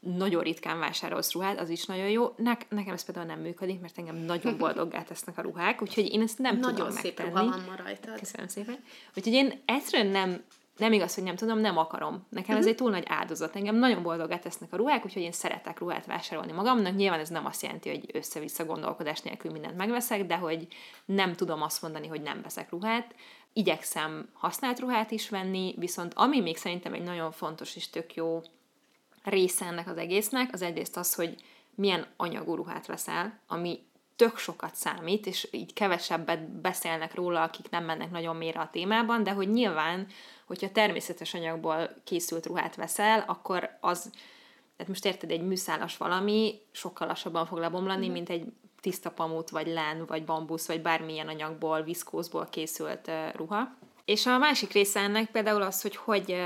nagyon 0.00 0.42
ritkán 0.42 0.78
vásárolsz 0.78 1.32
ruhát, 1.32 1.60
az 1.60 1.68
is 1.68 1.84
nagyon 1.84 2.08
jó. 2.08 2.34
Ne- 2.36 2.56
nekem 2.68 2.94
ez 2.94 3.04
például 3.04 3.26
nem 3.26 3.40
működik, 3.40 3.80
mert 3.80 3.98
engem 3.98 4.16
nagyon 4.16 4.58
boldoggá 4.64 5.02
tesznek 5.02 5.38
a 5.38 5.42
ruhák, 5.42 5.82
úgyhogy 5.82 6.12
én 6.12 6.22
ezt 6.22 6.38
nem 6.38 6.58
Nagyon 6.58 6.74
tudom 6.74 6.90
szép 6.90 7.18
megtenni. 7.18 7.30
ruha 7.30 7.56
van 7.56 7.64
ma 7.68 7.82
rajtad. 7.82 8.18
Köszönöm 8.18 8.48
szépen. 8.48 8.78
Úgyhogy 9.16 9.32
én 9.32 9.60
egyszerűen 9.64 10.12
nem, 10.12 10.42
nem 10.80 10.92
igaz, 10.92 11.14
hogy 11.14 11.24
nem 11.24 11.36
tudom, 11.36 11.58
nem 11.58 11.76
akarom. 11.78 12.12
Nekem 12.12 12.26
Mhm. 12.30 12.40
uh-huh. 12.40 12.58
ez 12.58 12.66
egy 12.66 12.74
túl 12.74 12.90
nagy 12.90 13.04
áldozat. 13.06 13.56
Engem 13.56 13.74
nagyon 13.74 14.02
boldogá 14.02 14.38
tesznek 14.38 14.72
a 14.72 14.76
ruhák, 14.76 15.04
úgyhogy 15.04 15.22
én 15.22 15.32
szeretek 15.32 15.78
ruhát 15.78 16.06
vásárolni 16.06 16.52
magamnak. 16.52 16.96
Nyilván 16.96 17.20
ez 17.20 17.28
nem 17.28 17.46
azt 17.46 17.62
jelenti, 17.62 17.88
hogy 17.88 18.10
össze-vissza 18.12 18.64
gondolkodás 18.64 19.20
nélkül 19.20 19.50
mindent 19.52 19.76
megveszek, 19.76 20.26
de 20.26 20.36
hogy 20.36 20.68
nem 21.04 21.34
tudom 21.34 21.62
azt 21.62 21.82
mondani, 21.82 22.06
hogy 22.06 22.22
nem 22.22 22.42
veszek 22.42 22.70
ruhát. 22.70 23.14
Igyekszem 23.52 24.28
használt 24.32 24.80
ruhát 24.80 25.10
is 25.10 25.28
venni, 25.28 25.74
viszont 25.78 26.12
ami 26.16 26.40
még 26.40 26.56
szerintem 26.56 26.92
egy 26.92 27.02
nagyon 27.02 27.32
fontos 27.32 27.76
és 27.76 27.90
tök 27.90 28.14
jó 28.14 28.42
része 29.24 29.66
ennek 29.66 29.88
az 29.88 29.96
egésznek, 29.96 30.52
az 30.52 30.62
egyrészt 30.62 30.96
az, 30.96 31.14
hogy 31.14 31.34
milyen 31.74 32.06
anyagú 32.16 32.54
ruhát 32.54 32.86
veszel, 32.86 33.38
ami 33.46 33.78
tök 34.20 34.38
sokat 34.38 34.74
számít, 34.74 35.26
és 35.26 35.48
így 35.50 35.72
kevesebbet 35.72 36.48
beszélnek 36.48 37.14
róla, 37.14 37.42
akik 37.42 37.70
nem 37.70 37.84
mennek 37.84 38.10
nagyon 38.10 38.36
mélyre 38.36 38.60
a 38.60 38.70
témában, 38.72 39.22
de 39.22 39.30
hogy 39.30 39.50
nyilván, 39.50 40.06
hogyha 40.46 40.72
természetes 40.72 41.34
anyagból 41.34 41.94
készült 42.04 42.46
ruhát 42.46 42.76
veszel, 42.76 43.24
akkor 43.26 43.76
az, 43.80 44.10
tehát 44.76 44.88
most 44.88 45.04
érted, 45.04 45.30
egy 45.30 45.42
műszálas 45.42 45.96
valami 45.96 46.60
sokkal 46.70 47.06
lassabban 47.06 47.46
fog 47.46 47.58
lebomlani, 47.58 48.08
mm. 48.08 48.12
mint 48.12 48.28
egy 48.28 48.44
tiszta 48.80 49.10
pamut, 49.10 49.50
vagy 49.50 49.66
lán, 49.66 50.06
vagy 50.06 50.24
bambusz, 50.24 50.66
vagy 50.66 50.82
bármilyen 50.82 51.28
anyagból, 51.28 51.82
viszkózból 51.82 52.48
készült 52.50 53.08
uh, 53.08 53.34
ruha. 53.34 53.76
És 54.04 54.26
a 54.26 54.38
másik 54.38 54.72
része 54.72 55.00
ennek 55.00 55.30
például 55.30 55.62
az, 55.62 55.82
hogy 55.82 55.96
hogy 55.96 56.36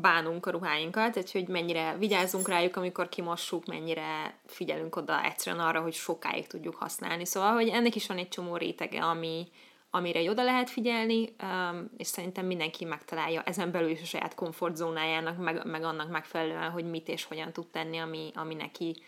bánunk 0.00 0.46
a 0.46 0.50
ruháinkat, 0.50 1.12
tehát 1.12 1.30
hogy 1.30 1.48
mennyire 1.48 1.96
vigyázunk 1.98 2.48
rájuk, 2.48 2.76
amikor 2.76 3.08
kimossuk, 3.08 3.66
mennyire 3.66 4.34
figyelünk 4.46 4.96
oda 4.96 5.24
egyszerűen 5.24 5.64
arra, 5.64 5.80
hogy 5.80 5.92
sokáig 5.92 6.46
tudjuk 6.46 6.74
használni. 6.74 7.26
Szóval, 7.26 7.52
hogy 7.52 7.68
ennek 7.68 7.94
is 7.94 8.06
van 8.06 8.18
egy 8.18 8.28
csomó 8.28 8.56
rétege, 8.56 9.00
ami, 9.02 9.48
amire 9.90 10.30
oda 10.30 10.42
lehet 10.42 10.70
figyelni, 10.70 11.34
um, 11.42 11.90
és 11.96 12.06
szerintem 12.06 12.46
mindenki 12.46 12.84
megtalálja 12.84 13.42
ezen 13.42 13.70
belül 13.70 13.90
is 13.90 14.02
a 14.02 14.04
saját 14.04 14.34
komfortzónájának, 14.34 15.38
meg, 15.38 15.64
meg 15.64 15.82
annak 15.84 16.10
megfelelően, 16.10 16.70
hogy 16.70 16.84
mit 16.84 17.08
és 17.08 17.24
hogyan 17.24 17.52
tud 17.52 17.66
tenni, 17.66 17.98
ami, 17.98 18.30
ami 18.34 18.54
neki 18.54 19.02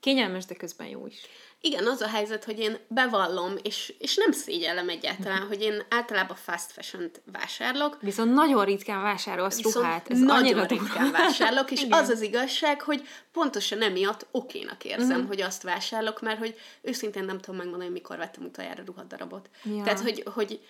kényelmes, 0.00 0.44
de 0.44 0.54
közben 0.54 0.86
jó 0.86 1.06
is. 1.06 1.20
Igen, 1.60 1.86
az 1.86 2.00
a 2.00 2.08
helyzet, 2.08 2.44
hogy 2.44 2.58
én 2.58 2.78
bevallom, 2.88 3.54
és, 3.62 3.94
és 3.98 4.16
nem 4.16 4.32
szégyellem 4.32 4.88
egyáltalán, 4.88 5.38
Mhm. 5.38 5.46
hogy 5.48 5.62
én 5.62 5.82
általában 5.90 6.36
fast 6.36 6.72
fashion-t 6.72 7.20
vásárolok, 7.32 7.98
Viszont 8.00 8.32
nagyon 8.34 8.64
ritkán 8.64 9.02
vásárolsz 9.02 9.56
Viszont 9.56 9.74
ruhát. 9.84 10.10
Ez 10.10 10.18
nagyon 10.18 10.66
ritkán 10.66 11.10
vásárolok, 11.10 11.70
és 11.70 11.80
Igen. 11.82 11.98
az 11.98 12.08
az 12.08 12.20
igazság, 12.20 12.80
hogy 12.82 13.08
pontosan 13.32 13.82
emiatt 13.82 14.26
okénak 14.30 14.84
érzem, 14.84 15.06
Mhm. 15.06 15.14
uh-huh. 15.14 15.28
hogy 15.28 15.40
azt 15.40 15.62
vásárolok, 15.62 16.20
mert 16.20 16.38
hogy 16.38 16.54
őszintén 16.82 17.24
nem 17.24 17.38
tudom 17.40 17.56
megmondani, 17.56 17.90
mikor 17.90 18.16
vettem 18.16 18.44
utoljára 18.44 18.82
ruhadarabot. 18.86 19.50
Ja. 19.76 19.82
Tehát, 19.82 20.00
hogy, 20.00 20.22
hogy 20.34 20.60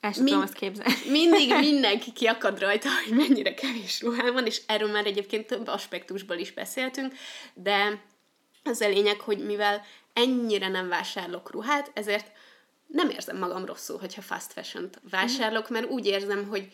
El 0.00 0.12
sem 0.12 0.22
Mind- 0.22 0.52
képzelni. 0.52 0.94
mindig 1.20 1.54
mindenki 1.70 2.12
kiakad 2.12 2.58
rajta, 2.60 2.88
hogy 3.04 3.16
mennyire 3.16 3.54
kevés 3.54 4.00
ruhám 4.00 4.32
van, 4.32 4.46
és 4.46 4.60
erről 4.66 4.90
már 4.90 5.06
egyébként 5.06 5.46
több 5.46 5.66
aspektusból 5.68 6.36
is 6.36 6.52
beszéltünk, 6.52 7.12
de 7.54 8.00
az 8.64 8.80
a 8.80 8.88
lényeg, 8.88 9.20
hogy 9.20 9.38
mivel 9.44 9.82
ennyire 10.14 10.68
nem 10.68 10.88
vásárolok 10.88 11.50
ruhát, 11.50 11.90
ezért 11.94 12.32
nem 12.86 13.10
érzem 13.10 13.38
magam 13.38 13.64
rosszul, 13.64 13.98
hogyha 13.98 14.22
fast 14.22 14.52
fashion-t 14.52 15.00
vásárolok, 15.10 15.68
mert 15.68 15.90
úgy 15.90 16.06
érzem, 16.06 16.48
hogy 16.48 16.72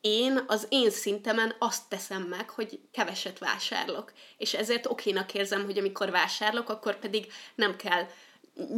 én 0.00 0.44
az 0.46 0.66
én 0.68 0.90
szintemen 0.90 1.54
azt 1.58 1.88
teszem 1.88 2.22
meg, 2.22 2.50
hogy 2.50 2.80
keveset 2.92 3.38
vásárolok. 3.38 4.12
És 4.36 4.54
ezért 4.54 4.86
okénak 4.86 5.34
érzem, 5.34 5.64
hogy 5.64 5.78
amikor 5.78 6.10
vásárolok, 6.10 6.68
akkor 6.68 6.98
pedig 6.98 7.32
nem 7.54 7.76
kell 7.76 8.06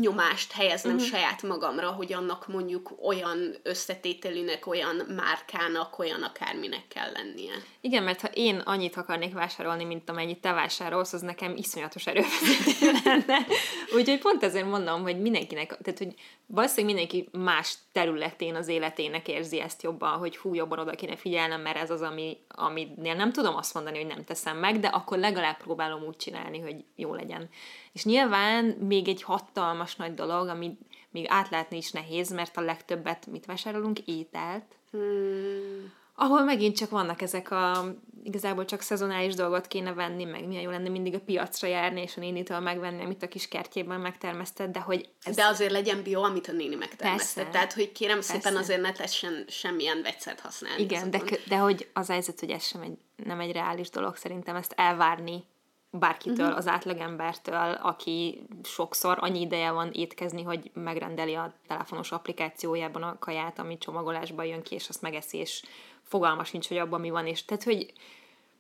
nyomást 0.01 0.53
helyeznem 0.53 0.95
uh-huh. 0.95 1.09
saját 1.09 1.43
magamra, 1.43 1.91
hogy 1.91 2.13
annak 2.13 2.49
mondjuk 2.49 2.93
olyan 3.03 3.55
összetételűnek, 3.63 4.67
olyan 4.67 4.97
márkának, 4.97 5.99
olyan 5.99 6.23
akárminek 6.23 6.89
kell 6.89 7.13
lennie. 7.13 7.53
Igen, 7.81 8.03
mert 8.03 8.21
ha 8.21 8.29
én 8.33 8.57
annyit 8.59 8.97
akarnék 8.97 9.35
vásárolni, 9.35 9.85
mint 9.85 10.11
amennyit 10.11 10.41
te 10.41 10.53
vásárolsz, 10.53 11.13
az 11.13 11.21
nekem 11.21 11.57
iszonyatos 11.57 12.07
erővezető 12.07 12.91
lenne. 13.05 13.47
Úgyhogy 13.95 14.19
pont 14.19 14.43
ezért 14.43 14.69
mondom, 14.71 15.03
hogy 15.03 15.21
mindenkinek, 15.21 15.79
tehát 15.83 15.99
hogy 15.99 16.15
valószínűleg 16.47 16.95
mindenki 16.95 17.29
más 17.33 17.75
területén 17.99 18.55
az 18.55 18.69
életének 18.69 19.29
érzi 19.29 19.61
ezt 19.61 19.83
jobban, 19.83 20.19
hogy 20.19 20.37
hú, 20.37 20.55
jobban 20.55 20.79
oda 20.79 20.91
kéne 20.91 21.17
figyelnem, 21.17 21.61
mert 21.61 21.77
ez 21.77 21.91
az, 21.91 22.01
ami, 22.01 22.37
aminél 22.49 23.15
nem 23.15 23.33
tudom 23.33 23.57
azt 23.57 23.75
mondani, 23.75 23.97
hogy 23.97 24.07
nem 24.07 24.25
teszem 24.25 24.57
meg, 24.57 24.79
de 24.79 24.89
akkor 24.89 25.19
legalább 25.19 25.57
próbálom 25.57 26.03
úgy 26.03 26.17
csinálni, 26.17 26.59
hogy 26.59 26.85
jó 26.97 27.15
legyen. 27.15 27.49
És 27.93 28.05
nyilván 28.05 28.65
még 28.65 29.09
egy 29.09 29.23
hatalmas 29.23 29.97
nagy 29.97 30.15
dolog, 30.15 30.49
ami 30.49 30.79
még 31.11 31.27
átlátni 31.29 31.77
is 31.77 31.91
nehéz, 31.91 32.33
mert 32.33 32.57
a 32.57 32.61
legtöbbet 32.61 33.27
mit 33.27 33.47
vásárolunk? 33.47 33.99
Ételt. 33.99 34.65
Hmm. 34.91 35.93
Ahol 36.15 36.45
megint 36.45 36.77
csak 36.77 36.91
vannak 36.91 37.23
ezek 37.23 37.51
a, 37.51 37.95
igazából 38.29 38.65
csak 38.65 38.81
szezonális 38.81 39.35
dolgot 39.35 39.67
kéne 39.67 39.93
venni, 39.93 40.25
meg 40.25 40.47
milyen 40.47 40.63
jó 40.63 40.71
lenne 40.71 40.89
mindig 40.89 41.15
a 41.15 41.21
piacra 41.21 41.69
járni, 41.69 42.01
és 42.01 42.17
a 42.17 42.21
nénitől 42.21 42.59
megvenni, 42.59 43.05
amit 43.05 43.23
a 43.23 43.29
kis 43.29 43.49
kertjében 43.49 44.01
megtermesztett, 44.01 44.73
de 44.73 44.81
hogy 44.81 45.09
ez... 45.23 45.37
De 45.37 45.45
azért 45.45 45.73
legyen 45.73 46.03
bio, 46.03 46.23
amit 46.23 46.49
a 46.49 46.53
néni 46.53 46.75
megtermesztett. 46.75 47.45
Persze. 47.45 47.51
Tehát, 47.51 47.73
hogy 47.73 47.93
kérem 47.93 48.21
szépen 48.21 48.41
Persze. 48.43 48.59
azért 48.59 48.81
ne 48.81 48.93
tessen 48.93 49.45
semmilyen 49.49 50.03
vegyszert 50.03 50.41
használni. 50.41 50.83
Igen, 50.83 51.11
de, 51.11 51.23
de 51.49 51.57
hogy 51.57 51.89
az 51.93 52.09
helyzet, 52.09 52.41
hogy 52.41 52.51
ez 52.51 52.65
sem 52.65 52.81
egy, 52.81 52.99
nem 53.25 53.41
egy 53.41 53.53
reális 53.53 53.91
dolog 53.91 54.17
szerintem 54.17 54.57
ezt 54.57 54.73
elvárni 54.77 55.45
bárkitől, 55.91 56.45
uh-huh. 56.45 56.59
az 56.59 56.67
átlagembertől, 56.67 57.79
aki 57.83 58.47
sokszor 58.63 59.17
annyi 59.21 59.41
ideje 59.41 59.71
van 59.71 59.91
étkezni, 59.93 60.43
hogy 60.43 60.71
megrendeli 60.75 61.35
a 61.35 61.55
telefonos 61.67 62.13
applikációjában 62.13 63.03
a 63.03 63.19
kaját, 63.19 63.59
ami 63.59 63.79
csomagolásban 63.79 64.47
jön 64.47 64.63
ki, 64.63 64.75
és 64.75 64.89
azt 64.89 65.03
megeszi, 65.03 65.39
és 65.39 65.63
fogalma 66.03 66.45
sincs, 66.45 66.69
hogy 66.69 66.77
abban 66.77 67.01
mi 67.01 67.11
van, 67.11 67.27
és 67.27 67.45
tehát, 67.45 67.63
hogy 67.63 67.93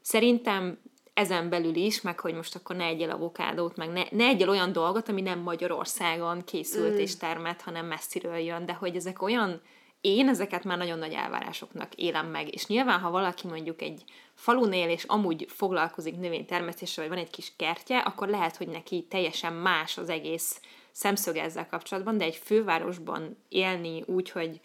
szerintem 0.08 0.78
ezen 1.14 1.48
belül 1.48 1.74
is, 1.74 2.00
meg 2.00 2.20
hogy 2.20 2.34
most 2.34 2.54
akkor 2.54 2.76
ne 2.76 2.84
egyél 2.84 3.10
avokádót, 3.10 3.76
meg 3.76 3.88
ne, 3.88 4.02
ne 4.10 4.24
egyél 4.24 4.48
olyan 4.48 4.72
dolgot, 4.72 5.08
ami 5.08 5.20
nem 5.20 5.38
Magyarországon 5.38 6.44
készült 6.44 6.94
mm. 6.94 6.98
és 6.98 7.16
termett, 7.16 7.60
hanem 7.60 7.86
messziről 7.86 8.36
jön, 8.36 8.66
de 8.66 8.72
hogy 8.72 8.96
ezek 8.96 9.22
olyan, 9.22 9.60
én 10.00 10.28
ezeket 10.28 10.64
már 10.64 10.78
nagyon 10.78 10.98
nagy 10.98 11.12
elvárásoknak 11.12 11.94
élem 11.94 12.26
meg, 12.26 12.54
és 12.54 12.66
nyilván, 12.66 13.00
ha 13.00 13.10
valaki 13.10 13.46
mondjuk 13.46 13.82
egy 13.82 14.04
falun 14.34 14.72
él, 14.72 14.88
és 14.88 15.04
amúgy 15.04 15.46
foglalkozik 15.48 16.16
növénytermesztéssel, 16.16 17.06
vagy 17.06 17.14
van 17.14 17.24
egy 17.24 17.30
kis 17.30 17.52
kertje, 17.56 17.98
akkor 17.98 18.28
lehet, 18.28 18.56
hogy 18.56 18.68
neki 18.68 19.06
teljesen 19.08 19.52
más 19.52 19.98
az 19.98 20.08
egész 20.08 20.60
szemszöge 20.92 21.42
ezzel 21.42 21.66
kapcsolatban, 21.66 22.18
de 22.18 22.24
egy 22.24 22.36
fővárosban 22.36 23.36
élni 23.48 24.02
úgy, 24.06 24.30
hogy 24.30 24.60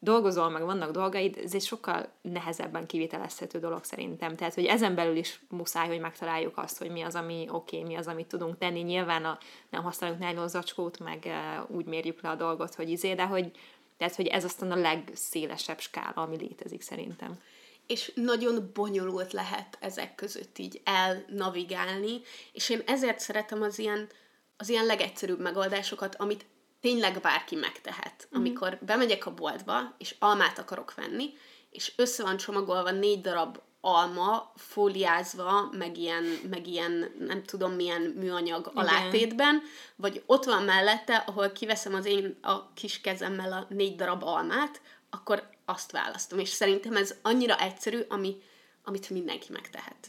dolgozol, 0.00 0.48
meg 0.48 0.64
vannak 0.64 0.90
dolgaid, 0.90 1.38
ez 1.44 1.54
egy 1.54 1.62
sokkal 1.62 2.08
nehezebben 2.22 2.86
kivitelezhető 2.86 3.58
dolog 3.58 3.84
szerintem. 3.84 4.36
Tehát, 4.36 4.54
hogy 4.54 4.64
ezen 4.64 4.94
belül 4.94 5.16
is 5.16 5.40
muszáj, 5.48 5.88
hogy 5.88 6.00
megtaláljuk 6.00 6.58
azt, 6.58 6.78
hogy 6.78 6.90
mi 6.90 7.02
az, 7.02 7.14
ami 7.14 7.46
oké, 7.50 7.76
okay, 7.76 7.88
mi 7.88 7.96
az, 7.96 8.06
amit 8.06 8.26
tudunk 8.26 8.58
tenni. 8.58 8.80
Nyilván 8.80 9.24
a, 9.24 9.38
nem 9.70 9.82
használunk 9.82 10.20
nylon 10.20 10.48
zacskót, 10.48 10.98
meg 10.98 11.22
uh, 11.24 11.76
úgy 11.76 11.84
mérjük 11.84 12.22
le 12.22 12.30
a 12.30 12.34
dolgot, 12.34 12.74
hogy 12.74 12.90
izé, 12.90 13.14
de 13.14 13.26
hogy, 13.26 13.50
tehát, 13.96 14.14
hogy 14.14 14.26
ez 14.26 14.44
aztán 14.44 14.70
a 14.70 14.76
legszélesebb 14.76 15.80
skála, 15.80 16.22
ami 16.22 16.36
létezik 16.36 16.82
szerintem. 16.82 17.38
és 17.86 18.12
nagyon 18.14 18.70
bonyolult 18.74 19.32
lehet 19.32 19.78
ezek 19.80 20.14
között 20.14 20.58
így 20.58 20.80
elnavigálni, 20.84 22.20
és 22.52 22.68
én 22.68 22.82
ezért 22.86 23.18
szeretem 23.18 23.62
az 23.62 23.78
ilyen, 23.78 24.08
az 24.56 24.68
ilyen 24.68 24.86
legegyszerűbb 24.86 25.40
megoldásokat, 25.40 26.14
amit 26.14 26.46
tényleg 26.80 27.20
bárki 27.20 27.54
megtehet. 27.54 28.28
Mm. 28.30 28.38
Amikor 28.38 28.78
bemegyek 28.80 29.26
a 29.26 29.34
boltba, 29.34 29.94
és 29.98 30.14
almát 30.18 30.58
akarok 30.58 30.94
venni, 30.94 31.32
és 31.70 31.92
össze 31.96 32.22
van 32.22 32.36
csomagolva 32.36 32.90
négy 32.90 33.20
darab 33.20 33.58
alma 33.80 34.52
fóliázva, 34.56 35.68
meg 35.72 35.98
ilyen, 35.98 36.24
meg 36.50 36.66
ilyen 36.66 37.14
nem 37.18 37.42
tudom 37.42 37.72
milyen 37.72 38.00
műanyag 38.02 38.70
alátétben, 38.74 39.62
vagy 39.96 40.22
ott 40.26 40.44
van 40.44 40.62
mellette, 40.62 41.16
ahol 41.16 41.52
kiveszem 41.52 41.94
az 41.94 42.04
én 42.04 42.38
a 42.42 42.72
kis 42.72 43.00
kezemmel 43.00 43.52
a 43.52 43.66
négy 43.68 43.96
darab 43.96 44.22
almát, 44.22 44.80
akkor 45.10 45.50
azt 45.64 45.92
választom. 45.92 46.38
És 46.38 46.48
szerintem 46.48 46.96
ez 46.96 47.14
annyira 47.22 47.60
egyszerű, 47.60 48.00
ami, 48.08 48.36
amit 48.84 49.10
mindenki 49.10 49.52
megtehet. 49.52 50.08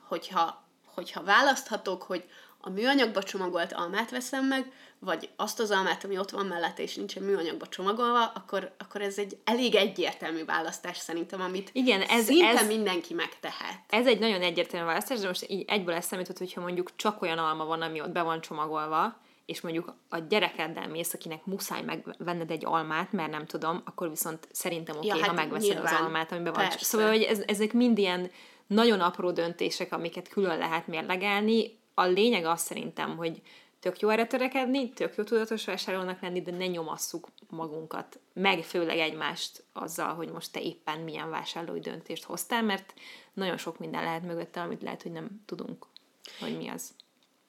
Hogyha, 0.00 0.68
hogyha 0.94 1.22
választhatok, 1.22 2.02
hogy 2.02 2.24
a 2.68 2.70
műanyagba 2.70 3.22
csomagolt 3.22 3.72
almát 3.72 4.10
veszem 4.10 4.46
meg, 4.46 4.72
vagy 4.98 5.28
azt 5.36 5.60
az 5.60 5.70
almát, 5.70 6.04
ami 6.04 6.18
ott 6.18 6.30
van 6.30 6.46
mellette, 6.46 6.82
és 6.82 6.94
nincsen 6.94 7.22
műanyagba 7.22 7.66
csomagolva, 7.66 8.26
akkor, 8.26 8.74
akkor 8.78 9.00
ez 9.00 9.18
egy 9.18 9.38
elég 9.44 9.74
egyértelmű 9.74 10.44
választás 10.44 10.96
szerintem, 10.96 11.40
amit 11.40 11.70
Igen, 11.72 12.00
ez, 12.00 12.24
szinte 12.24 12.46
ez, 12.46 12.66
mindenki 12.66 13.14
megtehet. 13.14 13.80
Ez 13.88 14.06
egy 14.06 14.18
nagyon 14.18 14.42
egyértelmű 14.42 14.86
választás, 14.86 15.20
de 15.20 15.26
most 15.26 15.44
így 15.48 15.64
egyből 15.66 15.94
eszembe 15.94 16.24
jutott, 16.24 16.38
hogyha 16.38 16.60
mondjuk 16.60 16.90
csak 16.96 17.22
olyan 17.22 17.38
alma 17.38 17.64
van, 17.64 17.82
ami 17.82 18.00
ott 18.00 18.10
be 18.10 18.22
van 18.22 18.40
csomagolva, 18.40 19.20
és 19.46 19.60
mondjuk 19.60 19.94
a 20.08 20.18
gyerekeddel 20.18 20.88
mész, 20.88 21.14
akinek 21.14 21.44
muszáj 21.44 21.82
megvenned 21.82 22.50
egy 22.50 22.64
almát, 22.64 23.12
mert 23.12 23.30
nem 23.30 23.46
tudom, 23.46 23.82
akkor 23.84 24.08
viszont 24.08 24.48
szerintem 24.52 24.96
oké, 24.96 25.06
okay, 25.06 25.18
ja, 25.18 25.24
hát 25.24 25.34
ha 25.34 25.42
megveszed 25.42 25.68
nyilván. 25.68 25.94
az 25.94 26.00
almát, 26.00 26.32
amiben 26.32 26.52
van. 26.52 26.70
Szóval, 26.70 27.08
hogy 27.08 27.22
ez, 27.22 27.42
ezek 27.46 27.72
mind 27.72 27.98
ilyen 27.98 28.30
nagyon 28.68 29.00
apró 29.00 29.30
döntések, 29.30 29.92
amiket 29.92 30.28
külön 30.28 30.58
lehet 30.58 30.86
mérlegelni. 30.86 31.77
A 31.98 32.06
lényeg 32.06 32.44
az 32.44 32.60
szerintem, 32.60 33.16
hogy 33.16 33.42
tök 33.80 34.00
jó 34.00 34.08
erre 34.08 34.26
törekedni, 34.26 34.90
tök 34.90 35.16
jó 35.16 35.24
tudatos 35.24 35.64
vásárolnak 35.64 36.20
lenni, 36.20 36.42
de 36.42 36.50
ne 36.50 36.66
nyomasszuk 36.66 37.28
magunkat, 37.48 38.18
meg 38.32 38.62
főleg 38.62 38.98
egymást 38.98 39.64
azzal, 39.72 40.14
hogy 40.14 40.30
most 40.30 40.52
te 40.52 40.60
éppen 40.60 40.98
milyen 40.98 41.30
vásárlói 41.30 41.80
döntést 41.80 42.24
hoztál, 42.24 42.62
mert 42.62 42.94
nagyon 43.32 43.56
sok 43.56 43.78
minden 43.78 44.02
lehet 44.02 44.22
mögötte, 44.22 44.60
amit 44.60 44.82
lehet, 44.82 45.02
hogy 45.02 45.12
nem 45.12 45.42
tudunk, 45.46 45.86
hogy 46.40 46.56
mi 46.56 46.68
az. 46.68 46.94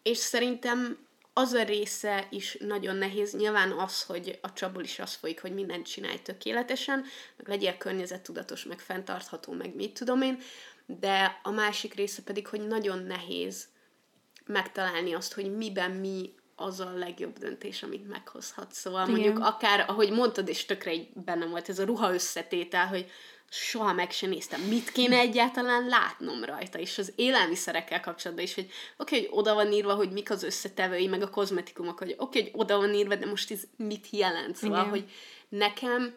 És 0.03 0.17
szerintem 0.17 1.07
az 1.33 1.53
a 1.53 1.63
része 1.63 2.27
is 2.29 2.57
nagyon 2.59 2.95
nehéz. 2.95 3.33
Nyilván 3.33 3.71
az, 3.71 4.03
hogy 4.03 4.39
a 4.41 4.53
csapból 4.53 4.83
is 4.83 4.99
az 4.99 5.13
folyik, 5.13 5.41
hogy 5.41 5.53
mindent 5.53 5.87
csinálj 5.87 6.21
tökéletesen, 6.21 7.03
meg 7.37 7.47
legyél 7.47 7.77
környezettudatos, 7.77 8.63
meg 8.63 8.79
fenntartható, 8.79 9.53
meg 9.53 9.75
mit 9.75 9.93
tudom 9.93 10.21
én, 10.21 10.39
de 10.85 11.39
a 11.43 11.49
másik 11.49 11.93
része 11.93 12.21
pedig, 12.21 12.47
hogy 12.47 12.67
nagyon 12.67 13.03
nehéz 13.03 13.67
megtalálni 14.49 15.13
azt, 15.13 15.33
hogy 15.33 15.55
miben 15.55 15.91
mi 15.91 16.33
az 16.55 16.79
a 16.79 16.93
legjobb 16.97 17.37
döntés, 17.37 17.83
amit 17.83 18.07
meghozhat. 18.07 18.73
Szóval 18.73 19.07
Igen. 19.07 19.19
mondjuk 19.19 19.45
akár, 19.45 19.85
ahogy 19.87 20.11
mondtad, 20.11 20.47
és 20.47 20.65
tökre 20.65 20.93
így 20.93 21.07
bennem 21.13 21.49
volt 21.49 21.69
ez 21.69 21.79
a 21.79 21.85
ruha 21.85 22.13
összetétel, 22.13 22.87
hogy 22.87 23.11
soha 23.49 23.93
meg 23.93 24.11
sem 24.11 24.29
néztem, 24.29 24.61
mit 24.61 24.91
kéne 24.91 25.17
egyáltalán 25.17 25.87
látnom 25.87 26.43
rajta, 26.43 26.79
és 26.79 26.97
az 26.97 27.13
élelmiszerekkel 27.15 27.99
kapcsolatban 27.99 28.45
is, 28.45 28.53
hogy 28.53 28.69
oké, 28.97 29.15
okay, 29.15 29.19
hogy 29.19 29.39
oda 29.39 29.53
van 29.53 29.71
írva, 29.71 29.93
hogy 29.93 30.11
mik 30.11 30.31
az 30.31 30.43
összetevői, 30.43 31.07
meg 31.07 31.21
a 31.21 31.29
kozmetikumok, 31.29 31.97
hogy 31.97 32.15
oké, 32.17 32.39
okay, 32.39 32.41
hogy 32.41 32.61
oda 32.61 32.77
van 32.77 32.93
írva, 32.93 33.15
de 33.15 33.25
most 33.25 33.51
ez 33.51 33.63
mit 33.75 34.07
jelent? 34.09 34.55
Szóval, 34.55 34.79
Igen. 34.79 34.89
hogy 34.89 35.11
nekem 35.49 36.15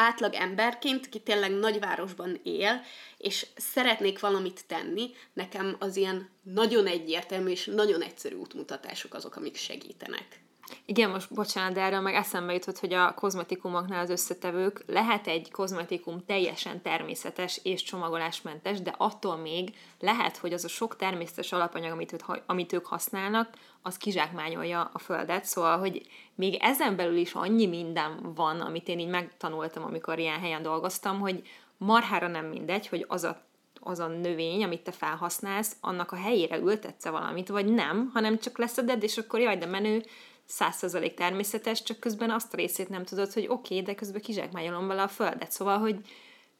átlag 0.00 0.34
emberként, 0.34 1.06
aki 1.06 1.20
tényleg 1.20 1.50
nagyvárosban 1.50 2.40
él, 2.42 2.82
és 3.18 3.46
szeretnék 3.56 4.20
valamit 4.20 4.66
tenni, 4.66 5.10
nekem 5.32 5.76
az 5.78 5.96
ilyen 5.96 6.28
nagyon 6.42 6.86
egyértelmű 6.86 7.50
és 7.50 7.64
nagyon 7.64 8.02
egyszerű 8.02 8.34
útmutatások 8.34 9.14
azok, 9.14 9.36
amik 9.36 9.56
segítenek. 9.56 10.40
Igen, 10.84 11.10
most 11.10 11.34
bocsánat, 11.34 11.72
de 11.72 11.80
erről 11.80 12.00
meg 12.00 12.14
eszembe 12.14 12.52
jutott, 12.52 12.78
hogy 12.78 12.92
a 12.92 13.14
kozmetikumoknál 13.14 14.00
az 14.00 14.10
összetevők 14.10 14.82
lehet 14.86 15.26
egy 15.26 15.50
kozmetikum 15.50 16.24
teljesen 16.26 16.82
természetes 16.82 17.60
és 17.62 17.82
csomagolásmentes, 17.82 18.80
de 18.82 18.94
attól 18.96 19.36
még 19.36 19.74
lehet, 20.00 20.36
hogy 20.36 20.52
az 20.52 20.64
a 20.64 20.68
sok 20.68 20.96
természetes 20.96 21.52
alapanyag, 21.52 21.92
amit, 21.92 22.12
őt, 22.12 22.24
amit 22.46 22.72
ők 22.72 22.86
használnak, 22.86 23.48
az 23.82 23.96
kizsákmányolja 23.96 24.90
a 24.92 24.98
földet, 24.98 25.44
szóval, 25.44 25.78
hogy 25.78 26.06
még 26.34 26.54
ezen 26.60 26.96
belül 26.96 27.16
is 27.16 27.32
annyi 27.32 27.66
minden 27.66 28.32
van, 28.34 28.60
amit 28.60 28.88
én 28.88 28.98
így 28.98 29.08
megtanultam, 29.08 29.84
amikor 29.84 30.18
ilyen 30.18 30.40
helyen 30.40 30.62
dolgoztam, 30.62 31.20
hogy 31.20 31.42
marhára 31.76 32.28
nem 32.28 32.46
mindegy, 32.46 32.88
hogy 32.88 33.04
az 33.08 33.24
a 33.24 33.48
az 33.82 33.98
a 33.98 34.06
növény, 34.06 34.64
amit 34.64 34.80
te 34.80 34.92
felhasználsz, 34.92 35.76
annak 35.80 36.12
a 36.12 36.16
helyére 36.16 36.58
ültetsz 36.58 37.08
valamit, 37.08 37.48
vagy 37.48 37.66
nem, 37.66 38.10
hanem 38.14 38.38
csak 38.38 38.58
leszeded, 38.58 39.02
és 39.02 39.18
akkor 39.18 39.40
jaj, 39.40 39.56
de 39.56 39.66
menő, 39.66 40.04
százszerzalék 40.50 41.14
természetes, 41.14 41.82
csak 41.82 42.00
közben 42.00 42.30
azt 42.30 42.52
a 42.52 42.56
részét 42.56 42.88
nem 42.88 43.04
tudod, 43.04 43.32
hogy 43.32 43.46
oké, 43.48 43.74
okay, 43.74 43.82
de 43.86 43.94
közben 43.94 44.20
kizsákmányolom 44.20 44.86
vele 44.86 45.02
a 45.02 45.08
földet. 45.08 45.52
Szóval, 45.52 45.78
hogy 45.78 46.00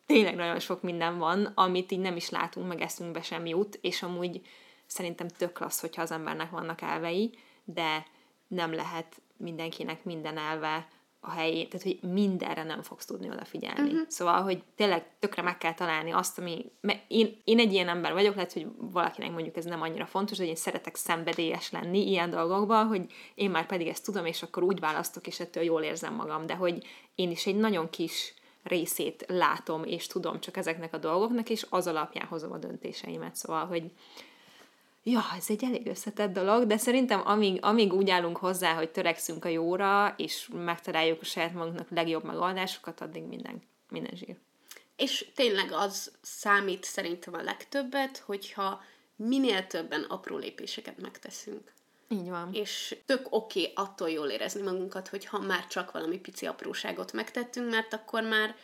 tényleg 0.07 0.35
nagyon 0.35 0.59
sok 0.59 0.83
minden 0.83 1.19
van, 1.19 1.53
amit 1.55 1.93
így 1.93 1.99
nem 1.99 2.17
is 2.17 2.31
látunk, 2.31 2.69
meg 2.69 2.81
eszünkbe 2.81 3.23
sem 3.23 3.47
jut, 3.47 3.79
és 3.81 4.03
amúgy 4.03 4.41
szerintem 4.87 5.29
tök 5.29 5.53
klassz, 5.53 5.81
hogyha 5.81 6.03
az 6.03 6.11
embernek 6.11 6.51
vannak 6.51 6.81
elvei, 6.81 7.39
de 7.65 8.07
nem 8.49 8.73
lehet 8.73 9.21
mindenkinek 9.37 10.05
minden 10.05 10.39
elve 10.39 10.89
a 11.21 11.31
helyén, 11.31 11.69
tehát 11.69 11.87
hogy 11.87 12.11
mindenre 12.11 12.63
nem 12.63 12.83
fogsz 12.83 13.05
tudni 13.05 13.31
odafigyelni. 13.31 13.91
Uh-huh. 13.91 14.09
Szóval, 14.09 14.43
hogy 14.43 14.63
tényleg 14.77 15.07
tökre 15.19 15.43
meg 15.43 15.59
kell 15.59 15.75
találni 15.75 16.11
azt, 16.11 16.39
ami... 16.39 16.73
Én, 17.09 17.41
én 17.45 17.59
egy 17.59 17.73
ilyen 17.73 17.89
ember 17.89 18.13
vagyok, 18.13 18.35
lehet, 18.35 18.53
hogy 18.53 18.67
valakinek 18.77 19.33
mondjuk 19.33 19.57
ez 19.57 19.65
nem 19.65 19.83
annyira 19.83 20.07
fontos, 20.07 20.39
hogy 20.39 20.47
én 20.47 20.57
szeretek 20.57 20.97
szenvedélyes 20.97 21.71
lenni 21.71 22.09
ilyen 22.09 22.31
dolgokban, 22.31 22.87
hogy 22.87 23.03
én 23.35 23.51
már 23.51 23.67
pedig 23.67 23.87
ezt 23.87 24.05
tudom, 24.05 24.27
és 24.27 24.43
akkor 24.43 24.63
úgy 24.63 24.81
választok, 24.81 25.27
és 25.27 25.41
ettől 25.41 25.63
jól 25.63 25.83
érzem 25.83 26.15
magam, 26.15 26.47
de 26.47 26.55
hogy 26.55 26.87
én 27.15 27.31
is 27.31 27.47
egy 27.47 27.57
nagyon 27.57 27.91
kis 27.91 28.35
részét 28.63 29.25
látom, 29.29 29.85
és 29.85 30.07
tudom 30.07 30.41
csak 30.41 30.57
ezeknek 30.57 30.95
a 30.95 30.99
dolgoknak, 30.99 31.51
és 31.51 31.67
az 31.69 31.87
alapján 31.87 32.27
hozom 32.27 32.53
a 32.53 32.59
döntéseimet. 32.59 33.37
Szóval, 33.37 33.67
hogy 33.67 33.91
Ja, 35.03 35.21
ez 35.37 35.45
egy 35.49 35.65
elég 35.65 35.87
összetett 35.87 36.33
dolog, 36.33 36.67
de 36.67 36.77
szerintem 36.77 37.27
amíg, 37.27 37.65
amíg 37.65 37.93
úgy 37.93 38.11
állunk 38.11 38.37
hozzá, 38.37 38.75
hogy 38.75 38.91
törekszünk 38.91 39.45
a 39.45 39.49
jóra, 39.49 40.15
és 40.17 40.49
megtaláljuk 40.53 41.21
a 41.21 41.25
saját 41.25 41.53
magunknak 41.53 41.91
legjobb 41.91 42.25
megoldásokat, 42.25 43.01
addig 43.01 43.23
minden, 43.23 43.63
minden 43.89 44.17
zsír. 44.17 44.37
És 44.97 45.27
tényleg 45.35 45.73
az 45.73 46.13
számít 46.23 46.85
szerintem 46.85 47.35
a 47.35 47.43
legtöbbet, 47.43 48.19
hogyha 48.19 48.83
minél 49.17 49.67
többen 49.67 50.03
apró 50.03 50.37
lépéseket 50.37 51.01
megteszünk. 51.01 51.73
Így 52.09 52.29
van. 52.29 52.53
És 52.53 52.97
tök 53.07 53.27
oké 53.31 53.61
okay 53.61 53.73
attól 53.75 54.11
jól 54.11 54.29
érezni 54.29 54.63
magunkat, 54.63 55.09
hogyha 55.09 55.39
már 55.39 55.67
csak 55.67 55.91
valami 55.91 56.19
pici 56.19 56.47
apróságot 56.47 57.13
megtettünk, 57.13 57.71
mert 57.71 57.93
akkor 57.93 58.23
már, 58.23 58.57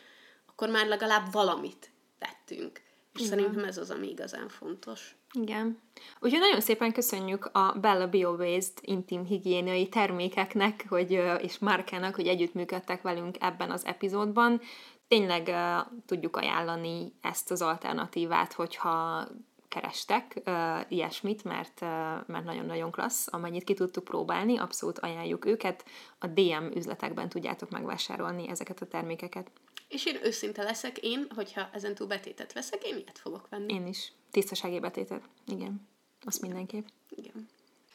akkor 0.47 0.68
már 0.68 0.87
legalább 0.87 1.32
valamit 1.32 1.91
tettünk. 2.18 2.80
És 3.17 3.25
Igen. 3.25 3.39
szerintem 3.39 3.64
ez 3.64 3.79
az, 3.79 3.91
ami 3.91 4.09
igazán 4.09 4.49
fontos. 4.49 5.17
Igen. 5.33 5.79
Úgyhogy 6.21 6.41
nagyon 6.41 6.61
szépen 6.61 6.93
köszönjük 6.93 7.45
a 7.53 7.77
Bella 7.81 8.09
BioWaste 8.09 8.81
intim 8.81 9.25
higiéniai 9.25 9.89
termékeknek, 9.89 10.85
hogy, 10.89 11.11
és 11.41 11.59
Márkának, 11.59 12.14
hogy 12.14 12.27
együttműködtek 12.27 13.03
velünk 13.03 13.37
ebben 13.41 13.71
az 13.71 13.85
epizódban. 13.85 14.61
Tényleg 15.09 15.47
uh, 15.47 15.93
tudjuk 16.07 16.37
ajánlani 16.37 17.12
ezt 17.21 17.51
az 17.51 17.62
alternatívát, 17.62 18.53
hogyha 18.53 19.27
kerestek 19.69 20.43
uh, 20.47 20.81
ilyesmit, 20.89 21.45
mert, 21.45 21.81
uh, 21.81 21.89
mert 22.27 22.45
nagyon-nagyon 22.45 22.91
klassz, 22.91 23.33
amennyit 23.33 23.64
ki 23.64 23.75
tudtuk 23.75 24.05
próbálni, 24.05 24.59
abszolút 24.59 24.99
ajánljuk 24.99 25.45
őket. 25.45 25.85
A 26.19 26.27
DM 26.27 26.67
üzletekben 26.75 27.29
tudjátok 27.29 27.71
megvásárolni 27.71 28.49
ezeket 28.49 28.81
a 28.81 28.87
termékeket. 28.87 29.51
És 29.89 30.07
én 30.07 30.18
őszinte 30.22 30.62
leszek, 30.62 30.99
én, 30.99 31.26
hogyha 31.34 31.68
ezen 31.72 31.95
túl 31.95 32.07
betétet 32.07 32.53
veszek, 32.53 32.84
én 32.84 32.97
ilyet 32.97 33.18
fogok 33.18 33.49
venni. 33.49 33.74
Én 33.74 33.87
is. 33.87 34.12
Tisztasági 34.30 34.80
betétet. 34.80 35.22
Igen. 35.47 35.89
Azt 36.24 36.41
mindenképp. 36.41 36.87
Igen. 37.09 37.49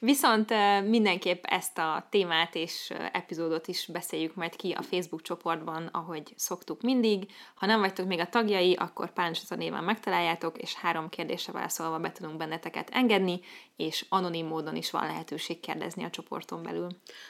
Viszont 0.04 0.50
mindenképp 0.88 1.44
ezt 1.46 1.78
a 1.78 2.08
témát 2.10 2.56
és 2.56 2.94
epizódot 3.12 3.68
is 3.68 3.86
beszéljük 3.86 4.36
majd 4.36 4.56
ki 4.56 4.72
a 4.72 4.82
Facebook 4.82 5.22
csoportban, 5.22 5.86
ahogy 5.86 6.34
szoktuk 6.36 6.82
mindig. 6.82 7.32
Ha 7.56 7.66
nem 7.66 7.80
vagytok 7.80 8.08
még 8.08 8.20
a 8.20 8.30
tagjai, 8.30 8.74
akkor 8.74 9.14
Páncsata 9.14 9.56
néven 9.56 9.84
megtaláljátok, 9.84 10.58
és 10.58 10.74
három 10.74 11.10
kérdésre 11.10 11.54
válaszolva 11.54 12.00
be 12.00 12.12
tudunk 12.12 12.38
benneteket 12.38 12.90
engedni, 12.90 13.40
és 13.82 14.06
anonim 14.10 14.48
módon 14.48 14.76
is 14.76 14.92
van 14.92 15.06
lehetőség 15.06 15.60
kérdezni 15.60 16.04
a 16.04 16.10
csoporton 16.10 16.64
belül. 16.64 16.88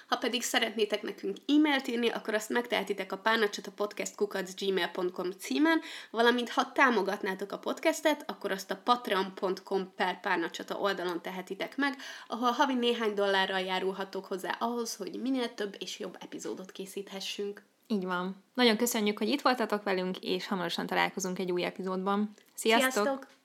Ha 0.07 0.17
pedig 0.17 0.41
szeretnétek 0.41 1.01
nekünk 1.01 1.37
e-mailt 1.47 1.87
írni, 1.87 2.09
akkor 2.09 2.33
azt 2.33 2.49
megtehetitek 2.49 3.11
a 3.11 3.17
párnacsata 3.17 3.71
podcastkukacgmail.com 3.71 5.31
címen, 5.31 5.81
valamint 6.11 6.49
ha 6.49 6.71
támogatnátok 6.71 7.51
a 7.51 7.59
podcastet, 7.59 8.23
akkor 8.29 8.51
azt 8.51 8.71
a 8.71 8.81
patreon.com 8.83 9.93
per 9.95 10.19
párnacsata 10.19 10.75
oldalon 10.75 11.21
tehetitek 11.21 11.77
meg, 11.77 11.95
ahol 12.27 12.51
havi 12.51 12.73
néhány 12.73 13.13
dollárral 13.13 13.59
járulhatok 13.59 14.25
hozzá 14.25 14.57
ahhoz, 14.59 14.95
hogy 14.95 15.21
minél 15.21 15.53
több 15.53 15.75
és 15.79 15.99
jobb 15.99 16.17
epizódot 16.19 16.71
készíthessünk. 16.71 17.63
Így 17.87 18.05
van. 18.05 18.43
Nagyon 18.53 18.77
köszönjük, 18.77 19.17
hogy 19.17 19.29
itt 19.29 19.41
voltatok 19.41 19.83
velünk, 19.83 20.17
és 20.19 20.47
hamarosan 20.47 20.85
találkozunk 20.85 21.39
egy 21.39 21.51
új 21.51 21.63
epizódban. 21.63 22.33
Sziasztok! 22.53 22.91
Sziasztok! 22.91 23.40